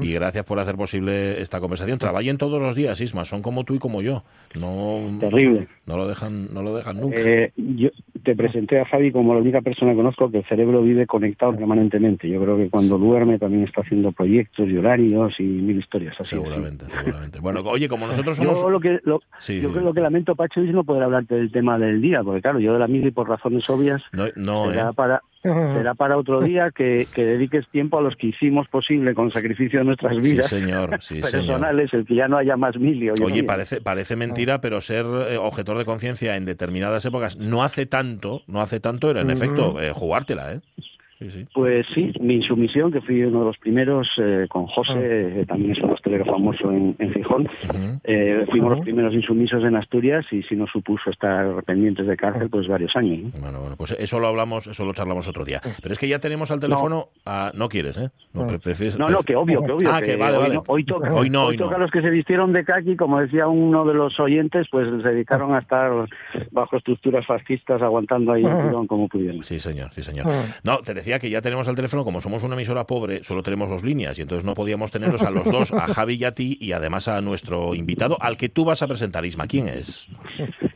Y, 0.00 0.14
gracias 0.14 0.44
por 0.44 0.58
hacer 0.58 0.76
posible 0.76 1.40
esta 1.40 1.60
conversación. 1.60 1.98
Trabajen 1.98 2.38
todos 2.38 2.62
los 2.62 2.74
días, 2.74 3.00
Isma, 3.00 3.26
son 3.26 3.42
como 3.42 3.64
tú 3.64 3.74
y 3.74 3.78
como 3.78 4.00
yo. 4.00 4.24
No, 4.54 5.00
Terrible. 5.20 5.68
No 5.86 5.98
lo 5.98 6.08
dejan, 6.08 6.52
no 6.52 6.62
lo 6.62 6.74
dejan 6.74 6.98
nunca. 6.98 7.18
Eh, 7.18 7.52
yo 7.56 7.90
te 8.22 8.34
presenté 8.34 8.80
a 8.80 8.86
Javi 8.86 9.12
como 9.12 9.34
la 9.34 9.40
única 9.40 9.60
persona 9.60 9.92
que 9.92 9.98
conozco 9.98 10.30
que 10.30 10.38
el 10.38 10.44
cerebro 10.44 10.82
vive 10.82 11.06
conectado 11.06 11.54
permanentemente. 11.54 12.28
Yo 12.28 12.40
creo 12.42 12.56
que 12.56 12.70
cuando 12.70 12.96
duerme 12.96 13.38
también 13.38 13.64
está 13.64 13.82
haciendo 13.82 14.12
proyectos 14.12 14.29
y 14.30 14.76
horarios 14.76 15.38
y 15.38 15.42
mil 15.42 15.78
historias 15.78 16.16
así. 16.20 16.30
Seguramente, 16.30 16.86
seguramente. 16.86 17.40
Bueno, 17.40 17.60
oye, 17.60 17.88
como 17.88 18.06
nosotros 18.06 18.36
somos... 18.36 18.60
Yo 18.60 18.70
lo 18.70 18.80
que, 18.80 19.00
lo, 19.04 19.20
yo 19.46 19.72
creo 19.72 19.92
que 19.92 20.00
lamento, 20.00 20.34
Pacho, 20.34 20.60
es 20.60 20.72
no 20.72 20.84
poder 20.84 21.02
hablarte 21.02 21.34
del 21.34 21.52
tema 21.52 21.78
del 21.78 22.00
día, 22.00 22.22
porque 22.22 22.42
claro, 22.42 22.60
yo 22.60 22.72
de 22.72 22.78
la 22.78 22.88
mili 22.88 23.10
por 23.10 23.28
razones 23.28 23.68
obvias 23.68 24.02
no, 24.12 24.24
no 24.36 24.70
será, 24.70 24.90
¿eh? 24.90 24.92
para, 24.94 25.22
será 25.42 25.94
para 25.94 26.16
otro 26.16 26.40
día 26.40 26.70
que, 26.70 27.06
que, 27.12 27.24
dediques 27.24 27.68
tiempo 27.68 27.98
a 27.98 28.02
los 28.02 28.16
que 28.16 28.28
hicimos 28.28 28.68
posible 28.68 29.14
con 29.14 29.30
sacrificio 29.30 29.80
de 29.80 29.84
nuestras 29.84 30.16
vidas 30.16 30.46
sí, 30.48 30.56
señor, 30.56 30.98
sí, 31.00 31.20
personales, 31.20 31.92
el 31.94 32.06
que 32.06 32.14
ya 32.14 32.28
no 32.28 32.36
haya 32.36 32.56
más 32.56 32.78
milio. 32.78 33.14
Oye, 33.22 33.44
parece, 33.44 33.80
parece 33.80 34.16
mentira, 34.16 34.60
pero 34.60 34.80
ser 34.80 35.06
eh, 35.28 35.36
objetor 35.36 35.78
de 35.78 35.84
conciencia 35.84 36.36
en 36.36 36.44
determinadas 36.44 37.04
épocas 37.04 37.36
no 37.36 37.62
hace 37.62 37.86
tanto, 37.86 38.42
no 38.46 38.60
hace 38.60 38.80
tanto 38.80 39.10
era 39.10 39.22
en 39.22 39.30
efecto 39.30 39.80
eh, 39.80 39.92
jugártela, 39.92 40.52
¿eh? 40.52 40.60
Pues 41.52 41.86
sí, 41.94 42.12
mi 42.20 42.34
insumisión, 42.34 42.90
que 42.90 43.00
fui 43.00 43.22
uno 43.22 43.40
de 43.40 43.44
los 43.46 43.58
primeros 43.58 44.08
eh, 44.18 44.46
con 44.48 44.66
José, 44.66 45.44
también 45.46 45.72
es 45.72 45.78
un 45.78 45.90
hostelero 45.90 46.24
famoso 46.24 46.70
en, 46.70 46.96
Fijón, 47.12 47.48
fuimos 48.50 48.70
los 48.70 48.80
primeros 48.80 49.12
insumisos 49.12 49.62
en 49.64 49.76
Asturias 49.76 50.24
y 50.30 50.42
si 50.42 50.56
nos 50.56 50.70
supuso 50.70 51.10
estar 51.10 51.62
pendientes 51.64 52.06
de 52.06 52.16
cárcel, 52.16 52.48
pues 52.48 52.68
varios 52.68 52.94
años. 52.96 53.32
Bueno, 53.40 53.60
bueno, 53.60 53.76
pues 53.76 53.92
eso 53.98 54.18
lo 54.18 54.28
hablamos, 54.28 54.66
eso 54.66 54.84
lo 54.84 54.92
charlamos 54.92 55.26
otro 55.28 55.44
día. 55.44 55.60
Pero 55.82 55.92
es 55.92 55.98
que 55.98 56.08
ya 56.08 56.18
tenemos 56.18 56.50
al 56.50 56.60
teléfono, 56.60 57.08
a... 57.26 57.52
no 57.54 57.68
quieres, 57.68 57.96
¿eh? 57.98 58.10
No, 58.32 58.46
no, 59.08 59.22
que 59.22 59.34
obvio, 59.34 59.62
que 59.62 59.72
obvio. 59.72 59.90
Ah, 59.92 60.00
que, 60.00 60.16
vale, 60.16 60.38
vale. 60.38 60.60
Hoy, 60.68 60.84
toca, 60.84 61.12
hoy, 61.12 61.30
no, 61.30 61.46
hoy, 61.46 61.56
toca 61.56 61.78
los 61.78 61.90
que 61.90 62.00
se 62.00 62.10
vistieron 62.10 62.52
de 62.52 62.64
kaki, 62.64 62.96
como 62.96 63.20
decía 63.20 63.48
uno 63.48 63.84
de 63.84 63.94
los 63.94 64.18
oyentes, 64.20 64.68
pues 64.70 64.88
se 64.88 65.08
dedicaron 65.08 65.54
a 65.54 65.58
estar 65.58 65.90
bajo 66.52 66.76
estructuras 66.76 67.26
fascistas 67.26 67.82
aguantando 67.82 68.32
ahí 68.32 68.44
el 68.44 68.86
como 68.86 69.08
pudieron. 69.08 69.42
Sí, 69.42 69.58
señor, 69.58 69.90
sí, 69.92 70.02
señor. 70.02 70.26
No, 70.64 70.78
te 70.78 70.94
decía 70.94 71.09
que 71.18 71.30
ya 71.30 71.42
tenemos 71.42 71.68
al 71.68 71.76
teléfono, 71.76 72.04
como 72.04 72.20
somos 72.20 72.42
una 72.42 72.54
emisora 72.54 72.86
pobre, 72.86 73.24
solo 73.24 73.42
tenemos 73.42 73.68
dos 73.68 73.82
líneas 73.82 74.18
y 74.18 74.22
entonces 74.22 74.44
no 74.44 74.54
podíamos 74.54 74.90
tenerlos 74.90 75.22
a 75.22 75.30
los 75.30 75.44
dos, 75.44 75.72
a 75.72 75.80
Javi 75.94 76.14
y 76.14 76.24
a 76.24 76.34
ti 76.34 76.56
y 76.60 76.72
además 76.72 77.08
a 77.08 77.20
nuestro 77.20 77.74
invitado, 77.74 78.16
al 78.20 78.36
que 78.36 78.48
tú 78.48 78.64
vas 78.64 78.82
a 78.82 78.88
presentar, 78.88 79.24
Isma. 79.24 79.46
¿Quién 79.46 79.68
es? 79.68 80.08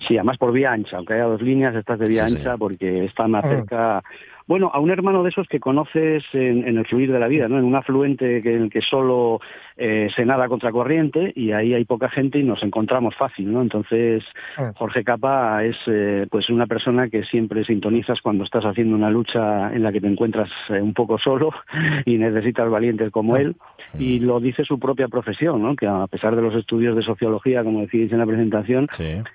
Sí, 0.06 0.16
además 0.16 0.38
por 0.38 0.52
vía 0.52 0.72
ancha, 0.72 0.96
aunque 0.96 1.14
haya 1.14 1.24
dos 1.24 1.42
líneas, 1.42 1.74
estás 1.74 1.98
de 1.98 2.06
vía 2.06 2.24
ancha 2.24 2.56
porque 2.56 3.04
está 3.04 3.28
más 3.28 3.44
cerca 3.46 4.02
bueno, 4.46 4.70
a 4.74 4.78
un 4.78 4.90
hermano 4.90 5.22
de 5.22 5.30
esos 5.30 5.48
que 5.48 5.58
conoces 5.58 6.22
en, 6.34 6.64
el 6.66 6.86
fluir 6.86 7.10
de 7.10 7.18
la 7.18 7.28
vida, 7.28 7.48
¿no? 7.48 7.58
En 7.58 7.64
un 7.64 7.74
afluente 7.74 8.42
que, 8.42 8.54
en 8.54 8.64
el 8.64 8.70
que 8.70 8.82
solo 8.82 9.40
eh, 9.76 10.08
se 10.14 10.24
nada 10.24 10.48
contracorriente 10.48 11.32
y 11.34 11.52
ahí 11.52 11.74
hay 11.74 11.84
poca 11.84 12.08
gente 12.08 12.38
y 12.38 12.44
nos 12.44 12.62
encontramos 12.62 13.14
fácil, 13.16 13.52
¿no? 13.52 13.62
Entonces, 13.62 14.24
ah. 14.56 14.72
Jorge 14.76 15.02
Capa 15.02 15.64
es 15.64 15.76
eh, 15.86 16.26
pues 16.30 16.48
una 16.48 16.66
persona 16.66 17.08
que 17.08 17.24
siempre 17.24 17.64
sintonizas 17.64 18.20
cuando 18.20 18.44
estás 18.44 18.64
haciendo 18.64 18.94
una 18.94 19.10
lucha 19.10 19.74
en 19.74 19.82
la 19.82 19.92
que 19.92 20.00
te 20.00 20.06
encuentras 20.06 20.50
eh, 20.68 20.80
un 20.80 20.94
poco 20.94 21.18
solo 21.18 21.50
y 22.04 22.18
necesitas 22.18 22.70
valientes 22.70 23.10
como 23.10 23.34
ah. 23.34 23.40
él 23.40 23.56
y 23.98 24.20
lo 24.20 24.40
dice 24.40 24.64
su 24.64 24.78
propia 24.78 25.08
profesión, 25.08 25.62
¿no? 25.62 25.74
Que 25.76 25.86
a 25.86 26.06
pesar 26.06 26.36
de 26.36 26.42
los 26.42 26.54
estudios 26.54 26.96
de 26.96 27.02
sociología, 27.02 27.64
como 27.64 27.80
decís 27.80 28.12
en 28.12 28.18
la 28.18 28.26
presentación, 28.26 28.88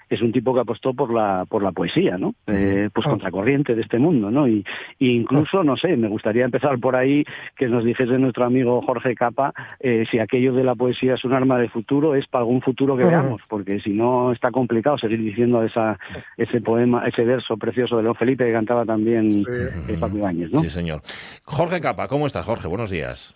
es 0.09 0.21
un 0.21 0.31
tipo 0.31 0.53
que 0.53 0.61
apostó 0.61 0.93
por 0.93 1.13
la 1.13 1.45
por 1.47 1.63
la 1.63 1.71
poesía, 1.71 2.17
¿no? 2.17 2.33
pues 2.45 3.07
ah. 3.07 3.09
contracorriente 3.09 3.75
de 3.75 3.81
este 3.81 3.99
mundo, 3.99 4.31
¿no? 4.31 4.47
Y, 4.47 4.65
incluso, 4.99 5.63
no 5.63 5.77
sé, 5.77 5.95
me 5.97 6.07
gustaría 6.07 6.45
empezar 6.45 6.79
por 6.79 6.95
ahí 6.95 7.25
que 7.55 7.67
nos 7.67 7.83
dijese 7.83 8.17
nuestro 8.17 8.45
amigo 8.45 8.81
Jorge 8.81 9.15
Capa 9.15 9.53
eh, 9.79 10.05
si 10.09 10.19
aquello 10.29 10.53
de 10.53 10.63
la 10.63 10.75
poesía 10.75 11.15
es 11.15 11.25
un 11.25 11.33
arma 11.33 11.57
de 11.57 11.69
futuro, 11.69 12.13
es 12.13 12.27
para 12.27 12.43
algún 12.43 12.61
futuro 12.61 12.95
que 12.95 13.03
veamos, 13.03 13.41
porque 13.49 13.79
si 13.79 13.89
no 13.89 14.31
está 14.31 14.51
complicado 14.51 14.97
seguir 14.97 15.19
diciendo 15.19 15.63
esa, 15.63 15.97
ese 16.37 16.61
poema, 16.61 17.07
ese 17.07 17.23
verso 17.23 17.57
precioso 17.57 17.97
de 17.97 18.03
León 18.03 18.15
Felipe 18.15 18.45
que 18.45 18.53
cantaba 18.53 18.85
también 18.85 19.43
eh, 19.49 19.97
Paco 19.99 20.17
Ibáñez, 20.17 20.51
¿no? 20.51 20.59
Sí, 20.59 20.69
señor. 20.69 21.01
Jorge 21.43 21.81
Capa, 21.81 22.07
¿cómo 22.07 22.27
estás, 22.27 22.45
Jorge? 22.45 22.67
Buenos 22.67 22.91
días. 22.91 23.33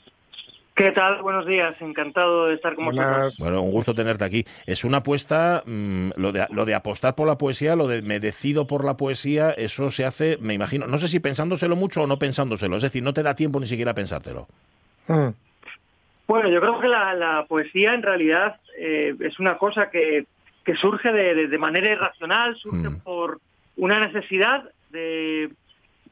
¿Qué 0.76 0.92
tal? 0.92 1.22
Buenos 1.22 1.46
días, 1.46 1.76
encantado 1.82 2.48
de 2.48 2.56
estar 2.56 2.76
con 2.76 2.86
vosotros. 2.86 3.38
Bueno, 3.40 3.62
un 3.62 3.72
gusto 3.72 3.94
tenerte 3.94 4.24
aquí. 4.24 4.44
Es 4.66 4.84
una 4.84 4.98
apuesta, 4.98 5.64
mm, 5.66 6.12
lo, 6.16 6.32
de, 6.32 6.48
lo 6.50 6.66
de 6.66 6.74
apostar 6.74 7.16
por 7.16 7.28
la 7.28 7.38
poesía, 7.38 7.76
lo 7.76 7.88
de 7.88 8.02
me 8.02 8.20
decido 8.20 8.66
por 8.66 8.84
la 8.84 8.98
poesía, 8.98 9.52
eso 9.52 9.92
se 9.92 10.06
hace, 10.06 10.38
me 10.42 10.54
imagino, 10.54 10.88
no 10.88 10.98
sé 10.98 11.08
si 11.08 11.20
pensándoselo 11.20 11.76
mucho 11.76 12.04
o 12.04 12.08
no 12.08 12.18
pensándoselo, 12.18 12.76
es 12.76 12.82
decir, 12.82 13.04
no 13.04 13.14
te 13.14 13.22
da 13.22 13.36
tiempo 13.36 13.60
ni 13.60 13.68
siquiera 13.68 13.92
a 13.92 13.96
pensártelo. 13.96 14.48
Mm. 15.08 15.30
Bueno, 16.28 16.50
yo 16.50 16.60
creo 16.62 16.80
que 16.80 16.88
la, 16.88 17.46
poesía 17.48 17.94
en 17.94 18.02
realidad 18.02 18.60
eh, 18.78 19.16
es 19.20 19.40
una 19.40 19.58
cosa 19.58 19.90
que, 19.90 20.26
que 20.64 20.76
surge 20.76 21.12
de, 21.12 21.58
manera 21.58 21.92
irracional, 21.92 22.56
surge 22.56 22.90
mm. 22.90 23.00
por 23.02 23.40
una 23.76 24.00
necesidad 24.00 24.70
de, 24.92 25.52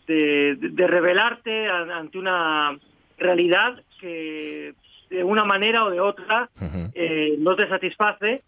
de 0.07 0.87
revelarte 0.87 1.69
ante 1.69 2.17
una 2.17 2.77
realidad 3.17 3.81
que 3.99 4.73
de 5.11 5.23
una 5.23 5.43
manera 5.43 5.85
o 5.85 5.89
de 5.89 5.99
otra 5.99 6.49
eh, 6.95 7.35
no 7.37 7.55
te 7.55 7.67
satisface. 7.67 8.41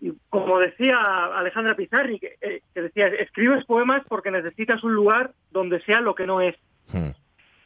Y 0.00 0.12
como 0.28 0.58
decía 0.58 1.00
Alejandra 1.00 1.74
Pizarri, 1.74 2.18
que, 2.18 2.36
eh, 2.40 2.60
decía, 2.74 3.06
escribes 3.06 3.64
poemas 3.64 4.02
porque 4.08 4.30
necesitas 4.30 4.82
un 4.84 4.94
lugar 4.94 5.32
donde 5.50 5.80
sea 5.82 6.00
lo 6.00 6.14
que 6.14 6.26
no 6.26 6.40
es. 6.40 6.56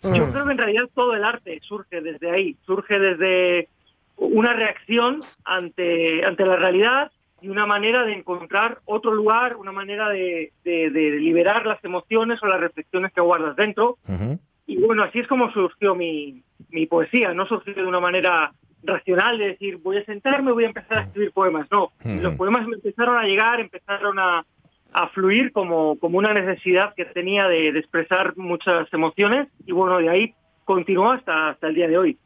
Yo 0.02 0.30
creo 0.32 0.46
que 0.46 0.52
en 0.52 0.58
realidad 0.58 0.88
todo 0.94 1.14
el 1.14 1.24
arte 1.24 1.60
surge 1.62 2.00
desde 2.00 2.30
ahí, 2.30 2.56
surge 2.66 2.98
desde 2.98 3.68
una 4.16 4.52
reacción 4.52 5.20
ante, 5.44 6.24
ante 6.24 6.44
la 6.44 6.56
realidad 6.56 7.12
y 7.40 7.48
una 7.48 7.66
manera 7.66 8.04
de 8.04 8.12
encontrar 8.12 8.78
otro 8.84 9.12
lugar, 9.12 9.56
una 9.56 9.72
manera 9.72 10.08
de, 10.08 10.52
de, 10.64 10.90
liberar 10.90 11.66
las 11.66 11.82
emociones 11.84 12.42
o 12.42 12.46
las 12.46 12.60
reflexiones 12.60 13.12
que 13.12 13.20
guardas 13.20 13.56
dentro. 13.56 13.98
Y 14.66 14.76
bueno, 14.78 15.02
así 15.02 15.18
es 15.18 15.26
como 15.26 15.52
surgió 15.52 15.94
mi, 15.94 16.42
mi 16.70 16.86
poesía, 16.86 17.34
no 17.34 17.46
surgió 17.46 17.74
de 17.74 17.84
una 17.84 18.00
manera 18.00 18.52
racional 18.84 19.38
de 19.38 19.48
decir 19.48 19.76
voy 19.76 19.98
a 19.98 20.04
sentarme, 20.04 20.52
voy 20.52 20.64
a 20.64 20.68
empezar 20.68 20.98
a 20.98 21.02
escribir 21.02 21.32
poemas, 21.32 21.68
no, 21.70 21.92
los 22.04 22.34
poemas 22.34 22.66
me 22.66 22.76
empezaron 22.76 23.16
a 23.16 23.24
llegar, 23.24 23.60
empezaron 23.60 24.18
a, 24.18 24.44
a 24.92 25.08
fluir 25.08 25.52
como, 25.52 25.98
como 25.98 26.18
una 26.18 26.34
necesidad 26.34 26.94
que 26.94 27.04
tenía 27.04 27.48
de, 27.48 27.68
expresar 27.68 28.36
muchas 28.36 28.92
emociones 28.92 29.48
y 29.66 29.72
bueno, 29.72 29.98
de 29.98 30.08
ahí 30.08 30.34
continuó 30.64 31.10
hasta, 31.10 31.50
hasta 31.50 31.66
el 31.66 31.74
día 31.74 31.88
de 31.88 31.98
hoy. 31.98 32.18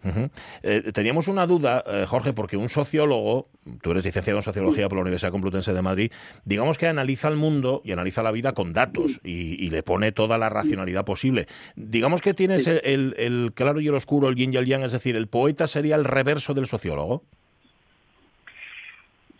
Eh, 0.62 0.92
teníamos 0.92 1.28
una 1.28 1.46
duda, 1.46 1.82
eh, 1.86 2.04
Jorge, 2.06 2.32
porque 2.32 2.56
un 2.56 2.68
sociólogo, 2.68 3.48
tú 3.82 3.92
eres 3.92 4.04
licenciado 4.04 4.38
en 4.38 4.42
Sociología 4.42 4.88
por 4.88 4.96
la 4.96 5.02
Universidad 5.02 5.32
Complutense 5.32 5.72
de 5.72 5.82
Madrid, 5.82 6.12
digamos 6.44 6.76
que 6.76 6.86
analiza 6.86 7.28
el 7.28 7.36
mundo 7.36 7.80
y 7.84 7.92
analiza 7.92 8.22
la 8.22 8.32
vida 8.32 8.52
con 8.52 8.72
datos 8.72 9.20
y, 9.24 9.70
le 9.70 9.82
pone 9.82 10.12
toda 10.12 10.38
la 10.38 10.48
racionalidad 10.48 11.04
posible. 11.04 11.46
Digamos 11.74 12.20
que 12.20 12.34
tienes 12.34 12.66
el, 12.66 13.52
claro 13.54 13.80
y 13.80 13.88
el 13.88 13.94
oscuro, 13.94 14.28
el 14.28 14.36
yin 14.36 14.52
y 14.52 14.56
el 14.56 14.66
yang, 14.66 14.82
es 14.82 14.92
decir, 14.92 15.16
el 15.16 15.28
poeta 15.28 15.66
sería 15.66 15.96
el 15.96 16.04
reverso 16.04 16.54
del 16.54 16.66
sociólogo. 16.66 17.24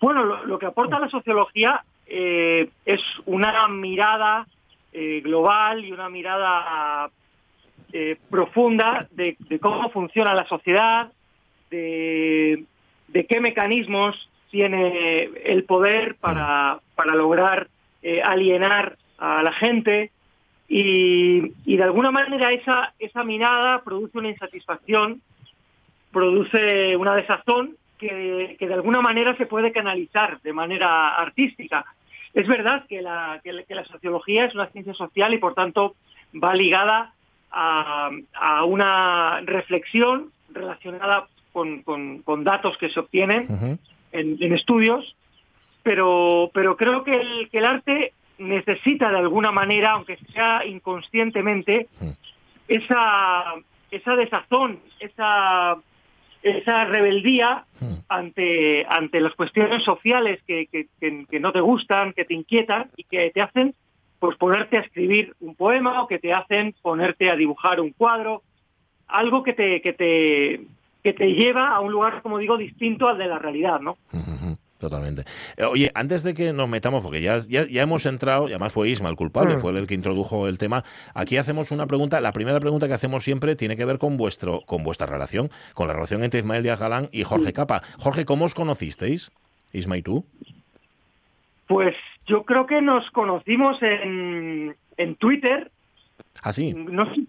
Bueno, 0.00 0.24
lo, 0.24 0.58
que 0.58 0.66
aporta 0.66 0.98
la 0.98 1.08
sociología 1.08 1.84
eh, 2.06 2.70
es 2.84 3.00
una 3.24 3.68
mirada 3.68 4.46
global 5.22 5.84
y 5.84 5.92
una 5.92 6.08
mirada 6.08 7.10
eh, 7.92 8.16
profunda 8.28 9.06
de, 9.12 9.36
cómo 9.60 9.90
funciona 9.90 10.34
la 10.34 10.46
sociedad, 10.46 11.12
de, 11.70 12.64
qué 13.28 13.40
mecanismos 13.40 14.28
tiene 14.50 15.30
el 15.44 15.64
poder 15.64 16.16
para, 16.16 16.80
para 16.94 17.14
lograr 17.14 17.68
eh, 18.02 18.20
alienar 18.22 18.98
a 19.18 19.42
la 19.42 19.52
gente 19.52 20.10
y, 20.68 21.52
de 21.64 21.82
alguna 21.82 22.10
manera 22.10 22.52
esa, 22.52 22.92
esa 22.98 23.24
mirada 23.24 23.82
produce 23.82 24.18
una 24.18 24.28
insatisfacción, 24.28 25.22
produce 26.12 26.96
una 26.96 27.14
desazón 27.14 27.76
que, 27.98 28.56
de 28.58 28.74
alguna 28.74 29.00
manera 29.00 29.36
se 29.36 29.46
puede 29.46 29.72
canalizar 29.72 30.40
de 30.42 30.52
manera 30.52 31.14
artística. 31.14 31.86
Es 32.36 32.46
verdad 32.46 32.84
que 32.86 33.00
la, 33.00 33.40
que 33.42 33.74
la 33.74 33.84
sociología 33.86 34.44
es 34.44 34.54
una 34.54 34.66
ciencia 34.66 34.92
social 34.92 35.32
y 35.32 35.38
por 35.38 35.54
tanto 35.54 35.96
va 36.34 36.54
ligada 36.54 37.14
a, 37.50 38.10
una 38.66 39.40
reflexión 39.40 40.32
relacionada 40.50 41.28
con, 41.54 41.82
con, 41.82 42.44
datos 42.44 42.76
que 42.76 42.90
se 42.90 43.00
obtienen 43.00 43.78
en, 44.12 44.52
estudios, 44.52 45.16
pero, 45.82 46.50
pero 46.52 46.76
creo 46.76 47.04
que 47.04 47.18
el, 47.18 47.48
que 47.48 47.56
el 47.56 47.64
arte 47.64 48.12
necesita 48.36 49.10
de 49.10 49.18
alguna 49.18 49.50
manera, 49.50 49.92
aunque 49.92 50.18
sea 50.34 50.66
inconscientemente, 50.66 51.88
esa, 52.68 53.54
esa 53.90 54.14
desazón, 54.14 54.80
esa, 55.00 55.78
esa 56.50 56.84
rebeldía 56.84 57.64
ante, 58.08 58.86
ante 58.88 59.20
las 59.20 59.34
cuestiones 59.34 59.82
sociales 59.84 60.40
que, 60.46 60.66
que, 60.66 60.88
que, 61.00 61.40
no 61.40 61.52
te 61.52 61.60
gustan, 61.60 62.12
que 62.12 62.24
te 62.24 62.34
inquietan 62.34 62.90
y 62.96 63.04
que 63.04 63.30
te 63.30 63.40
hacen 63.40 63.74
pues 64.18 64.36
ponerte 64.38 64.78
a 64.78 64.80
escribir 64.80 65.34
un 65.40 65.54
poema 65.54 66.02
o 66.02 66.06
que 66.06 66.18
te 66.18 66.32
hacen 66.32 66.74
ponerte 66.80 67.30
a 67.30 67.36
dibujar 67.36 67.80
un 67.80 67.90
cuadro, 67.90 68.42
algo 69.08 69.42
que 69.42 69.52
te, 69.52 69.82
que 69.82 69.92
te, 69.92 70.60
que 71.02 71.12
te 71.12 71.34
lleva 71.34 71.68
a 71.68 71.80
un 71.80 71.92
lugar, 71.92 72.22
como 72.22 72.38
digo, 72.38 72.56
distinto 72.56 73.08
al 73.08 73.18
de 73.18 73.26
la 73.26 73.38
realidad, 73.38 73.80
¿no? 73.80 73.98
Totalmente. 74.86 75.24
Eh, 75.56 75.64
oye, 75.64 75.90
antes 75.96 76.22
de 76.22 76.32
que 76.32 76.52
nos 76.52 76.68
metamos, 76.68 77.02
porque 77.02 77.20
ya, 77.20 77.40
ya, 77.48 77.82
hemos 77.82 78.06
entrado, 78.06 78.48
y 78.48 78.52
además 78.52 78.72
fue 78.72 78.88
Isma 78.88 79.08
el 79.08 79.16
culpable, 79.16 79.56
mm. 79.56 79.58
fue 79.58 79.76
el 79.76 79.88
que 79.88 79.94
introdujo 79.94 80.46
el 80.46 80.58
tema, 80.58 80.84
aquí 81.12 81.38
hacemos 81.38 81.72
una 81.72 81.88
pregunta, 81.88 82.20
la 82.20 82.30
primera 82.30 82.60
pregunta 82.60 82.86
que 82.86 82.94
hacemos 82.94 83.24
siempre 83.24 83.56
tiene 83.56 83.76
que 83.76 83.84
ver 83.84 83.98
con 83.98 84.16
vuestro 84.16 84.60
con 84.60 84.84
vuestra 84.84 85.08
relación, 85.08 85.50
con 85.74 85.88
la 85.88 85.94
relación 85.94 86.22
entre 86.22 86.38
Ismael 86.38 86.62
Díaz 86.62 86.78
Galán 86.78 87.08
y 87.10 87.24
Jorge 87.24 87.52
Capa. 87.52 87.82
Jorge, 87.98 88.24
¿cómo 88.24 88.44
os 88.44 88.54
conocisteis, 88.54 89.32
Isma 89.72 89.96
y 89.96 90.02
tú? 90.02 90.24
Pues 91.66 91.96
yo 92.28 92.44
creo 92.44 92.66
que 92.66 92.80
nos 92.80 93.10
conocimos 93.10 93.82
en, 93.82 94.76
en 94.98 95.16
Twitter. 95.16 95.72
¿Ah, 96.44 96.52
sí? 96.52 96.74
No 96.74 97.12
sé 97.12 97.22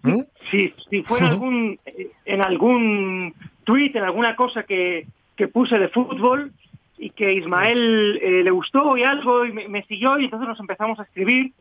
si, 0.52 0.96
¿Mm? 0.96 1.04
fue 1.06 1.18
en 1.18 1.24
algún, 1.32 1.80
en 2.24 2.40
algún 2.40 3.34
tweet, 3.64 3.90
en 3.96 4.04
alguna 4.04 4.36
cosa 4.36 4.62
que, 4.62 5.08
que 5.34 5.48
puse 5.48 5.76
de 5.76 5.88
fútbol 5.88 6.52
y 6.98 7.10
que 7.10 7.32
Ismael 7.32 8.18
eh, 8.22 8.42
le 8.42 8.50
gustó 8.50 8.96
y 8.96 9.04
algo 9.04 9.44
y 9.44 9.52
me, 9.52 9.82
siguió 9.84 10.18
y 10.18 10.24
entonces 10.24 10.48
nos 10.48 10.60
empezamos 10.60 10.98
a 10.98 11.04
escribir 11.04 11.52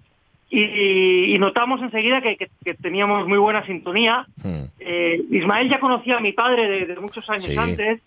y, 0.49 1.37
notamos 1.39 1.81
enseguida 1.81 2.21
que, 2.21 2.49
teníamos 2.81 3.27
muy 3.27 3.37
buena 3.37 3.65
sintonía. 3.65 4.25
Hmm. 4.41 4.65
Eh, 4.79 5.21
Ismael 5.29 5.69
ya 5.69 5.79
conocía 5.79 6.17
a 6.17 6.21
mi 6.21 6.31
padre 6.31 6.85
de, 6.85 6.95
muchos 6.95 7.29
años 7.29 7.57
antes, 7.57 8.01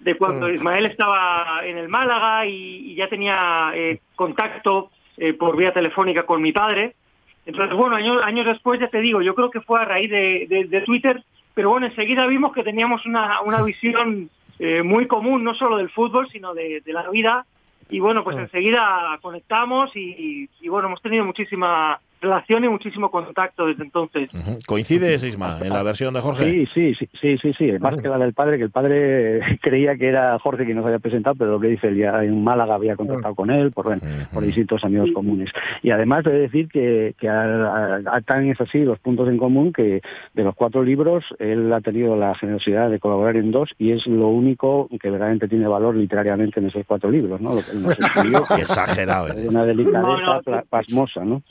de 0.00 0.16
cuando. 0.16 0.48
Ismael 0.48 0.86
estaba 0.86 1.60
en 1.64 1.76
el 1.76 1.88
Málaga 1.88 2.46
y, 2.46 2.94
ya 2.94 3.08
tenía 3.08 3.72
eh, 3.74 4.00
contacto 4.16 4.90
eh, 5.18 5.34
por 5.34 5.56
vía 5.56 5.72
telefónica 5.72 6.24
con 6.24 6.40
mi 6.40 6.52
padre. 6.52 6.94
Entonces, 7.44 7.76
bueno, 7.76 7.96
años, 7.96 8.22
años 8.24 8.46
después, 8.46 8.80
ya 8.80 8.88
te 8.88 9.02
digo, 9.02 9.20
yo 9.20 9.34
creo 9.34 9.50
que 9.50 9.60
fue 9.60 9.80
a 9.80 9.84
raíz 9.84 10.10
de, 10.10 10.82
Twitter, 10.86 11.22
pero 11.52 11.68
bueno, 11.68 11.86
enseguida 11.86 12.26
vimos 12.26 12.54
que 12.54 12.62
teníamos 12.62 13.04
una, 13.04 13.42
una 13.42 13.62
visión 13.62 14.30
muy 14.58 15.06
común, 15.06 15.44
no 15.44 15.54
solo 15.54 15.76
del 15.76 15.90
fútbol, 15.90 16.28
sino 16.30 16.54
de, 16.54 16.80
de 16.80 16.92
la 16.92 17.08
vida. 17.10 17.46
Y 17.90 18.00
bueno, 18.00 18.24
pues 18.24 18.36
enseguida 18.36 19.18
conectamos 19.20 19.94
y, 19.94 20.48
bueno, 20.68 20.88
hemos 20.88 21.02
tenido 21.02 21.24
muchísima 21.24 22.00
relación 22.20 22.64
y 22.64 22.68
muchísimo 22.68 23.10
contacto 23.10 23.66
desde 23.66 23.84
entonces. 23.84 24.30
¿Coincide, 24.66 25.18
Sisma, 25.18 25.58
en 25.62 25.72
la 25.72 25.82
versión 25.82 26.14
de 26.14 26.20
Jorge? 26.20 26.50
Sí, 26.50 26.66
sí, 26.66 26.94
sí, 26.94 27.08
sí, 27.20 27.38
sí, 27.38 27.52
sí. 27.52 27.72
más 27.80 27.96
que 27.96 28.08
la 28.08 28.18
del 28.18 28.32
padre, 28.32 28.58
que 28.58 28.64
el 28.64 28.70
padre 28.70 29.40
creía 29.62 29.96
que 29.96 30.08
era 30.08 30.38
Jorge 30.38 30.64
quien 30.64 30.76
nos 30.76 30.86
había 30.86 30.98
presentado, 30.98 31.36
pero 31.36 31.52
lo 31.52 31.60
que 31.60 31.68
dice, 31.68 31.88
él 31.88 31.98
ya 31.98 32.24
en 32.24 32.42
Málaga 32.42 32.74
había 32.74 32.96
contactado 32.96 33.34
con 33.34 33.50
él 33.50 33.72
por, 33.72 33.86
por 34.32 34.44
distintos 34.44 34.84
amigos 34.84 35.10
comunes. 35.14 35.50
Y 35.82 35.90
además 35.90 36.24
de 36.24 36.32
decir 36.32 36.68
que, 36.68 37.14
que 37.18 37.28
tan 37.28 38.48
es 38.48 38.60
así 38.60 38.80
los 38.80 38.98
puntos 38.98 39.28
en 39.28 39.38
común 39.38 39.72
que 39.72 40.00
de 40.34 40.44
los 40.44 40.54
cuatro 40.54 40.82
libros 40.82 41.24
él 41.38 41.72
ha 41.72 41.80
tenido 41.80 42.16
la 42.16 42.34
generosidad 42.34 42.90
de 42.90 42.98
colaborar 42.98 43.36
en 43.36 43.50
dos 43.50 43.70
y 43.78 43.92
es 43.92 44.06
lo 44.06 44.28
único 44.28 44.88
que 45.00 45.10
verdaderamente 45.10 45.48
tiene 45.48 45.66
valor 45.66 45.94
literariamente 45.94 46.60
en 46.60 46.66
esos 46.66 46.84
cuatro 46.86 47.10
libros, 47.10 47.40
¿no? 47.40 47.54
Lo 47.54 47.62
que 47.62 47.70
él 47.72 47.82
nos 47.82 47.98
escribió, 47.98 48.44
Exagerado. 48.56 49.28
¿eh? 49.28 49.48
Una 49.48 49.64
delicadeza 49.64 50.40
pasmosa, 50.68 51.24
¿no? 51.24 51.42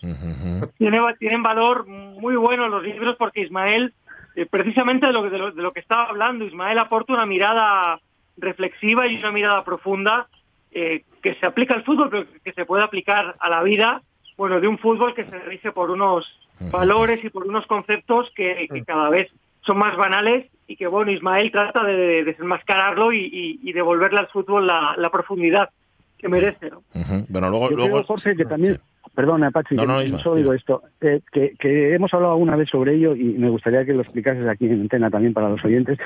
Tiene, 0.78 1.00
tienen 1.20 1.44
valor 1.44 1.88
muy 1.88 2.36
bueno 2.36 2.68
los 2.68 2.84
libros 2.84 3.16
porque 3.18 3.42
Ismael, 3.42 3.94
eh, 4.36 4.46
precisamente 4.46 5.08
de 5.08 5.14
lo, 5.14 5.30
de, 5.30 5.38
lo, 5.38 5.72
que 5.72 5.80
estaba 5.80 6.06
hablando, 6.06 6.46
Ismael 6.46 6.78
aporta 6.80 7.14
una 7.14 7.26
mirada 7.26 8.00
reflexiva 8.38 9.08
y 9.08 9.18
una 9.18 9.32
mirada 9.32 9.64
profunda 9.64 10.28
eh, 10.72 11.04
que 11.22 11.36
se 11.36 11.46
aplica 11.46 11.74
al 11.74 11.84
fútbol, 11.84 12.10
pero 12.10 12.26
que 12.44 12.54
se 12.54 12.66
puede 12.66 12.84
aplicar 12.84 13.36
a 13.40 13.50
la 13.50 13.64
vida, 13.64 14.02
bueno, 14.38 14.60
de 14.60 14.68
un 14.68 14.78
fútbol 14.78 15.14
que 15.14 15.26
se 15.26 15.40
rige 15.40 15.72
por 15.72 15.92
unos 15.92 16.26
valores 16.72 17.24
y 17.24 17.30
por 17.30 17.48
unos 17.48 17.66
conceptos 17.68 18.32
que, 18.36 18.68
cada 18.86 19.10
vez 19.10 19.30
son 19.62 19.78
más 19.78 19.96
banales 19.98 20.48
y 20.68 20.76
que, 20.76 20.88
bueno, 20.88 21.12
Ismael 21.12 21.52
trata 21.52 21.84
de, 21.84 22.24
desenmascararlo 22.24 23.14
y, 23.14 23.60
y, 23.62 23.74
devolverle 23.74 24.20
al 24.20 24.28
fútbol 24.28 24.68
la, 24.68 25.10
profundidad 25.12 25.70
que 26.18 26.30
merece. 26.30 26.70
¿no? 26.70 26.84
Bueno, 27.30 27.50
luego, 27.50 27.70
luego... 27.70 28.04
Jorge, 28.04 28.36
que 28.36 28.46
también... 28.46 28.80
Perdona, 29.16 29.52
Pachi, 29.52 29.76
solo 29.76 30.36
digo 30.36 30.54
esto, 30.54 30.84
eh, 31.02 31.22
que, 31.32 31.54
que, 31.60 31.94
hemos 31.94 32.14
hablado 32.14 32.34
alguna 32.34 32.56
vez 32.56 32.70
sobre 32.70 32.96
ello 32.96 33.16
y 33.16 33.34
me 33.34 33.50
gustaría 33.50 33.86
que 33.86 33.94
lo 33.94 34.02
explicases 34.02 34.48
aquí 34.48 34.66
en 34.66 34.82
antena 34.82 35.10
también 35.10 35.34
para 35.34 35.50
los 35.50 35.64
oyentes, 35.64 36.00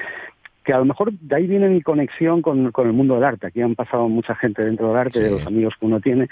que 0.67 0.73
a 0.73 0.79
lo 0.79 0.85
mejor 0.85 1.13
de 1.13 1.33
ahí 1.33 1.47
viene 1.47 1.69
mi 1.69 1.81
conexión 1.81 2.41
con, 2.41 2.73
con, 2.73 2.87
el 2.87 2.93
mundo 2.93 3.15
del 3.15 3.23
arte. 3.23 3.47
Aquí 3.47 3.61
han 3.61 3.75
pasado 3.75 4.09
mucha 4.09 4.35
gente 4.35 4.65
dentro 4.65 4.89
del 4.89 4.97
arte, 4.97 5.21
de 5.21 5.31
los 5.31 5.47
amigos 5.47 5.75
que 5.79 5.85
uno 5.85 6.01
tiene, 6.01 6.27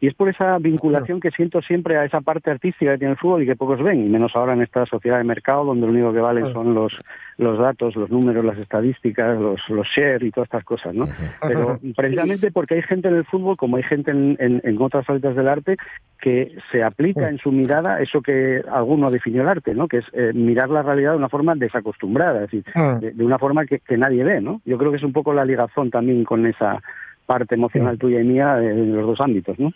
y 0.00 0.06
es 0.06 0.14
por 0.14 0.28
esa 0.28 0.58
vinculación 0.58 1.18
que 1.18 1.32
siento 1.32 1.60
siempre 1.60 1.96
a 1.98 2.04
esa 2.04 2.20
parte 2.20 2.52
artística 2.52 2.92
que 2.92 2.98
tiene 2.98 3.12
el 3.14 3.18
fútbol 3.18 3.42
y 3.42 3.46
que 3.46 3.56
pocos 3.56 3.82
ven, 3.82 4.06
y 4.06 4.08
menos 4.08 4.36
ahora 4.36 4.52
en 4.52 4.62
esta 4.62 4.86
sociedad 4.86 5.18
de 5.18 5.24
mercado 5.24 5.64
donde 5.64 5.88
lo 5.88 5.92
único 5.92 6.12
que 6.12 6.20
vale 6.20 6.42
son 6.52 6.72
los, 6.72 6.96
los 7.36 7.58
datos, 7.58 7.96
los 7.96 8.08
números, 8.10 8.44
las 8.44 8.58
estadísticas, 8.58 9.38
los, 9.40 9.60
los 9.68 9.88
share 9.88 10.22
y 10.22 10.30
todas 10.30 10.46
estas 10.46 10.64
cosas, 10.64 10.94
¿no? 10.94 11.08
Pero 11.42 11.80
precisamente 11.96 12.52
porque 12.52 12.76
hay 12.76 12.82
gente 12.82 13.08
en 13.08 13.16
el 13.16 13.24
fútbol, 13.24 13.56
como 13.56 13.76
hay 13.76 13.82
gente 13.82 14.12
en, 14.12 14.36
en, 14.38 14.80
otras 14.80 15.10
áreas 15.10 15.34
del 15.34 15.48
arte, 15.48 15.76
que 16.20 16.56
se 16.70 16.82
aplica 16.82 17.28
en 17.28 17.38
su 17.38 17.50
mirada 17.50 18.00
eso 18.00 18.20
que 18.20 18.62
alguno 18.70 19.10
definió 19.10 19.42
el 19.42 19.48
arte, 19.48 19.74
¿no? 19.74 19.88
Que 19.88 19.98
es 19.98 20.06
eh, 20.12 20.32
mirar 20.34 20.68
la 20.68 20.82
realidad 20.82 21.12
de 21.12 21.18
una 21.18 21.28
forma 21.28 21.54
desacostumbrada, 21.54 22.44
es 22.44 22.50
decir, 22.50 22.64
de, 23.00 23.24
una 23.24 23.38
forma 23.38 23.66
que, 23.66 23.80
que 23.80 23.96
nadie 23.96 24.22
ve, 24.24 24.40
¿no? 24.40 24.60
Yo 24.64 24.78
creo 24.78 24.90
que 24.90 24.98
es 24.98 25.02
un 25.02 25.12
poco 25.12 25.32
la 25.32 25.44
ligazón 25.44 25.90
también 25.90 26.24
con 26.24 26.46
esa 26.46 26.82
parte 27.26 27.54
emocional 27.54 27.98
tuya 27.98 28.20
y 28.20 28.24
mía 28.24 28.58
en 28.58 28.96
los 28.96 29.06
dos 29.06 29.20
ámbitos, 29.20 29.58
¿no? 29.58 29.72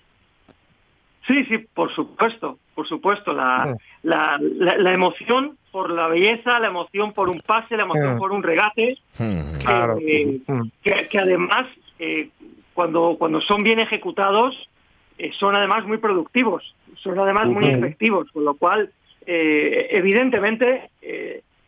Sí, 1.26 1.44
sí, 1.46 1.58
por 1.72 1.94
supuesto, 1.94 2.58
por 2.74 2.86
supuesto. 2.86 3.32
La, 3.32 3.76
la, 4.02 4.38
la, 4.38 4.92
emoción 4.92 5.56
por 5.72 5.90
la 5.90 6.08
belleza, 6.08 6.58
la 6.60 6.66
emoción 6.66 7.12
por 7.12 7.30
un 7.30 7.40
pase, 7.40 7.76
la 7.76 7.84
emoción 7.84 8.18
por 8.18 8.32
un 8.32 8.42
regate, 8.42 8.98
que, 9.16 10.40
que, 10.82 11.18
además, 11.18 11.66
eh, 11.98 12.28
cuando, 12.74 13.16
cuando 13.18 13.40
son 13.40 13.62
bien 13.62 13.78
ejecutados, 13.78 14.68
eh, 15.18 15.30
son 15.38 15.54
además 15.54 15.84
muy 15.84 15.98
productivos, 15.98 16.74
son 16.96 17.18
además 17.18 17.46
muy 17.46 17.66
efectivos, 17.66 18.30
con 18.32 18.44
lo 18.44 18.54
cual, 18.54 18.90
eh, 19.26 19.88
evidentemente, 19.90 20.90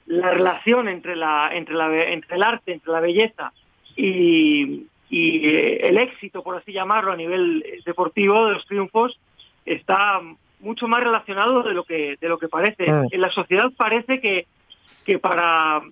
la 0.07 0.31
relación 0.31 0.89
entre, 0.89 1.17
la, 1.17 1.51
entre, 1.53 1.75
la, 1.75 2.05
entre 2.05 2.37
el 2.37 2.43
arte, 2.43 2.73
entre 2.73 2.93
la 2.93 3.01
belleza 3.01 3.53
y, 3.97 4.87
y 5.11 5.49
el 5.81 5.99
éxito, 5.99 6.43
por 6.43 6.57
así 6.57 6.73
llamarlo, 6.73 7.13
a 7.13 7.17
nivel 7.17 7.65
deportivo 7.85 8.47
de 8.47 8.55
los 8.55 8.67
triunfos, 8.67 9.19
está 9.65 10.21
mucho 10.61 10.89
más 10.89 11.03
relacionado 11.03 11.63
de 11.63 11.75
lo 11.75 11.85
que 11.85 12.17
de 12.21 12.29
lo 12.29 12.39
que 12.39 12.49
parece. 12.49 12.85
Ah. 12.89 13.05
En 13.11 13.21
la 13.21 13.31
sociedad 13.31 13.71
parece 13.77 14.21
que 14.21 14.47
que 15.05 15.19
para 15.19 15.83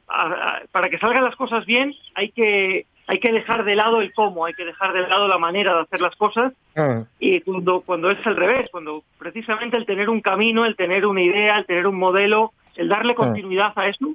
para 0.72 0.88
que 0.88 0.98
salgan 0.98 1.24
las 1.24 1.36
cosas 1.36 1.66
bien 1.66 1.94
hay 2.14 2.30
que 2.30 2.86
hay 3.07 3.20
que 3.20 3.32
dejar 3.32 3.64
de 3.64 3.76
lado 3.76 4.00
el 4.00 4.12
cómo, 4.12 4.46
hay 4.46 4.55
que 4.55 4.64
dejar 4.64 4.92
de 4.92 5.07
lado 5.07 5.28
la 5.28 5.38
manera 5.38 5.74
de 5.74 5.80
hacer 5.82 6.00
las 6.00 6.16
cosas 6.16 6.52
ah. 6.76 7.05
y 7.18 7.40
cuando 7.40 7.80
cuando 7.82 8.11
es 8.11 8.26
al 8.26 8.36
revés, 8.36 8.68
cuando 8.70 9.02
precisamente 9.18 9.76
el 9.76 9.86
tener 9.86 10.09
un 10.09 10.20
camino, 10.20 10.64
el 10.64 10.76
tener 10.76 11.07
una 11.07 11.22
idea, 11.22 11.59
el 11.59 11.66
tener 11.66 11.86
un 11.86 11.98
modelo, 11.98 12.52
el 12.76 12.88
darle 12.88 13.12
ah. 13.12 13.16
continuidad 13.16 13.72
a 13.76 13.88
eso 13.88 14.14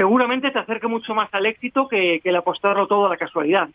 seguramente 0.00 0.50
te 0.50 0.58
acerque 0.58 0.88
mucho 0.88 1.14
más 1.14 1.28
al 1.32 1.44
éxito 1.44 1.86
que, 1.86 2.22
el 2.24 2.36
apostarlo 2.36 2.86
todo 2.86 3.04
a 3.04 3.10
la 3.10 3.18
casualidad. 3.18 3.68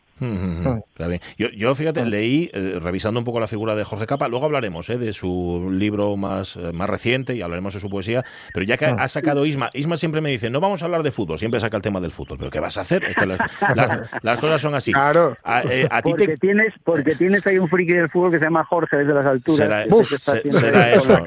Yo, 1.38 1.76
fíjate, 1.76 2.04
leí, 2.04 2.50
eh, 2.52 2.80
revisando 2.82 3.20
un 3.20 3.26
poco 3.26 3.40
la 3.40 3.46
figura 3.46 3.76
de 3.76 3.84
Jorge 3.84 4.08
Capa, 4.08 4.28
luego 4.28 4.46
hablaremos 4.46 4.90
eh, 4.90 4.98
de 4.98 5.14
su 5.14 5.70
libro 5.72 6.18
más, 6.18 6.56
eh, 6.56 6.72
más 6.74 6.90
reciente 6.90 7.36
y 7.36 7.44
hablaremos 7.44 7.76
de 7.76 7.80
su 7.80 7.92
poesía, 7.92 8.24
pero 8.56 8.66
ya 8.66 8.78
que 8.78 8.86
ha 8.86 9.08
sacado 9.08 9.46
Isma, 9.46 9.70
Isma 9.74 9.98
siempre 9.98 10.20
me 10.20 10.32
dice, 10.32 10.50
no 10.50 10.60
vamos 10.62 10.82
a 10.82 10.86
hablar 10.86 11.04
de 11.04 11.12
fútbol, 11.12 11.38
siempre 11.38 11.60
saca 11.60 11.78
el 11.78 11.84
tema 11.84 12.00
del 12.00 12.12
fútbol, 12.12 12.40
pero 12.40 12.50
¿qué 12.50 12.60
vas 12.60 12.78
a 12.78 12.82
hacer? 12.82 13.04
las, 14.24 14.40
cosas 14.40 14.60
son 14.60 14.74
así. 14.74 14.94
Claro. 14.94 15.38
A, 15.44 15.62
ti 15.62 16.10
porque, 16.10 16.38
tienes, 16.38 16.74
porque 16.84 17.14
tienes 17.14 17.46
ahí 17.46 17.60
un 17.60 17.70
friki 17.70 17.94
del 17.94 18.10
fútbol 18.10 18.32
que 18.32 18.40
se 18.40 18.46
llama 18.46 18.64
Jorge 18.66 18.98
desde 18.98 19.14
las 19.14 19.28
alturas. 19.28 19.58
Será, 19.58 19.84
eso, 20.92 21.24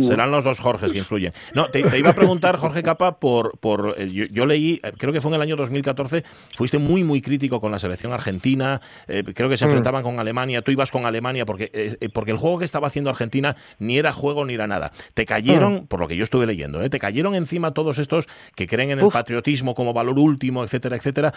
serán 0.00 0.30
los 0.30 0.44
dos 0.44 0.60
Jorges 0.60 0.92
que 0.92 0.98
influyen. 0.98 1.32
No, 1.54 1.70
te, 1.70 1.80
iba 1.80 2.10
a 2.10 2.14
preguntar, 2.14 2.56
Jorge 2.56 2.84
Capa, 2.84 3.18
por... 3.18 3.58
por 3.58 3.96
yo, 3.98 4.27
leí, 4.46 4.80
eh, 4.82 4.92
creo 4.96 5.12
que 5.12 5.20
fue 5.20 5.30
en 5.30 5.36
el 5.36 5.42
año 5.42 5.56
2014, 5.56 6.24
fuiste 6.54 6.78
muy, 6.78 7.04
muy 7.04 7.20
crítico 7.20 7.60
con 7.60 7.72
la 7.72 7.78
selección 7.78 8.12
argentina, 8.12 8.80
eh, 9.06 9.24
creo 9.34 9.48
que 9.48 9.56
se 9.56 9.64
mm. 9.64 9.68
enfrentaban 9.68 10.02
con 10.02 10.20
Alemania, 10.20 10.62
tú 10.62 10.70
ibas 10.70 10.90
con 10.90 11.06
Alemania 11.06 11.46
porque, 11.46 11.70
eh, 11.72 12.08
porque 12.12 12.30
el 12.30 12.38
juego 12.38 12.58
que 12.58 12.64
estaba 12.64 12.88
haciendo 12.88 13.10
Argentina 13.10 13.56
ni 13.78 13.98
era 13.98 14.12
juego 14.12 14.44
ni 14.44 14.54
era 14.54 14.66
nada. 14.66 14.92
Te 15.14 15.26
cayeron, 15.26 15.74
mm. 15.74 15.86
por 15.86 16.00
lo 16.00 16.08
que 16.08 16.16
yo 16.16 16.24
estuve 16.24 16.46
leyendo, 16.46 16.88
te 16.88 16.98
cayeron 16.98 17.34
encima 17.34 17.72
todos 17.72 17.98
estos 17.98 18.26
que 18.54 18.66
creen 18.66 18.90
en 18.90 19.00
el 19.00 19.08
patriotismo 19.08 19.74
como 19.74 19.92
valor 19.92 20.18
último, 20.18 20.64
etcétera, 20.64 20.96
etcétera. 20.96 21.32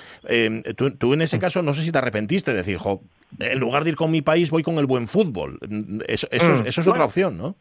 Tú, 0.75 1.13
en 1.13 1.21
ese 1.21 1.37
mm. 1.37 1.39
caso 1.39 1.61
no 1.61 1.73
sé 1.73 1.83
si 1.83 1.91
te 1.91 1.97
arrepentiste 1.97 2.51
de 2.51 2.57
decir, 2.57 2.77
jo, 2.77 3.01
en 3.39 3.59
lugar 3.59 3.83
de 3.83 3.91
ir 3.91 3.95
con 3.95 4.11
mi 4.11 4.21
país 4.21 4.51
voy 4.51 4.63
con 4.63 4.77
el 4.77 4.85
buen 4.85 5.07
fútbol. 5.07 5.59
Eso, 6.07 6.27
es 6.31 6.87
otra 6.87 7.05
opción, 7.05 7.37
¿no? 7.37 7.55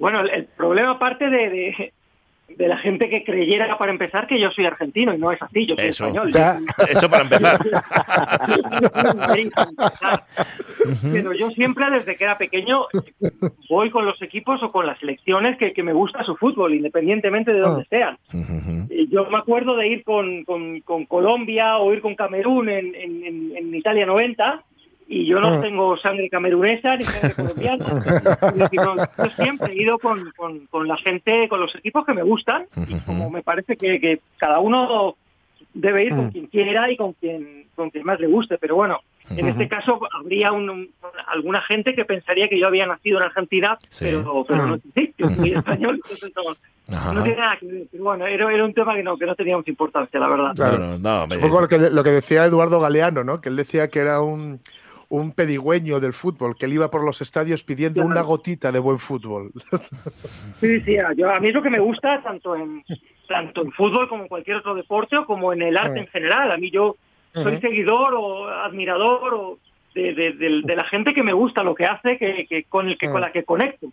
Bueno, 0.00 0.20
el, 0.20 0.46
problema 0.46 0.92
aparte 0.92 1.28
de, 1.28 1.50
de 1.50 1.92
la 2.58 2.78
gente 2.78 3.08
que 3.08 3.24
creyera, 3.24 3.76
para 3.78 3.92
empezar, 3.92 4.26
que 4.26 4.38
yo 4.40 4.50
soy 4.50 4.66
argentino 4.66 5.14
y 5.14 5.18
no 5.18 5.32
es 5.32 5.40
así, 5.40 5.66
yo 5.66 5.76
soy 5.76 5.86
español. 5.86 6.30
Eso 6.88 7.08
para 7.08 7.22
empezar. 7.22 7.60
Pero 11.12 11.32
yo 11.32 11.50
siempre, 11.50 11.90
desde 11.90 12.16
que 12.16 12.24
era 12.24 12.38
pequeño, 12.38 12.86
voy 13.68 13.90
con 13.90 14.04
los 14.04 14.20
equipos 14.22 14.62
o 14.62 14.70
con 14.70 14.86
las 14.86 14.98
selecciones 14.98 15.56
que, 15.58 15.72
que 15.72 15.82
me 15.82 15.92
gusta 15.92 16.24
su 16.24 16.36
fútbol, 16.36 16.74
independientemente 16.74 17.52
de 17.52 17.60
dónde 17.60 17.86
sean. 17.88 18.18
Yo 19.08 19.28
me 19.30 19.38
acuerdo 19.38 19.76
de 19.76 19.88
ir 19.88 20.04
con, 20.04 20.44
con, 20.44 20.80
Colombia 21.06 21.78
o 21.78 21.92
ir 21.92 22.00
con 22.00 22.14
Camerún 22.14 22.68
en, 22.68 22.94
en, 22.94 23.56
en 23.56 23.74
Italia 23.74 24.06
90 24.06 24.64
y 25.12 25.26
yo 25.26 25.40
no 25.40 25.48
ah. 25.48 25.60
tengo 25.60 25.96
sangre 25.96 26.30
camerunesa 26.30 26.96
ni 26.96 27.02
sangre 27.02 27.34
colombiana. 27.34 27.84
yo 28.72 29.24
siempre 29.34 29.72
he 29.72 29.82
ido 29.82 29.98
con, 29.98 30.30
con, 30.70 30.86
la 30.86 30.96
gente, 30.98 31.48
con 31.48 31.60
los 31.60 31.74
equipos 31.74 32.06
que 32.06 32.14
me 32.14 32.22
gustan 32.22 32.66
y 32.86 32.94
como 33.00 33.28
me 33.28 33.42
parece 33.42 33.76
que, 33.76 34.20
cada 34.36 34.60
uno 34.60 35.16
debe 35.74 36.04
ir 36.04 36.10
con 36.10 36.26
mm. 36.26 36.30
quien 36.30 36.46
quiera 36.46 36.90
y 36.92 36.96
con 36.96 37.12
quien, 37.14 37.66
con 37.74 37.90
quien 37.90 38.04
más 38.04 38.20
le 38.20 38.28
guste. 38.28 38.56
Pero 38.58 38.76
bueno, 38.76 39.00
en 39.30 39.48
este 39.48 39.66
caso 39.66 40.00
habría 40.12 40.52
un, 40.52 40.90
alguna 41.26 41.60
gente 41.62 41.96
que 41.96 42.04
pensaría 42.04 42.48
que 42.48 42.60
yo 42.60 42.68
había 42.68 42.86
nacido 42.86 43.18
en 43.18 43.24
Argentina, 43.24 43.76
pero, 43.98 44.44
pero 44.46 44.66
no 44.66 44.78
sí, 44.94 45.12
yo 45.18 45.28
soy 45.28 45.54
español, 45.54 46.00
entonces 46.04 46.32
no, 46.86 47.22
tiene 47.22 47.36
nada 47.36 47.56
que 47.56 47.66
ver. 47.66 47.86
bueno, 48.00 48.26
era, 48.26 48.52
era, 48.52 48.64
un 48.64 48.74
tema 48.74 48.94
que 48.94 49.02
no, 49.02 49.16
que 49.16 49.26
no 49.26 49.34
tenía 49.34 49.56
mucha 49.56 49.70
importancia, 49.70 50.20
la 50.20 50.28
verdad. 50.28 50.54
Claro, 50.54 50.98
no, 50.98 51.24
un 51.24 51.40
poco 51.40 51.60
lo 51.62 51.68
que, 51.68 51.78
lo 51.78 52.04
que 52.04 52.10
decía 52.10 52.44
Eduardo 52.44 52.80
Galeano, 52.80 53.24
¿no? 53.24 53.40
Que 53.40 53.48
él 53.48 53.56
decía 53.56 53.88
que 53.88 53.98
era 53.98 54.20
un 54.20 54.60
un 55.10 55.32
pedigüeño 55.32 55.98
del 55.98 56.12
fútbol, 56.12 56.56
que 56.56 56.66
él 56.66 56.74
iba 56.74 56.90
por 56.90 57.04
los 57.04 57.20
estadios 57.20 57.64
pidiendo 57.64 58.02
una 58.02 58.22
gotita 58.22 58.70
de 58.72 58.78
buen 58.78 58.98
fútbol. 58.98 59.52
Sí, 60.60 60.80
sí, 60.80 60.96
yo, 61.16 61.30
a 61.30 61.40
mí 61.40 61.48
es 61.48 61.54
lo 61.54 61.62
que 61.62 61.70
me 61.70 61.80
gusta 61.80 62.22
tanto 62.22 62.54
en, 62.54 62.84
tanto 63.28 63.62
en 63.62 63.72
fútbol 63.72 64.08
como 64.08 64.22
en 64.22 64.28
cualquier 64.28 64.58
otro 64.58 64.74
deporte 64.74 65.16
o 65.16 65.26
como 65.26 65.52
en 65.52 65.62
el 65.62 65.76
arte 65.76 65.98
en 65.98 66.06
general. 66.06 66.52
A 66.52 66.56
mí 66.56 66.70
yo 66.70 66.96
soy 67.34 67.60
seguidor 67.60 68.14
o 68.14 68.48
admirador 68.48 69.34
o 69.34 69.58
de, 69.94 70.62
la 70.64 70.84
gente 70.84 71.12
que 71.12 71.24
me 71.24 71.32
gusta 71.32 71.64
lo 71.64 71.74
que 71.74 71.86
hace, 71.86 72.16
que, 72.16 72.64
con, 72.68 72.88
el, 72.88 72.96
que, 72.96 73.10
con 73.10 73.20
la 73.20 73.32
que 73.32 73.42
conecto. 73.42 73.88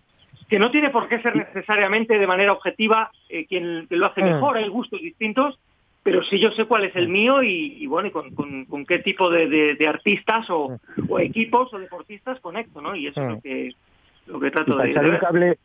Que 0.47 0.59
no 0.59 0.70
tiene 0.70 0.91
por 0.91 1.09
qué 1.09 1.20
ser 1.22 1.36
necesariamente 1.36 2.20
de 2.20 2.28
manera 2.28 2.53
objetiva 2.53 3.11
eh, 3.28 3.47
quien, 3.47 3.88
lo 3.89 4.05
hace 4.05 4.22
mejor, 4.22 4.57
hay 4.57 4.68
gustos 4.70 5.01
distintos, 5.01 5.59
pero 6.08 6.24
sí 6.24 6.39
yo 6.39 6.51
sé 6.51 6.64
cuál 6.64 6.86
es 6.86 6.95
el 6.95 7.10
mío 7.10 7.43
y, 7.43 7.86
bueno, 7.86 8.08
y 8.08 8.12
con, 8.12 8.34
con, 8.64 8.86
qué 8.86 8.99
tipo 8.99 9.30
de, 9.30 9.78
artistas 9.86 10.49
o, 10.49 10.80
equipos 11.20 11.74
o 11.74 11.80
deportistas 11.80 12.39
conecto, 12.39 12.80
¿no? 12.80 12.95
Y 12.95 13.08
eso 13.08 13.22
es 13.22 13.28
lo 13.28 13.41
que, 13.41 13.76
lo 14.28 14.39
que 14.39 14.51
trato 14.51 14.78
de, 14.78 14.93
de 14.93 15.58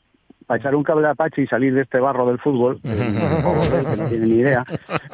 para 0.46 0.58
echar 0.58 0.74
un 0.74 0.82
cable 0.82 1.06
a 1.06 1.10
Apache 1.10 1.42
y 1.42 1.46
salir 1.46 1.74
de 1.74 1.82
este 1.82 1.98
barro 1.98 2.26
del 2.26 2.38
fútbol, 2.38 2.80
que 2.82 2.88
no 2.88 4.08
tiene 4.08 4.26
ni 4.26 4.36
idea, 4.36 4.64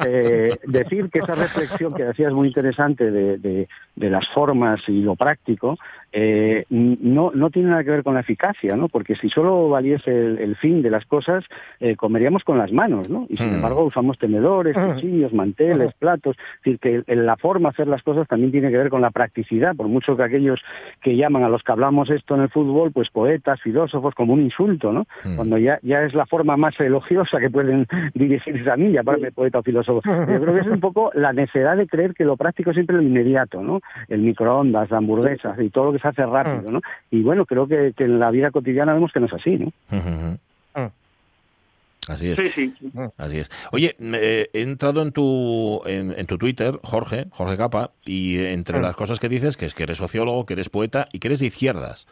eh, 0.07 0.57
decir 0.67 1.11
que 1.11 1.21
esa 1.21 1.35
reflexión 1.35 1.95
que 1.95 2.05
decías 2.05 2.33
muy 2.33 2.49
interesante 2.49 3.11
de, 3.11 3.39
de, 3.39 3.69
de, 3.97 4.11
las 4.11 4.29
formas 4.29 4.81
y 4.89 5.03
lo 5.03 5.17
práctico, 5.17 5.79
eh, 6.11 6.65
no, 6.71 7.31
no 7.35 7.51
tiene 7.51 7.69
nada 7.71 7.85
que 7.85 7.91
ver 7.91 8.03
con 8.03 8.15
la 8.15 8.21
eficacia, 8.21 8.77
¿no? 8.77 8.89
Porque 8.89 9.15
si 9.17 9.29
solo 9.29 9.69
valiese 9.69 10.11
el, 10.11 10.57
fin 10.57 10.81
de 10.81 10.91
las 10.91 11.05
cosas, 11.05 11.45
eh, 11.81 11.97
comeríamos 11.97 12.45
con 12.45 12.57
las 12.57 12.73
manos, 12.73 13.11
¿no? 13.11 13.27
Y 13.29 13.37
sin 13.37 13.55
embargo 13.55 13.85
usamos 13.85 14.19
tenedores, 14.19 14.75
cuchillos, 14.75 15.35
manteles, 15.35 15.93
platos. 15.95 16.37
Es 16.39 16.81
decir, 16.81 17.05
que 17.05 17.15
la 17.15 17.37
forma 17.37 17.69
de 17.69 17.75
hacer 17.75 17.89
las 17.89 18.03
cosas 18.03 18.27
también 18.27 18.53
tiene 18.53 18.71
que 18.71 18.79
ver 18.79 18.89
con 18.89 19.03
la 19.03 19.11
practicidad, 19.11 19.77
por 19.77 19.89
mucho 19.89 20.17
que 20.17 20.23
aquellos 20.23 20.61
que 21.03 21.17
llaman 21.17 21.45
a 21.45 21.49
los 21.49 21.63
que 21.63 21.73
hablamos 21.73 22.09
esto 22.11 22.35
en 22.35 22.43
el 22.43 22.49
fútbol, 22.49 22.91
pues 22.91 23.11
poetas, 23.11 23.61
filósofos, 23.61 24.15
como 24.15 24.33
un 24.33 24.41
insulto, 24.41 24.93
¿no? 24.93 25.07
Cuando 25.37 25.59
ya, 25.59 25.79
ya 25.83 26.03
es 26.03 26.15
la 26.15 26.27
forma 26.27 26.57
más 26.57 26.79
elogiosa 26.81 27.39
que 27.39 27.51
pueden 27.51 27.87
dirigirse 28.15 28.71
a 28.71 28.77
mí, 28.77 28.93
llamarme 28.93 29.33
poeta 29.33 29.59
o 29.59 29.63
filósofo. 29.63 30.01
Yo 30.05 30.41
creo 30.41 30.55
que 30.55 30.61
es 30.61 30.67
un 30.67 30.81
poco 30.81 31.11
la 31.15 31.33
necesidad 31.33 31.77
de 31.77 31.87
creer 31.87 32.15
que 32.15 32.25
lo 32.25 32.37
práctico 32.37 32.71
es 32.71 32.75
siempre 32.75 32.97
lo 32.97 33.03
inmediato, 33.03 33.63
¿no? 33.63 33.81
El 34.09 34.21
microondas, 34.21 34.91
la 34.91 34.99
hamburguesas 34.99 35.59
y 35.61 35.71
todo 35.71 35.87
lo 35.87 35.93
que 35.93 35.99
se 35.99 36.09
hace 36.09 36.25
rápido, 36.25 36.71
¿no? 36.71 36.81
Y 37.11 37.23
bueno, 37.23 37.47
creo 37.47 37.67
que, 37.67 37.95
en 37.97 38.19
la 38.19 38.31
vida 38.31 38.51
cotidiana 38.51 38.95
vemos 38.95 39.13
que 39.13 39.21
no 39.21 39.27
es 39.27 39.33
así, 39.33 39.59
¿no? 39.59 39.73
Así 42.07 42.31
es. 42.31 42.39
Así 43.19 43.39
es. 43.39 43.51
Oye, 43.71 43.95
eh, 43.99 44.49
he 44.53 44.63
entrado 44.63 45.03
en 45.03 45.13
tu, 45.13 45.83
en, 45.85 46.27
tu 46.27 46.39
Twitter, 46.39 46.79
Jorge, 46.83 47.27
Jorge 47.31 47.57
Capa, 47.57 47.91
y 48.05 48.39
entre 48.45 48.81
las 48.81 48.97
cosas 48.97 49.21
que 49.21 49.29
dices, 49.29 49.57
que 49.57 49.67
es 49.67 49.75
que 49.75 49.83
eres 49.83 49.99
sociólogo, 49.99 50.47
que 50.47 50.55
eres 50.55 50.71
poeta 50.71 51.07
y 51.13 51.19
que 51.19 51.29
eres 51.29 51.41
de 51.41 51.47
izquierdas. 51.47 52.07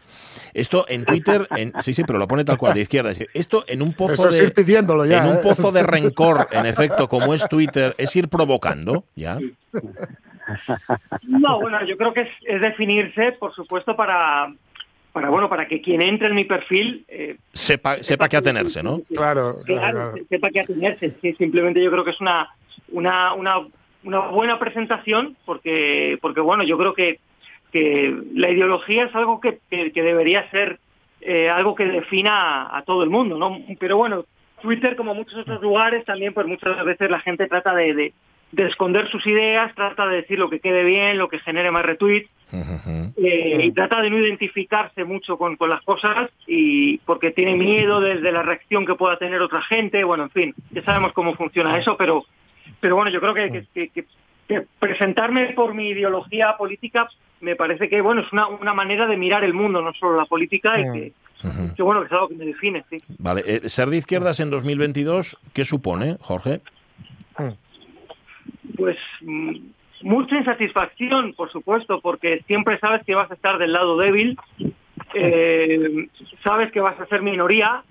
Esto 0.52 0.84
en 0.88 1.04
Twitter, 1.04 1.48
en, 1.56 1.72
sí, 1.80 1.94
sí, 1.94 2.04
pero 2.04 2.18
lo 2.18 2.28
pone 2.28 2.44
tal 2.44 2.58
cual, 2.58 2.74
de 2.74 2.82
izquierdas. 2.82 3.24
Esto 3.32 3.64
en 3.68 3.80
un 3.80 3.94
pozo 3.94 4.30
de. 4.30 4.38
en 4.38 5.26
un 5.26 5.36
¿eh? 5.36 5.40
pozo 5.42 5.72
de 5.72 5.82
rencor, 5.82 6.48
en 6.52 6.66
efecto, 6.66 7.08
como 7.08 7.32
es 7.32 7.48
Twitter, 7.48 7.94
es 7.96 8.14
ir 8.16 8.28
provocando, 8.28 9.04
¿ya? 9.14 9.38
No, 11.22 11.60
bueno, 11.60 11.84
yo 11.86 11.96
creo 11.96 12.12
que 12.12 12.20
es, 12.20 12.28
es 12.42 12.60
definirse, 12.60 13.32
por 13.32 13.54
supuesto, 13.54 13.96
para, 13.96 14.52
para 15.16 15.30
bueno 15.30 15.48
para 15.48 15.66
que 15.66 15.80
quien 15.80 16.02
entre 16.02 16.28
en 16.28 16.34
mi 16.34 16.44
perfil 16.44 17.06
eh, 17.08 17.38
sepa 17.54 18.02
sepa 18.02 18.28
qué 18.28 18.36
atenerse 18.36 18.82
no 18.82 19.00
claro, 19.14 19.60
claro, 19.64 20.12
sepa 20.28 20.50
qué 20.50 20.60
atenerse. 20.60 21.14
Sí, 21.22 21.32
simplemente 21.38 21.82
yo 21.82 21.90
creo 21.90 22.04
que 22.04 22.10
es 22.10 22.20
una 22.20 22.50
una, 22.88 23.32
una, 23.32 23.66
una 24.04 24.18
buena 24.28 24.58
presentación 24.58 25.34
porque 25.46 26.18
porque 26.20 26.42
bueno 26.42 26.64
yo 26.64 26.76
creo 26.76 26.92
que 26.92 27.18
que 27.72 28.14
la 28.34 28.50
ideología 28.50 29.04
es 29.04 29.14
algo 29.14 29.40
que, 29.40 29.58
que, 29.70 30.02
debería 30.02 30.50
ser 30.50 30.80
eh, 31.22 31.48
algo 31.48 31.74
que 31.74 31.86
defina 31.86 32.68
a, 32.76 32.82
todo 32.82 33.02
el 33.02 33.08
mundo 33.08 33.38
no 33.38 33.58
pero 33.80 33.96
bueno 33.96 34.26
Twitter 34.60 34.96
como 34.96 35.14
muchos 35.14 35.38
otros 35.38 35.62
lugares 35.62 36.04
también 36.04 36.34
pues 36.34 36.46
muchas 36.46 36.84
veces 36.84 37.10
la 37.10 37.20
gente 37.20 37.46
trata 37.46 37.74
de 37.74 38.12
de 38.52 38.66
esconder 38.66 39.08
sus 39.10 39.26
ideas, 39.26 39.74
trata 39.74 40.06
de 40.06 40.16
decir 40.16 40.38
lo 40.38 40.48
que 40.48 40.60
quede 40.60 40.84
bien, 40.84 41.18
lo 41.18 41.28
que 41.28 41.40
genere 41.40 41.70
más 41.70 41.84
retweets, 41.84 42.30
eh, 42.52 43.60
y 43.64 43.72
trata 43.72 44.00
de 44.00 44.10
no 44.10 44.18
identificarse 44.18 45.04
mucho 45.04 45.36
con, 45.36 45.56
con, 45.56 45.68
las 45.68 45.82
cosas 45.82 46.30
y 46.46 46.98
porque 46.98 47.32
tiene 47.32 47.56
miedo 47.56 48.00
desde 48.00 48.30
la 48.30 48.42
reacción 48.42 48.86
que 48.86 48.94
pueda 48.94 49.18
tener 49.18 49.40
otra 49.42 49.62
gente, 49.62 50.04
bueno, 50.04 50.24
en 50.24 50.30
fin, 50.30 50.54
ya 50.70 50.82
sabemos 50.82 51.12
cómo 51.12 51.34
funciona 51.34 51.76
eso, 51.76 51.96
pero, 51.96 52.24
pero 52.78 52.94
bueno, 52.94 53.10
yo 53.10 53.20
creo 53.20 53.34
que, 53.34 53.66
que, 53.74 54.04
presentarme 54.78 55.54
por 55.54 55.74
mi 55.74 55.88
ideología 55.88 56.56
política 56.56 57.08
me 57.40 57.56
parece 57.56 57.88
que, 57.88 58.00
bueno, 58.00 58.22
es 58.22 58.32
una, 58.32 58.46
una 58.46 58.74
manera 58.74 59.06
de 59.06 59.16
mirar 59.16 59.42
el 59.44 59.52
mundo, 59.52 59.82
no 59.82 59.92
solo 59.94 60.16
la 60.16 60.24
política, 60.24 60.80
y 60.80 60.84
que, 60.92 61.12
que 61.76 61.82
bueno, 61.82 62.00
que 62.00 62.06
es 62.06 62.12
algo 62.12 62.28
que 62.28 62.36
me 62.36 62.46
define, 62.46 62.84
sí. 62.88 62.98
Vale, 63.18 63.42
eh, 63.44 63.68
ser 63.68 63.88
de 63.88 63.98
izquierdas 63.98 64.40
en 64.40 64.50
2022, 64.50 65.36
¿qué 65.52 65.64
supone, 65.64 66.16
Jorge? 66.20 66.60
Pues 68.76 68.96
mm, 69.20 69.56
mucha 70.02 70.36
insatisfacción, 70.36 71.32
por 71.34 71.50
supuesto, 71.50 72.00
porque 72.00 72.42
siempre 72.46 72.78
sabes 72.78 73.02
que 73.04 73.14
vas 73.14 73.30
a 73.30 73.34
estar 73.34 73.58
del 73.58 73.72
lado 73.72 73.96
débil, 73.96 74.38
eh, 75.14 76.08
sabes 76.44 76.70
que 76.72 76.80
vas 76.80 76.98
a 77.00 77.06
ser 77.06 77.22
minoría 77.22 77.82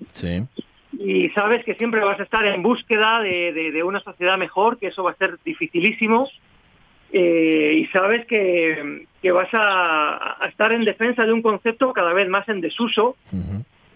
y 0.97 1.29
sabes 1.29 1.63
que 1.65 1.75
siempre 1.75 2.03
vas 2.03 2.19
a 2.19 2.23
estar 2.23 2.45
en 2.45 2.61
búsqueda 2.61 3.21
de, 3.21 3.81
una 3.83 3.99
sociedad 3.99 4.37
mejor, 4.37 4.77
que 4.77 4.87
eso 4.87 5.03
va 5.03 5.11
a 5.11 5.15
ser 5.15 5.37
dificilísimo. 5.43 6.29
Eh, 7.11 7.79
y 7.81 7.85
sabes 7.87 8.25
que, 8.25 9.05
vas 9.31 9.49
a, 9.53 10.37
estar 10.47 10.71
en 10.71 10.83
defensa 10.83 11.25
de 11.25 11.33
un 11.33 11.41
concepto 11.41 11.93
cada 11.93 12.13
vez 12.13 12.29
más 12.29 12.47
en 12.49 12.61
desuso, 12.61 13.15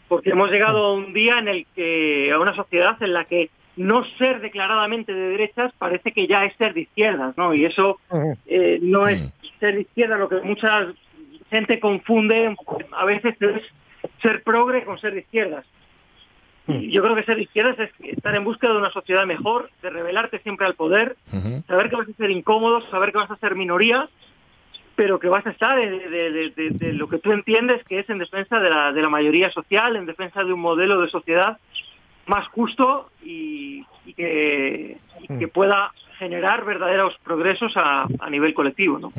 porque 0.07 0.31
hemos 0.31 0.49
llegado 0.49 0.85
a 0.85 0.93
un 0.93 1.13
día 1.13 1.37
en 1.39 1.47
el 1.47 1.65
que 1.75 2.31
a 2.31 2.39
una 2.39 2.55
sociedad 2.55 3.01
en 3.01 3.13
la 3.13 3.25
que 3.25 3.49
no 3.75 4.03
ser 4.17 4.41
declaradamente 4.41 5.13
de 5.13 5.29
derechas 5.29 5.71
parece 5.77 6.11
que 6.11 6.27
ya 6.27 6.43
es 6.45 6.55
ser 6.57 6.73
de 6.73 6.81
izquierdas, 6.81 7.37
¿no? 7.37 7.53
Y 7.53 7.65
eso 7.65 7.99
eh, 8.45 8.79
no 8.81 9.07
es 9.07 9.31
ser 9.59 9.75
de 9.75 9.81
izquierda, 9.81 10.17
lo 10.17 10.29
que 10.29 10.41
mucha 10.41 10.87
gente 11.49 11.79
confunde 11.79 12.55
a 12.91 13.05
veces 13.05 13.35
es 13.41 13.61
ser 14.21 14.43
progre 14.43 14.83
con 14.83 14.99
ser 14.99 15.13
de 15.13 15.21
izquierdas. 15.21 15.65
Y 16.67 16.91
yo 16.91 17.01
creo 17.01 17.15
que 17.15 17.23
ser 17.23 17.37
de 17.37 17.43
izquierdas 17.43 17.79
es 17.79 17.89
estar 18.15 18.35
en 18.35 18.43
búsqueda 18.43 18.73
de 18.73 18.77
una 18.77 18.91
sociedad 18.91 19.25
mejor, 19.25 19.71
de 19.81 19.89
revelarte 19.89 20.37
siempre 20.39 20.67
al 20.67 20.75
poder, 20.75 21.15
saber 21.67 21.89
que 21.89 21.95
vas 21.95 22.07
a 22.07 22.13
ser 22.13 22.29
incómodo, 22.29 22.81
saber 22.91 23.11
que 23.11 23.17
vas 23.17 23.31
a 23.31 23.37
ser 23.37 23.55
minoría, 23.55 24.07
pero 24.95 25.19
que 25.19 25.29
vas 25.29 25.47
a 25.47 25.51
estar 25.51 25.79
de, 25.79 26.93
lo 26.93 27.07
que 27.07 27.17
tú 27.17 27.31
entiendes 27.31 27.83
que 27.85 27.99
es 27.99 28.09
en 28.09 28.19
defensa 28.19 28.59
de 28.59 28.69
la, 28.69 28.91
de 28.91 29.01
la 29.01 29.09
mayoría 29.09 29.49
social, 29.49 29.95
en 29.95 30.05
defensa 30.05 30.43
de 30.43 30.53
un 30.53 30.59
modelo 30.59 31.01
de 31.01 31.09
sociedad 31.09 31.57
más 32.29 32.47
justo 32.49 33.09
y, 33.23 33.83
que, 34.15 34.97
mm. 35.27 35.43
pueda 35.53 35.91
generar 36.17 36.63
verdaderos 36.63 37.17
progresos 37.23 37.73
a, 37.75 38.07
nivel 38.29 38.53
colectivo. 38.53 38.99
¿no? 38.99 39.11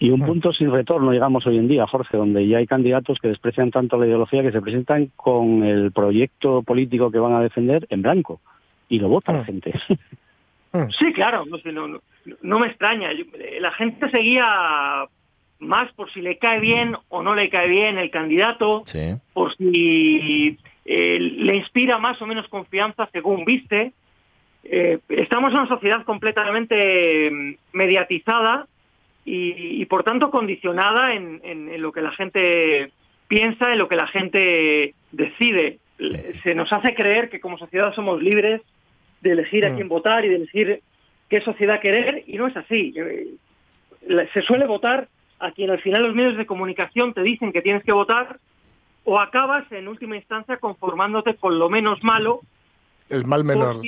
Y 0.00 0.10
un 0.10 0.20
punto 0.20 0.52
sin 0.52 0.70
retorno, 0.70 1.12
digamos, 1.12 1.46
hoy 1.46 1.58
en 1.58 1.68
día, 1.68 1.86
Jorge, 1.86 2.16
donde 2.16 2.46
ya 2.46 2.58
hay 2.58 2.66
candidatos 2.66 3.18
que 3.20 3.28
desprecian 3.28 3.70
tanto 3.70 3.98
la 3.98 4.06
ideología 4.06 4.42
que 4.42 4.52
se 4.52 4.60
presentan 4.60 5.10
con 5.16 5.64
el 5.64 5.92
proyecto 5.92 6.62
político 6.62 7.10
que 7.10 7.18
van 7.18 7.34
a 7.34 7.40
defender 7.40 7.86
en 7.90 8.02
blanco 8.02 8.40
y 8.88 8.98
lo 8.98 9.08
vota 9.08 9.32
la 9.32 9.42
mm. 9.42 9.44
gente. 9.44 9.74
Mm. 10.70 10.90
Sí, 10.90 11.14
claro, 11.14 11.44
no, 11.46 12.00
no, 12.42 12.58
me 12.58 12.66
extraña. 12.66 13.08
La 13.58 13.72
gente 13.72 14.10
seguía 14.10 15.08
más 15.60 15.90
por 15.92 16.12
si 16.12 16.20
le 16.20 16.36
cae 16.36 16.60
bien 16.60 16.94
o 17.08 17.22
no 17.22 17.34
le 17.34 17.48
cae 17.48 17.68
bien 17.68 17.96
el 17.96 18.10
candidato, 18.10 18.84
por 19.32 19.56
si 19.56 20.58
eh, 20.90 21.20
le 21.20 21.54
inspira 21.54 21.98
más 21.98 22.20
o 22.22 22.26
menos 22.26 22.48
confianza 22.48 23.10
según 23.12 23.44
viste. 23.44 23.92
Eh, 24.64 24.98
estamos 25.10 25.52
en 25.52 25.58
una 25.58 25.68
sociedad 25.68 26.02
completamente 26.02 27.30
mm, 27.30 27.54
mediatizada 27.74 28.66
y, 29.26 29.84
por 29.84 30.02
tanto 30.02 30.30
condicionada 30.30 31.12
en, 31.12 31.82
lo 31.82 31.92
que 31.92 32.00
la 32.00 32.12
gente 32.12 32.90
piensa, 33.28 33.70
en 33.70 33.78
lo 33.78 33.86
que 33.86 33.96
la 33.96 34.06
gente 34.06 34.94
decide. 35.12 35.78
Se 36.42 36.54
nos 36.54 36.72
hace 36.72 36.94
creer 36.94 37.28
que 37.28 37.38
como 37.38 37.58
sociedad 37.58 37.94
somos 37.94 38.22
libres 38.22 38.62
de 39.20 39.32
elegir 39.32 39.66
a 39.66 39.70
mm. 39.70 39.74
quién 39.74 39.88
votar 39.88 40.24
y 40.24 40.30
de 40.30 40.36
elegir 40.36 40.80
qué 41.28 41.42
sociedad 41.42 41.80
querer 41.80 42.24
y 42.26 42.38
no 42.38 42.46
es 42.46 42.56
así. 42.56 42.94
Eh, 42.96 44.28
se 44.32 44.40
suele 44.40 44.66
votar 44.66 45.08
a 45.38 45.50
quien 45.50 45.68
al 45.68 45.82
final 45.82 46.04
los 46.04 46.14
medios 46.14 46.38
de 46.38 46.46
comunicación 46.46 47.12
te 47.12 47.22
dicen 47.22 47.52
que 47.52 47.60
tienes 47.60 47.84
que 47.84 47.92
votar 47.92 48.38
o 49.10 49.18
acabas 49.18 49.64
en 49.72 49.88
última 49.88 50.16
instancia 50.16 50.58
conformándote 50.58 51.36
con 51.36 51.58
lo 51.58 51.70
menos 51.70 52.04
malo 52.04 52.42
El 53.08 53.24
mal 53.24 53.44
menor. 53.44 53.80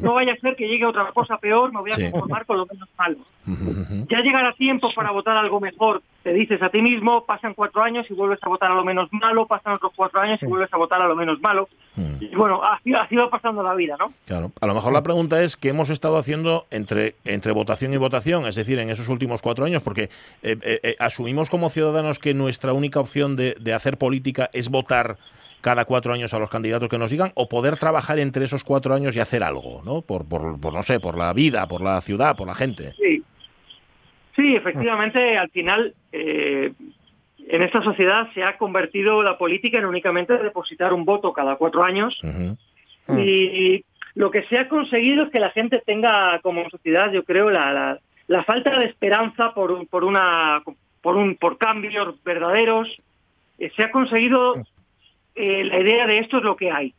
no 0.00 0.14
vaya 0.14 0.32
a 0.32 0.36
ser 0.36 0.54
que 0.56 0.68
llegue 0.68 0.86
otra 0.86 1.10
cosa 1.12 1.38
peor, 1.38 1.72
me 1.72 1.80
voy 1.80 1.90
a 1.92 2.10
conformar 2.10 2.46
con 2.46 2.58
lo 2.58 2.66
menos 2.66 2.88
malo. 2.96 3.18
Ya 4.08 4.20
llegará 4.20 4.52
tiempo 4.52 4.90
para 4.94 5.10
votar 5.10 5.36
algo 5.36 5.60
mejor. 5.60 6.02
Te 6.22 6.32
dices 6.32 6.60
a 6.62 6.68
ti 6.68 6.82
mismo, 6.82 7.24
pasan 7.24 7.54
cuatro 7.54 7.82
años 7.82 8.06
y 8.10 8.14
vuelves 8.14 8.38
a 8.42 8.48
votar 8.48 8.70
a 8.70 8.74
lo 8.74 8.84
menos 8.84 9.08
malo, 9.12 9.46
pasan 9.46 9.74
otros 9.74 9.92
cuatro 9.96 10.20
años 10.20 10.42
y 10.42 10.46
vuelves 10.46 10.72
a 10.72 10.76
votar 10.76 11.00
a 11.00 11.08
lo 11.08 11.16
menos 11.16 11.40
malo. 11.40 11.68
Y 12.20 12.34
bueno, 12.36 12.62
así, 12.62 12.92
sido 13.08 13.30
pasando 13.30 13.62
la 13.62 13.74
vida, 13.74 13.96
¿no? 13.98 14.12
Claro. 14.26 14.52
A 14.60 14.66
lo 14.66 14.74
mejor 14.74 14.92
la 14.92 15.02
pregunta 15.02 15.42
es 15.42 15.56
qué 15.56 15.70
hemos 15.70 15.90
estado 15.90 16.16
haciendo 16.18 16.66
entre, 16.70 17.14
entre 17.24 17.52
votación 17.52 17.92
y 17.92 17.96
votación, 17.96 18.46
es 18.46 18.54
decir, 18.54 18.78
en 18.78 18.90
esos 18.90 19.08
últimos 19.08 19.42
cuatro 19.42 19.64
años, 19.64 19.82
porque 19.82 20.04
eh, 20.42 20.56
eh, 20.62 20.80
eh, 20.82 20.96
asumimos 21.00 21.50
como 21.50 21.70
ciudadanos 21.70 22.18
que 22.18 22.34
nuestra 22.34 22.72
única 22.72 23.00
opción 23.00 23.34
de, 23.36 23.56
de 23.58 23.74
hacer 23.74 23.96
política 23.96 24.50
es 24.52 24.68
votar 24.68 25.16
cada 25.60 25.84
cuatro 25.84 26.12
años 26.12 26.34
a 26.34 26.38
los 26.38 26.50
candidatos 26.50 26.88
que 26.88 26.98
nos 26.98 27.10
digan 27.10 27.32
o 27.34 27.48
poder 27.48 27.76
trabajar 27.76 28.18
entre 28.18 28.44
esos 28.44 28.64
cuatro 28.64 28.94
años 28.94 29.16
y 29.16 29.20
hacer 29.20 29.42
algo, 29.42 29.82
¿no? 29.84 30.02
Por, 30.02 30.28
por, 30.28 30.60
por 30.60 30.72
no 30.72 30.82
sé, 30.82 31.00
por 31.00 31.16
la 31.16 31.32
vida, 31.32 31.66
por 31.66 31.82
la 31.82 32.00
ciudad, 32.00 32.36
por 32.36 32.46
la 32.46 32.54
gente. 32.54 32.92
Sí, 32.92 33.22
sí 34.36 34.56
efectivamente, 34.56 35.36
al 35.36 35.50
final, 35.50 35.94
eh, 36.12 36.72
en 37.48 37.62
esta 37.62 37.82
sociedad 37.82 38.28
se 38.34 38.44
ha 38.44 38.56
convertido 38.58 39.22
la 39.22 39.38
política 39.38 39.78
en 39.78 39.86
únicamente 39.86 40.36
depositar 40.38 40.92
un 40.92 41.04
voto 41.04 41.32
cada 41.32 41.56
cuatro 41.56 41.82
años 41.82 42.20
y 43.16 43.84
lo 44.14 44.30
que 44.30 44.42
se 44.44 44.58
ha 44.58 44.68
conseguido 44.68 45.24
es 45.24 45.30
que 45.30 45.40
la 45.40 45.50
gente 45.50 45.82
tenga 45.84 46.40
como 46.40 46.68
sociedad, 46.70 47.10
yo 47.12 47.24
creo, 47.24 47.50
la, 47.50 47.98
la, 48.26 48.44
falta 48.44 48.78
de 48.78 48.86
esperanza 48.86 49.54
por, 49.54 49.86
por 49.88 50.04
una 50.04 50.62
por 51.00 51.16
un 51.16 51.36
por 51.36 51.56
cambios 51.56 52.22
verdaderos. 52.24 52.88
Eh, 53.58 53.70
se 53.76 53.84
ha 53.84 53.90
conseguido 53.90 54.54
eh, 55.38 55.64
la 55.64 55.80
idea 55.80 56.06
de 56.06 56.18
esto 56.18 56.38
es 56.38 56.42
lo 56.42 56.56
que 56.56 56.70
hay. 56.70 56.94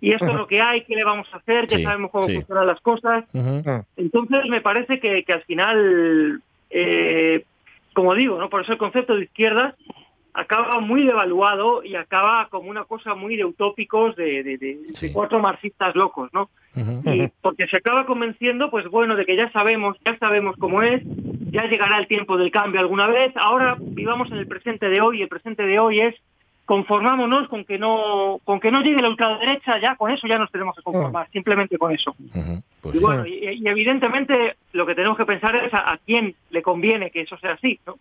Y 0.00 0.12
esto 0.12 0.26
es 0.26 0.34
lo 0.34 0.46
que 0.46 0.60
hay, 0.60 0.82
qué 0.82 0.94
le 0.94 1.02
vamos 1.02 1.26
a 1.32 1.38
hacer, 1.38 1.66
ya 1.66 1.80
sabemos 1.80 2.12
cómo 2.12 2.24
funcionan 2.24 2.66
las 2.66 2.80
cosas. 2.80 3.24
Entonces 3.96 4.44
me 4.48 4.60
parece 4.60 5.00
que, 5.00 5.24
que 5.24 5.32
al 5.32 5.42
final, 5.42 6.40
eh, 6.70 7.44
como 7.94 8.14
digo, 8.14 8.38
¿no? 8.38 8.48
por 8.48 8.62
eso 8.62 8.72
el 8.72 8.78
concepto 8.78 9.16
de 9.16 9.24
izquierda 9.24 9.74
acaba 10.34 10.78
muy 10.78 11.04
devaluado 11.04 11.82
y 11.82 11.96
acaba 11.96 12.46
como 12.48 12.70
una 12.70 12.84
cosa 12.84 13.16
muy 13.16 13.36
de 13.36 13.44
utópicos 13.44 14.14
de, 14.14 14.44
de, 14.44 15.12
cuatro 15.12 15.40
marxistas 15.40 15.96
locos, 15.96 16.30
¿no? 16.32 16.48
y 16.76 17.26
porque 17.40 17.66
se 17.66 17.78
acaba 17.78 18.06
convenciendo, 18.06 18.70
pues 18.70 18.86
bueno, 18.86 19.16
de 19.16 19.26
que 19.26 19.36
ya 19.36 19.50
sabemos, 19.50 19.96
ya 20.04 20.16
sabemos 20.18 20.54
cómo 20.58 20.82
es, 20.82 21.02
ya 21.50 21.64
llegará 21.64 21.98
el 21.98 22.06
tiempo 22.06 22.36
del 22.36 22.52
cambio 22.52 22.80
alguna 22.80 23.08
vez, 23.08 23.32
ahora 23.36 23.76
vivamos 23.80 24.30
en 24.30 24.36
el 24.36 24.46
presente 24.46 24.88
de 24.88 25.00
hoy, 25.00 25.18
y 25.18 25.22
el 25.22 25.28
presente 25.28 25.64
de 25.64 25.80
hoy 25.80 26.00
es 26.00 26.14
conformámonos 26.68 27.48
con 27.48 27.64
que 27.64 27.78
no 27.78 28.42
con 28.44 28.60
que 28.60 28.70
no 28.70 28.82
llegue 28.82 29.00
la 29.00 29.08
ultraderecha 29.08 29.80
ya 29.80 29.96
con 29.96 30.10
eso 30.10 30.26
ya 30.28 30.38
nos 30.38 30.52
tenemos 30.52 30.76
que 30.76 30.82
conformar 30.82 31.26
simplemente 31.32 31.78
con 31.78 31.94
eso. 31.94 32.14
Pues 32.82 32.94
y 32.94 32.98
bueno 32.98 33.26
y, 33.26 33.66
evidentemente 33.66 34.56
lo 34.72 34.84
que 34.84 34.94
tenemos 34.94 35.16
que 35.16 35.24
pensar 35.24 35.56
es 35.56 35.72
a, 35.72 35.98
quién 36.04 36.34
le 36.50 36.60
conviene 36.60 37.10
que 37.10 37.22
eso 37.22 37.38
sea 37.38 37.52
así 37.52 37.80
¿no? 37.86 37.98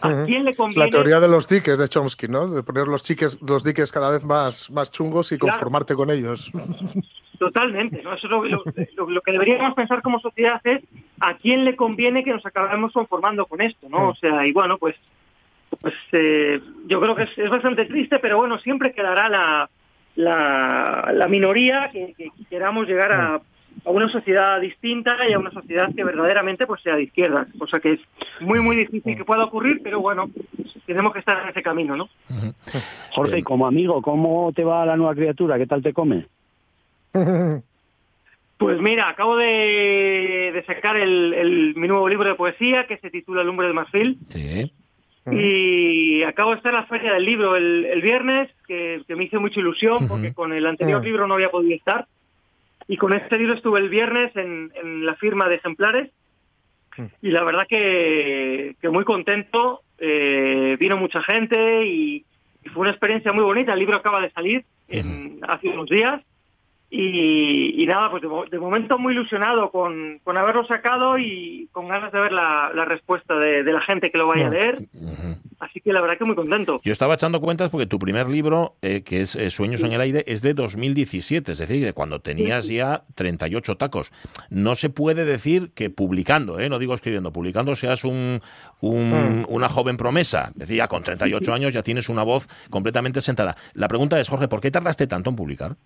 a 0.00 0.24
quién 0.24 0.46
le 0.46 0.56
conviene 0.56 0.86
la 0.86 0.90
teoría 0.90 1.20
de 1.20 1.28
los 1.28 1.46
diques 1.46 1.76
de 1.76 1.88
Chomsky 1.88 2.26
no 2.26 2.48
de 2.48 2.62
poner 2.62 2.88
los 2.88 3.04
diques 3.04 3.38
los 3.42 3.62
diques 3.62 3.92
cada 3.92 4.08
vez 4.08 4.24
más 4.24 4.70
más 4.70 4.90
chungos 4.90 5.30
y 5.32 5.36
conformarte 5.36 5.94
con 5.94 6.10
ellos. 6.10 6.50
Totalmente 7.38 8.02
¿no? 8.02 8.14
eso 8.14 8.44
es 8.46 8.50
lo, 8.96 9.20
que 9.20 9.32
deberíamos 9.32 9.74
pensar 9.74 10.00
como 10.00 10.20
sociedad 10.20 10.58
es 10.64 10.82
a 11.20 11.36
quién 11.36 11.66
le 11.66 11.76
conviene 11.76 12.24
que 12.24 12.32
nos 12.32 12.46
acabemos 12.46 12.94
conformando 12.94 13.44
con 13.44 13.60
esto 13.60 13.90
no 13.90 14.08
o 14.08 14.14
sea 14.14 14.46
y 14.46 14.52
bueno 14.52 14.78
pues 14.78 14.96
pues 15.86 15.94
eh, 16.10 16.60
yo 16.88 17.00
creo 17.00 17.14
que 17.14 17.28
es, 17.36 17.48
bastante 17.48 17.84
triste, 17.84 18.18
pero 18.18 18.38
bueno, 18.38 18.58
siempre 18.58 18.92
quedará 18.92 19.28
la, 19.28 19.70
la, 20.16 21.28
minoría 21.28 21.90
que, 21.92 22.12
queramos 22.50 22.88
llegar 22.88 23.12
a, 23.12 23.40
una 23.84 24.08
sociedad 24.08 24.60
distinta 24.60 25.16
y 25.28 25.32
a 25.32 25.38
una 25.38 25.52
sociedad 25.52 25.94
que 25.94 26.02
verdaderamente 26.02 26.66
pues 26.66 26.82
sea 26.82 26.96
de 26.96 27.04
izquierda, 27.04 27.46
cosa 27.56 27.78
que 27.78 27.92
es 27.92 28.00
muy 28.40 28.58
muy 28.58 28.74
difícil 28.74 29.16
que 29.16 29.24
pueda 29.24 29.44
ocurrir, 29.44 29.80
pero 29.80 30.00
bueno, 30.00 30.28
tenemos 30.86 31.12
que 31.12 31.20
estar 31.20 31.40
en 31.40 31.50
ese 31.50 31.62
camino, 31.62 31.94
¿no? 31.94 32.08
Jorge, 33.12 33.44
como 33.44 33.68
amigo, 33.68 34.02
¿cómo 34.02 34.52
te 34.52 34.64
va 34.64 34.84
la 34.86 34.96
nueva 34.96 35.14
criatura? 35.14 35.56
¿Qué 35.56 35.68
tal 35.68 35.84
te 35.84 35.92
come? 35.92 36.26
Pues 38.58 38.80
mira, 38.80 39.10
acabo 39.10 39.36
de, 39.36 40.64
sacar 40.66 40.96
el, 40.96 41.74
mi 41.76 41.88
nuevo 41.88 42.08
libro 42.08 42.26
de 42.26 42.36
poesía 42.36 42.86
que 42.86 42.96
se 42.96 43.10
titula 43.10 43.42
El 43.42 43.50
hombre 43.50 43.66
de 43.66 43.74
Marfil. 43.74 44.18
Sí. 44.28 44.72
Y 45.32 46.22
acabo 46.22 46.50
de 46.50 46.56
estar 46.58 46.72
en 46.72 46.80
la 46.80 46.86
feria 46.86 47.12
del 47.14 47.24
libro 47.24 47.56
el, 47.56 48.00
viernes, 48.00 48.48
que, 48.66 49.02
me 49.08 49.24
hizo 49.24 49.40
mucha 49.40 49.60
ilusión 49.60 50.06
porque 50.06 50.32
con 50.32 50.52
el 50.52 50.66
anterior 50.66 51.04
libro 51.04 51.26
no 51.26 51.34
había 51.34 51.50
podido 51.50 51.74
estar. 51.74 52.06
Y 52.88 52.96
con 52.96 53.12
este 53.12 53.36
libro 53.36 53.54
estuve 53.54 53.80
el 53.80 53.88
viernes 53.88 54.30
en, 54.36 55.04
la 55.04 55.14
firma 55.16 55.48
de 55.48 55.56
ejemplares. 55.56 56.10
Y 57.20 57.30
la 57.30 57.44
verdad 57.44 57.66
que, 57.68 58.76
muy 58.90 59.04
contento. 59.04 59.82
Eh, 59.98 60.76
vino 60.78 60.98
mucha 60.98 61.22
gente 61.22 61.86
y, 61.86 62.24
fue 62.72 62.82
una 62.82 62.90
experiencia 62.90 63.32
muy 63.32 63.44
bonita. 63.44 63.72
El 63.72 63.78
libro 63.78 63.96
acaba 63.96 64.20
de 64.20 64.30
salir 64.30 64.64
en, 64.88 65.40
hace 65.46 65.68
unos 65.68 65.88
días. 65.88 66.22
Y, 66.98 67.84
nada, 67.86 68.10
pues 68.10 68.22
de, 68.22 68.58
momento 68.58 68.98
muy 68.98 69.12
ilusionado 69.12 69.70
con, 69.70 70.18
con, 70.24 70.38
haberlo 70.38 70.66
sacado 70.66 71.18
y 71.18 71.68
con 71.72 71.88
ganas 71.88 72.10
de 72.10 72.18
ver 72.18 72.32
la, 72.32 72.70
respuesta 72.86 73.34
de, 73.36 73.62
la 73.64 73.82
gente 73.82 74.10
que 74.10 74.16
lo 74.16 74.26
vaya 74.26 74.46
a 74.46 74.50
leer. 74.50 74.88
Así 75.58 75.80
que 75.80 75.92
la 75.92 76.00
verdad 76.00 76.16
que 76.18 76.24
muy 76.24 76.34
contento. 76.34 76.80
Yo 76.84 76.92
estaba 76.92 77.14
echando 77.14 77.40
cuentas 77.40 77.70
porque 77.70 77.86
tu 77.86 77.98
primer 77.98 78.28
libro, 78.28 78.76
eh, 78.82 79.02
que 79.02 79.22
es 79.22 79.36
eh, 79.36 79.50
Sueños 79.50 79.82
en 79.82 79.92
el 79.92 80.00
Aire, 80.00 80.24
es 80.26 80.42
de 80.42 80.54
2017, 80.54 81.52
es 81.52 81.58
decir, 81.58 81.84
de 81.84 81.92
cuando 81.92 82.20
tenías 82.20 82.68
ya 82.68 83.04
38 83.14 83.76
tacos. 83.76 84.12
No 84.50 84.74
se 84.74 84.90
puede 84.90 85.24
decir 85.24 85.72
que 85.74 85.90
publicando, 85.90 86.60
eh, 86.60 86.68
no 86.68 86.78
digo 86.78 86.94
escribiendo, 86.94 87.32
publicando 87.32 87.74
seas 87.74 88.04
un, 88.04 88.40
un, 88.80 89.42
mm. 89.42 89.46
una 89.48 89.68
joven 89.68 89.96
promesa. 89.96 90.52
Decía, 90.54 90.88
con 90.88 91.02
38 91.02 91.52
años 91.52 91.72
ya 91.72 91.82
tienes 91.82 92.08
una 92.08 92.22
voz 92.22 92.48
completamente 92.70 93.20
sentada. 93.20 93.56
La 93.74 93.88
pregunta 93.88 94.20
es, 94.20 94.28
Jorge, 94.28 94.48
¿por 94.48 94.60
qué 94.60 94.70
tardaste 94.70 95.06
tanto 95.06 95.30
en 95.30 95.36
publicar? 95.36 95.76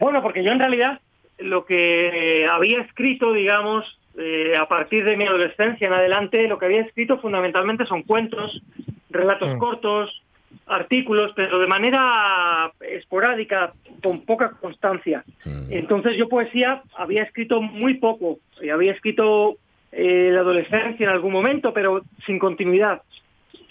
Bueno, 0.00 0.22
porque 0.22 0.42
yo 0.42 0.50
en 0.50 0.58
realidad 0.58 1.00
lo 1.38 1.64
que 1.64 2.46
había 2.50 2.80
escrito, 2.80 3.32
digamos, 3.32 3.98
eh, 4.18 4.56
a 4.56 4.66
partir 4.66 5.04
de 5.04 5.16
mi 5.16 5.24
adolescencia 5.24 5.86
en 5.86 5.92
adelante, 5.92 6.48
lo 6.48 6.58
que 6.58 6.66
había 6.66 6.80
escrito 6.80 7.18
fundamentalmente 7.18 7.86
son 7.86 8.02
cuentos, 8.02 8.60
relatos 9.08 9.54
mm. 9.54 9.58
cortos, 9.58 10.22
artículos, 10.66 11.32
pero 11.36 11.58
de 11.58 11.66
manera 11.66 12.72
esporádica, 12.80 13.72
con 14.02 14.22
poca 14.22 14.50
constancia. 14.60 15.24
Mm. 15.44 15.70
Entonces 15.70 16.16
yo 16.16 16.28
poesía 16.28 16.82
había 16.96 17.22
escrito 17.22 17.60
muy 17.60 17.94
poco, 17.94 18.38
y 18.60 18.70
había 18.70 18.92
escrito 18.92 19.58
eh, 19.92 20.30
la 20.32 20.40
adolescencia 20.40 21.04
en 21.04 21.12
algún 21.12 21.32
momento, 21.32 21.72
pero 21.72 22.02
sin 22.26 22.38
continuidad. 22.38 23.02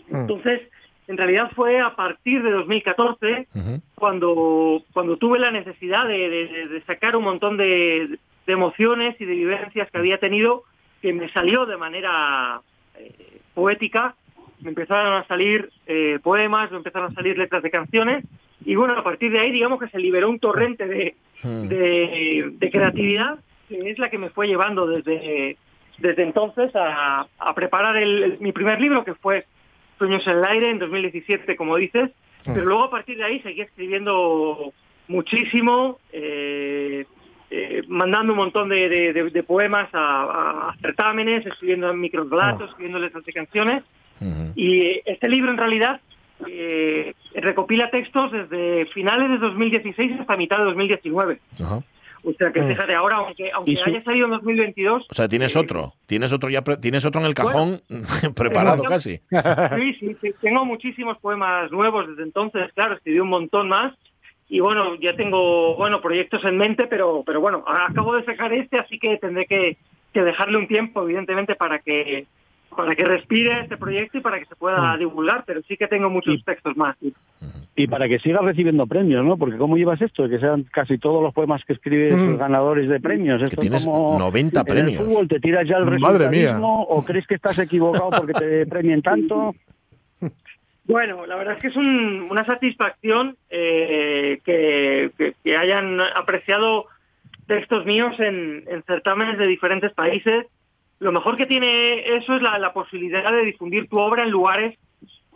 Mm. 0.09 0.15
Entonces, 0.15 0.61
en 1.09 1.17
realidad 1.17 1.51
fue 1.55 1.79
a 1.79 1.95
partir 1.95 2.43
de 2.43 2.51
2014 2.51 3.47
cuando, 3.95 4.83
cuando 4.93 5.17
tuve 5.17 5.39
la 5.39 5.49
necesidad 5.49 6.07
de, 6.07 6.83
sacar 6.85 7.17
un 7.17 7.23
montón 7.23 7.57
de, 7.57 8.19
emociones 8.45 9.19
y 9.19 9.25
de 9.25 9.33
vivencias 9.33 9.89
que 9.91 9.97
había 9.97 10.19
tenido 10.19 10.63
que 11.01 11.13
me 11.13 11.29
salió 11.29 11.65
de 11.67 11.77
manera 11.77 12.61
eh, 12.95 13.41
poética, 13.53 14.15
me 14.61 14.69
empezaron 14.69 15.13
a 15.13 15.27
salir 15.27 15.69
eh, 15.85 16.19
poemas, 16.21 16.71
me 16.71 16.77
empezaron 16.77 17.11
a 17.11 17.15
salir 17.15 17.37
letras 17.37 17.61
de 17.63 17.71
canciones. 17.71 18.25
Y 18.65 18.75
bueno, 18.75 18.95
a 18.97 19.03
partir 19.03 19.31
de 19.31 19.39
ahí 19.39 19.51
digamos 19.51 19.79
que 19.79 19.89
se 19.89 19.99
liberó 19.99 20.29
un 20.29 20.39
torrente 20.39 20.87
de, 20.87 21.15
de, 21.43 22.69
creatividad 22.71 23.39
que 23.67 23.89
es 23.89 23.97
la 23.97 24.09
que 24.09 24.17
me 24.17 24.29
fue 24.29 24.47
llevando 24.47 24.85
desde, 24.87 25.57
desde 25.97 26.23
entonces 26.23 26.71
a, 26.75 27.27
preparar 27.55 27.95
mi 28.39 28.51
primer 28.51 28.79
libro 28.81 29.03
que 29.03 29.15
fue 29.15 29.45
Sueños 29.99 30.25
en 30.25 30.37
el 30.37 30.45
Aire 30.45 30.71
en 30.71 30.79
2017, 30.79 31.55
como 31.55 31.75
dices, 31.75 32.09
mm. 32.45 32.53
pero 32.53 32.65
luego 32.65 32.85
a 32.85 32.89
partir 32.89 33.17
de 33.17 33.25
ahí 33.25 33.39
seguí 33.41 33.61
escribiendo 33.61 34.73
muchísimo, 35.07 35.99
eh, 36.11 37.05
eh, 37.51 37.83
mandando 37.87 38.33
un 38.33 38.37
montón 38.37 38.69
de, 38.69 39.43
poemas 39.45 39.89
a, 39.93 40.73
certámenes, 40.81 41.45
escribiendo 41.45 41.93
microrelatos, 41.93 42.61
oh. 42.61 42.69
escribiendo 42.71 42.99
letras 42.99 43.25
de 43.25 43.33
canciones. 43.33 43.83
Y 44.55 44.99
este 45.05 45.29
libro 45.29 45.49
en 45.49 45.57
realidad 45.57 46.01
eh, 46.45 47.13
recopila 47.35 47.89
textos 47.89 48.31
desde 48.31 48.85
finales 48.87 49.29
de 49.29 49.37
2016 49.37 50.19
hasta 50.19 50.35
mitad 50.35 50.57
de 50.57 50.65
2019. 50.65 51.39
O 52.23 52.33
sea 52.33 52.51
que 52.51 52.61
mm. 52.61 52.67
fíjate, 52.67 52.95
ahora, 52.95 53.17
aunque, 53.17 53.51
aunque 53.51 53.79
haya 53.85 54.01
salido 54.01 54.25
en 54.25 54.31
2022. 54.31 55.07
O 55.09 55.13
sea, 55.13 55.27
tienes 55.27 55.55
eh, 55.55 55.59
otro, 55.59 55.93
tienes 56.05 56.33
otro 56.33 56.49
ya, 56.49 56.61
tienes 56.61 57.05
otro 57.05 57.21
en 57.21 57.27
el 57.27 57.33
cajón 57.33 57.81
preparado 58.35 58.83
casi. 58.83 59.19
Sí, 59.19 60.15
sí, 60.21 60.33
tengo 60.41 60.65
muchísimos 60.65 61.17
poemas 61.19 61.71
nuevos 61.71 62.07
desde 62.07 62.23
entonces, 62.23 62.71
claro, 62.73 62.95
escribí 62.95 63.19
un 63.19 63.29
montón 63.29 63.69
más. 63.69 63.93
Y 64.51 64.61
bueno, 64.61 64.95
ya 64.95 65.15
tengo 65.15 65.75
bueno 65.75 66.01
proyectos 66.01 66.43
en 66.43 66.57
mente, 66.57 66.87
pero, 66.87 67.23
pero 67.23 67.39
bueno, 67.39 67.63
acabo 67.67 68.15
de 68.15 68.25
sacar 68.25 68.51
este, 68.51 68.77
así 68.77 68.97
que 68.97 69.17
tendré 69.17 69.45
que, 69.45 69.77
dejarle 70.11 70.57
un 70.57 70.67
tiempo, 70.67 71.03
evidentemente, 71.03 71.55
para 71.55 71.79
que 71.79 72.25
para 72.75 72.95
que 72.95 73.03
respire 73.03 73.61
este 73.61 73.77
proyecto 73.77 74.17
y 74.17 74.21
para 74.21 74.39
que 74.39 74.45
se 74.45 74.55
pueda 74.55 74.95
divulgar, 74.97 75.43
pero 75.45 75.61
sí 75.67 75.75
que 75.77 75.87
tengo 75.87 76.09
muchos 76.09 76.43
textos 76.45 76.75
más. 76.77 76.95
Y 77.75 77.87
para 77.87 78.07
que 78.07 78.19
sigas 78.19 78.43
recibiendo 78.43 78.85
premios, 78.87 79.23
¿no? 79.25 79.37
Porque 79.37 79.57
¿cómo 79.57 79.77
llevas 79.77 80.01
esto? 80.01 80.23
De 80.23 80.29
que 80.29 80.39
sean 80.39 80.63
casi 80.71 80.97
todos 80.97 81.21
los 81.23 81.33
poemas 81.33 81.63
que 81.65 81.73
escribes 81.73 82.15
Mm. 82.17 82.37
ganadores 82.37 82.89
de 82.89 82.99
premios. 82.99 83.41
Esto 83.41 83.55
es 83.55 83.59
tienes 83.61 83.85
como 83.85 84.17
90 84.19 84.59
en 84.61 84.65
premios. 84.65 85.01
el 85.01 85.07
fútbol 85.07 85.27
te 85.27 85.39
tiras 85.39 85.67
ya 85.67 85.77
el 85.77 85.99
Madre 85.99 86.29
mía. 86.29 86.59
o 86.61 87.03
crees 87.05 87.25
que 87.27 87.35
estás 87.35 87.57
equivocado 87.59 88.09
porque 88.11 88.33
te 88.33 88.65
premien 88.67 89.01
tanto. 89.01 89.55
Bueno, 90.85 91.25
la 91.27 91.35
verdad 91.35 91.55
es 91.55 91.61
que 91.61 91.67
es 91.67 91.75
un- 91.75 92.27
una 92.31 92.45
satisfacción 92.45 93.37
eh, 93.49 94.39
que, 94.43 95.11
que- 95.17 95.33
que 95.43 95.55
hayan 95.57 95.99
apreciado 96.01 96.85
textos 97.47 97.85
míos 97.85 98.15
en, 98.19 98.63
en 98.67 98.83
certámenes 98.83 99.37
de 99.37 99.47
diferentes 99.47 99.93
países. 99.93 100.45
Lo 100.99 101.13
mejor 101.13 101.37
que 101.37 101.45
tiene 101.45 102.17
eso 102.17 102.35
es 102.35 102.41
la, 102.41 102.73
posibilidad 102.73 103.31
de 103.31 103.45
difundir 103.45 103.87
tu 103.87 103.97
obra 103.97 104.23
en 104.23 104.31
lugares 104.31 104.77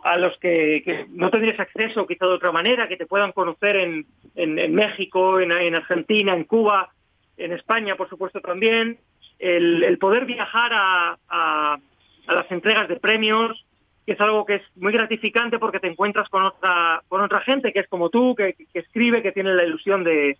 a 0.02 0.18
los 0.18 0.36
que, 0.38 1.06
no 1.08 1.30
tendrías 1.30 1.58
acceso 1.58 2.06
quizá 2.06 2.26
de 2.26 2.34
otra 2.34 2.52
manera, 2.52 2.86
que 2.86 2.98
te 2.98 3.06
puedan 3.06 3.32
conocer 3.32 3.76
en, 3.76 4.74
México, 4.74 5.40
en, 5.40 5.50
en 5.52 5.74
Argentina, 5.74 6.34
en 6.34 6.44
Cuba, 6.44 6.90
en 7.38 7.52
España, 7.52 7.96
por 7.96 8.10
supuesto 8.10 8.40
también. 8.40 8.98
El, 9.38 9.96
poder 9.98 10.26
viajar 10.26 10.72
a, 10.74 11.78
las 12.26 12.50
entregas 12.50 12.88
de 12.88 12.96
premios, 12.96 13.64
que 14.04 14.12
es 14.12 14.20
algo 14.20 14.44
que 14.44 14.56
es 14.56 14.62
muy 14.76 14.92
gratificante 14.92 15.58
porque 15.58 15.80
te 15.80 15.88
encuentras 15.88 16.28
con 16.28 16.44
otra 16.44 17.02
con 17.08 17.22
otra 17.22 17.40
gente 17.40 17.72
que 17.72 17.80
es 17.80 17.88
como 17.88 18.10
tú, 18.10 18.34
que, 18.34 18.54
que 18.54 18.78
escribe, 18.78 19.22
que 19.22 19.32
tiene 19.32 19.54
la 19.54 19.64
ilusión 19.64 20.04
de 20.04 20.36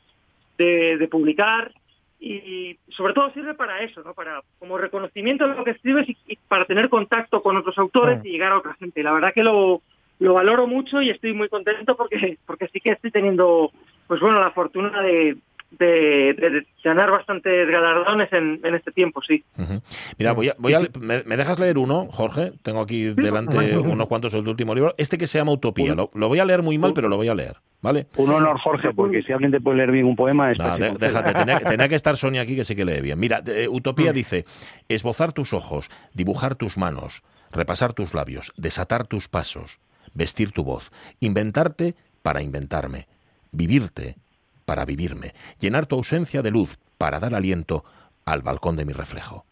publicar 1.11 1.73
y 2.33 2.79
sobre 2.89 3.13
todo 3.13 3.33
sirve 3.33 3.55
para 3.55 3.81
eso, 3.83 4.03
¿no? 4.03 4.15
Para 4.15 4.43
como 4.59 4.79
reconocimiento 4.79 5.47
de 5.47 5.55
lo 5.55 5.65
que 5.65 5.73
escribes 5.73 6.09
y, 6.09 6.17
y 6.27 6.37
para 6.37 6.65
tener 6.65 6.89
contacto 6.89 7.43
con 7.43 7.57
otros 7.57 7.77
autores 7.79 8.25
y 8.25 8.31
llegar 8.31 8.53
a 8.53 8.59
otra 8.59 8.75
gente. 8.75 9.03
La 9.03 9.13
verdad 9.13 9.33
que 9.35 9.43
lo, 9.43 9.83
lo 10.19 10.35
valoro 10.35 10.67
mucho 10.67 11.03
y 11.03 11.11
estoy 11.11 11.33
muy 11.33 11.49
contento 11.49 11.97
porque 11.97 12.39
porque 12.47 12.69
sí 12.69 12.81
que 12.81 12.93
estoy 12.93 13.11
teniendo 13.11 13.71
pues 14.07 14.21
bueno 14.21 14.41
la 14.41 14.51
fortuna 14.53 15.03
de 15.03 15.37
de, 15.79 16.35
de- 16.35 16.51
de 16.51 16.67
ganar 16.83 17.11
bastantes 17.11 17.69
galardones 17.69 18.33
en, 18.33 18.61
en 18.65 18.75
este 18.75 18.93
tiempo, 18.93 19.21
sí. 19.23 19.45
Mira, 20.19 20.33
voy 20.33 20.49
a, 20.51 20.55
voy 20.59 20.75
a 20.75 20.81
me, 21.01 21.23
me 21.25 21.37
dejas 21.37 21.59
leer 21.59 21.79
uno, 21.79 22.09
Jorge? 22.11 22.53
Tengo 22.63 22.81
aquí 22.81 23.05
delante 23.11 23.77
unos 23.79 24.07
cuantos 24.07 24.33
del 24.33 24.47
último 24.47 24.75
libro. 24.75 24.95
Este 24.99 25.17
que 25.19 25.27
se 25.27 25.39
llama 25.39 25.53
Utopía. 25.53 25.95
Lo, 25.95 26.11
lo 26.15 26.29
voy 26.29 26.39
a 26.41 26.45
leer 26.45 26.63
muy 26.63 26.79
mal, 26.79 26.93
pero 26.95 27.09
lo 27.09 27.17
voy 27.17 27.29
a 27.29 27.35
leer, 27.35 27.57
¿vale? 27.81 28.07
Un 28.17 28.31
honor, 28.31 28.59
Jorge, 28.59 28.93
porque 28.95 29.23
si 29.23 29.33
alguien 29.33 29.51
te 29.51 29.61
puede 29.61 29.79
leer 29.79 29.91
bien 29.93 30.05
un 30.07 30.17
poema 30.17 30.51
es 30.53 30.59
No, 30.59 30.77
de- 30.79 30.93
déjate, 30.99 31.33
tenía, 31.33 31.59
tenía 31.69 31.89
que 31.89 31.95
estar 31.95 32.17
Sonia 32.17 32.43
aquí 32.43 32.55
que 32.57 32.65
sí 32.65 32.77
que 32.77 32.85
lee 32.85 33.01
bien. 33.01 33.19
Mira, 33.19 33.41
de- 33.41 33.69
Utopía 33.69 34.13
dice, 34.13 34.45
esbozar 34.89 35.33
tus 35.33 35.53
ojos, 35.55 35.91
dibujar 36.13 36.55
tus 36.55 36.77
manos, 36.77 37.23
repasar 37.51 37.93
tus 37.93 38.15
labios, 38.15 38.53
desatar 38.57 39.07
tus 39.07 39.29
pasos, 39.29 39.81
vestir 40.13 40.53
tu 40.53 40.65
voz, 40.65 40.91
inventarte 41.21 41.95
para 42.23 42.43
inventarme, 42.43 43.07
vivirte 43.53 44.17
para 44.65 44.85
vivirme, 44.85 45.33
llenar 45.61 45.87
tu 45.87 45.97
ausencia 45.97 46.43
de 46.43 46.51
luz 46.51 46.79
para 46.99 47.21
dar 47.21 47.35
aliento 47.35 47.85
al 48.25 48.43
balcón 48.43 48.77
de 48.77 48.85
mi 48.85 48.93
reflejo. 48.93 49.45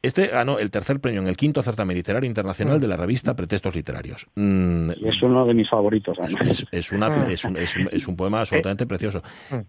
Este 0.00 0.28
ganó 0.28 0.58
el 0.58 0.70
tercer 0.70 0.98
premio 0.98 1.20
en 1.20 1.26
el 1.28 1.36
quinto 1.36 1.62
certamen 1.62 1.94
literario 1.94 2.26
internacional 2.26 2.80
de 2.80 2.88
la 2.88 2.96
revista 2.96 3.36
Pretextos 3.36 3.74
Literarios. 3.74 4.26
Mm, 4.34 4.92
es 4.92 5.22
uno 5.22 5.44
de 5.44 5.52
mis 5.52 5.68
favoritos. 5.68 6.16
además. 6.18 6.48
es, 6.48 6.66
es 6.72 6.90
una, 6.92 7.08
es, 7.30 7.44
un, 7.44 7.56
es 7.58 7.76
un- 7.76 7.88
es 7.92 8.08
un 8.08 8.16
poema 8.16 8.40
absolutamente 8.40 8.86
precioso. 8.86 9.22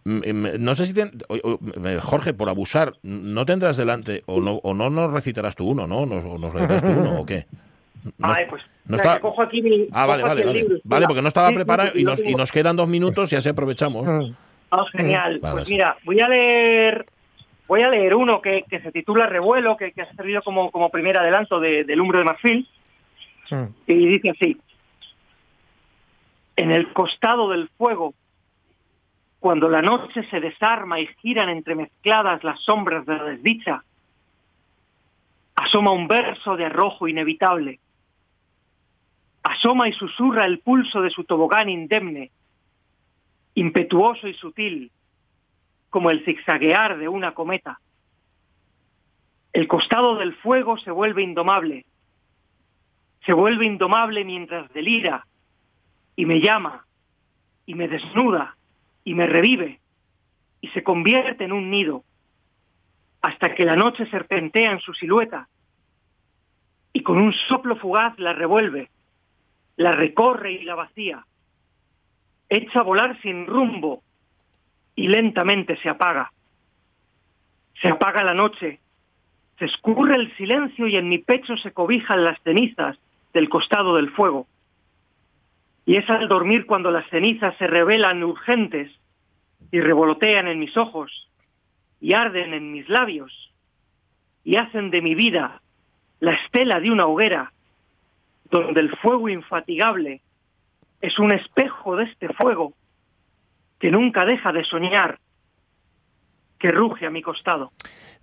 Mm, 0.06 0.12
mm, 0.32 0.48
No 0.60 0.74
sé 0.76 0.86
si, 0.86 0.94
ten- 0.94 1.12
o- 1.28 1.36
o- 1.36 1.60
eh, 1.86 2.00
Jorge, 2.02 2.34
por 2.34 2.48
abusar, 2.48 2.94
no 3.04 3.46
tendrás 3.46 3.76
delante, 3.76 4.24
o 4.26 4.40
no, 4.40 4.56
o 4.64 4.74
no 4.74 4.90
nos 4.90 5.12
recitarás 5.12 5.58
tú 5.58 5.68
uno, 5.68 5.86
¿no? 5.86 6.06
¿Nos, 6.06 6.24
o 6.24 6.38
nos 6.38 6.54
leerás 6.56 6.82
tú 6.82 6.92
uno 6.92 7.20
o 7.20 7.26
qué? 7.26 7.46
No, 8.18 8.32
Ay, 8.34 8.46
pues, 8.50 8.62
no 8.86 8.94
mira, 8.96 9.04
está- 9.04 9.16
que 9.16 9.22
cojo 9.22 9.42
aquí 9.42 9.62
mi- 9.62 9.88
Ah, 9.92 10.06
vale, 10.06 10.22
cojo 10.22 10.30
vale, 10.30 10.42
aquí 10.42 10.42
el 10.42 10.48
vale. 10.48 10.60
libro, 10.62 10.78
Vale, 10.86 11.06
porque 11.08 11.22
no 11.22 11.28
estaba 11.28 11.50
Sí, 11.50 11.56
preparado 11.56 11.92
sí, 11.94 12.06
y 12.26 12.36
nos 12.36 12.52
quedan 12.54 12.78
dos 12.78 12.88
minutos 12.88 13.34
y 13.34 13.36
así 13.36 13.50
aprovechamos. 13.50 14.08
Ah, 14.72 14.86
genial. 14.91 15.39
Vale, 15.39 15.53
pues 15.53 15.67
sí. 15.67 15.74
mira, 15.74 15.97
voy 16.03 16.20
a 16.20 16.28
leer 16.28 17.05
voy 17.70 17.84
a 17.84 17.89
leer 17.89 18.15
uno 18.15 18.41
que, 18.41 18.63
que 18.63 18.82
se 18.82 18.91
titula 18.91 19.28
Revuelo, 19.28 19.78
que, 19.78 19.91
que 19.91 20.01
ha 20.01 20.13
servido 20.15 20.41
como, 20.41 20.72
como 20.72 20.89
primer 20.89 21.17
adelanto 21.17 21.59
de, 21.59 21.84
del 21.84 22.01
Umbro 22.01 22.17
de 22.17 22.26
Marfil, 22.26 22.67
y 23.88 24.07
dice 24.07 24.32
así. 24.32 24.59
En 26.55 26.72
el 26.72 26.91
costado 26.91 27.49
del 27.49 27.70
fuego, 27.78 28.15
cuando 29.39 29.70
la 29.70 29.82
noche 29.82 30.24
se 30.30 30.39
desarma 30.39 30.99
y 30.99 31.07
giran 31.22 31.49
entremezcladas 31.49 32.43
las 32.43 32.59
sombras 32.61 33.05
de 33.05 33.15
la 33.15 33.24
desdicha, 33.24 33.84
asoma 35.55 35.91
un 35.91 36.07
verso 36.07 36.57
de 36.57 36.65
arrojo 36.65 37.07
inevitable. 37.07 37.80
Asoma 39.43 39.88
y 39.88 39.93
susurra 39.93 40.45
el 40.45 40.59
pulso 40.59 41.01
de 41.01 41.11
su 41.11 41.24
tobogán 41.24 41.70
indemne, 41.70 42.32
impetuoso 43.60 44.28
y 44.28 44.34
sutil, 44.36 44.89
como 45.89 46.12
el 46.12 46.24
zigzaguear 46.24 46.97
de 46.97 47.10
una 47.10 47.34
cometa. 47.34 47.82
El 49.51 49.68
costado 49.68 50.16
del 50.16 50.34
fuego 50.36 50.78
se 50.78 50.91
vuelve 50.91 51.24
indomable, 51.24 51.86
se 53.26 53.34
vuelve 53.34 53.66
indomable 53.66 54.24
mientras 54.24 54.72
delira 54.72 55.26
y 56.16 56.26
me 56.26 56.39
llama 56.39 56.86
y 57.66 57.74
me 57.74 57.89
desnuda 57.89 58.55
y 59.03 59.14
me 59.14 59.28
revive 59.28 59.82
y 60.62 60.70
se 60.70 60.82
convierte 60.82 61.43
en 61.43 61.51
un 61.51 61.70
nido 61.70 62.05
hasta 63.22 63.53
que 63.55 63.66
la 63.66 63.76
noche 63.76 64.05
serpentea 64.10 64.72
en 64.72 64.80
su 64.80 64.93
silueta 64.93 65.49
y 66.93 67.03
con 67.03 67.18
un 67.18 67.34
soplo 67.34 67.76
fugaz 67.76 68.18
la 68.20 68.32
revuelve, 68.32 68.89
la 69.76 69.91
recorre 69.91 70.53
y 70.53 70.64
la 70.64 70.76
vacía, 70.76 71.26
echa 72.50 72.80
a 72.80 72.84
volar 72.84 73.20
sin 73.22 73.45
rumbo 73.45 74.02
y 74.95 75.08
lentamente 75.08 75.78
se 75.78 75.89
apaga. 75.89 76.32
Se 77.82 77.88
apaga 77.88 78.24
la 78.24 78.34
noche, 78.34 78.80
se 79.58 79.66
escurre 79.66 80.16
el 80.16 80.36
silencio 80.36 80.88
y 80.88 80.95
en 80.95 81.08
mi 81.08 81.20
pecho 81.20 81.56
se 81.58 81.72
cobijan 81.72 82.24
las 82.24 82.41
cenizas 82.41 82.97
del 83.34 83.50
costado 83.50 83.95
del 83.95 84.10
fuego. 84.12 84.47
Y 85.86 85.95
es 85.95 86.10
al 86.10 86.28
dormir 86.28 86.66
cuando 86.66 86.91
las 86.91 87.08
cenizas 87.10 87.56
se 87.58 87.68
revelan 87.68 88.24
urgentes 88.24 88.91
y 89.72 89.80
revolotean 89.80 90.47
en 90.47 90.60
mis 90.60 90.76
ojos 90.78 91.30
y 92.02 92.14
arden 92.14 92.54
en 92.54 92.72
mis 92.72 92.88
labios 92.89 93.52
y 94.43 94.56
hacen 94.56 94.89
de 94.89 95.02
mi 95.02 95.16
vida 95.16 95.62
la 96.20 96.34
estela 96.34 96.80
de 96.80 96.91
una 96.91 97.06
hoguera 97.06 97.52
donde 98.50 98.80
el 98.82 98.95
fuego 98.97 99.30
infatigable 99.30 100.22
es 101.02 101.18
un 101.20 101.32
espejo 101.32 101.95
de 101.95 102.06
este 102.06 102.30
fuego 102.34 102.74
que 103.80 103.91
nunca 103.91 104.26
deja 104.26 104.52
de 104.52 104.64
soñar, 104.66 105.20
que 106.60 106.70
ruge 106.72 107.06
a 107.06 107.10
mi 107.10 107.22
costado. 107.22 107.72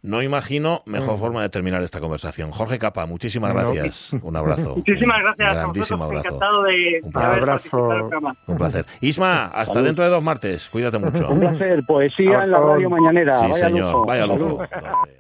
No 0.03 0.23
imagino 0.23 0.83
mejor 0.85 1.19
forma 1.19 1.41
de 1.43 1.49
terminar 1.49 1.83
esta 1.83 2.01
conversación. 2.01 2.51
Jorge 2.53 2.79
Capa, 2.79 3.07
muchísimas 3.07 3.55
No. 3.55 3.61
gracias. 3.73 4.13
Un 4.23 4.37
abrazo. 4.37 4.75
Muchísimas 4.77 5.19
gracias 5.21 5.49
a 5.51 5.55
Grandísimo 5.55 5.99
vosotros, 6.07 6.27
abrazo. 6.27 6.37
encantado 6.37 6.63
de, 6.65 7.01
Un 7.03 7.17
haber 7.17 7.39
abrazo. 7.41 8.35
Un 8.47 8.57
placer. 8.59 8.87
Isma, 9.01 9.47
hasta 9.47 9.75
Salud. 9.75 9.87
dentro 9.87 10.05
de 10.05 10.11
dos 10.11 10.23
martes. 10.23 10.69
Cuídate 10.69 10.99
mucho. 10.99 11.29
Un 11.31 11.41
placer, 11.41 11.83
poesía 11.87 12.45
en 12.45 12.51
la 12.53 12.61
radio 12.61 12.91
mañanera. 12.91 13.39
Sí, 13.41 13.47
Vaya 13.51 13.67
señor. 13.69 13.93
lujo. 13.93 14.05
Vaya 14.07 14.27
lujo. 14.27 14.63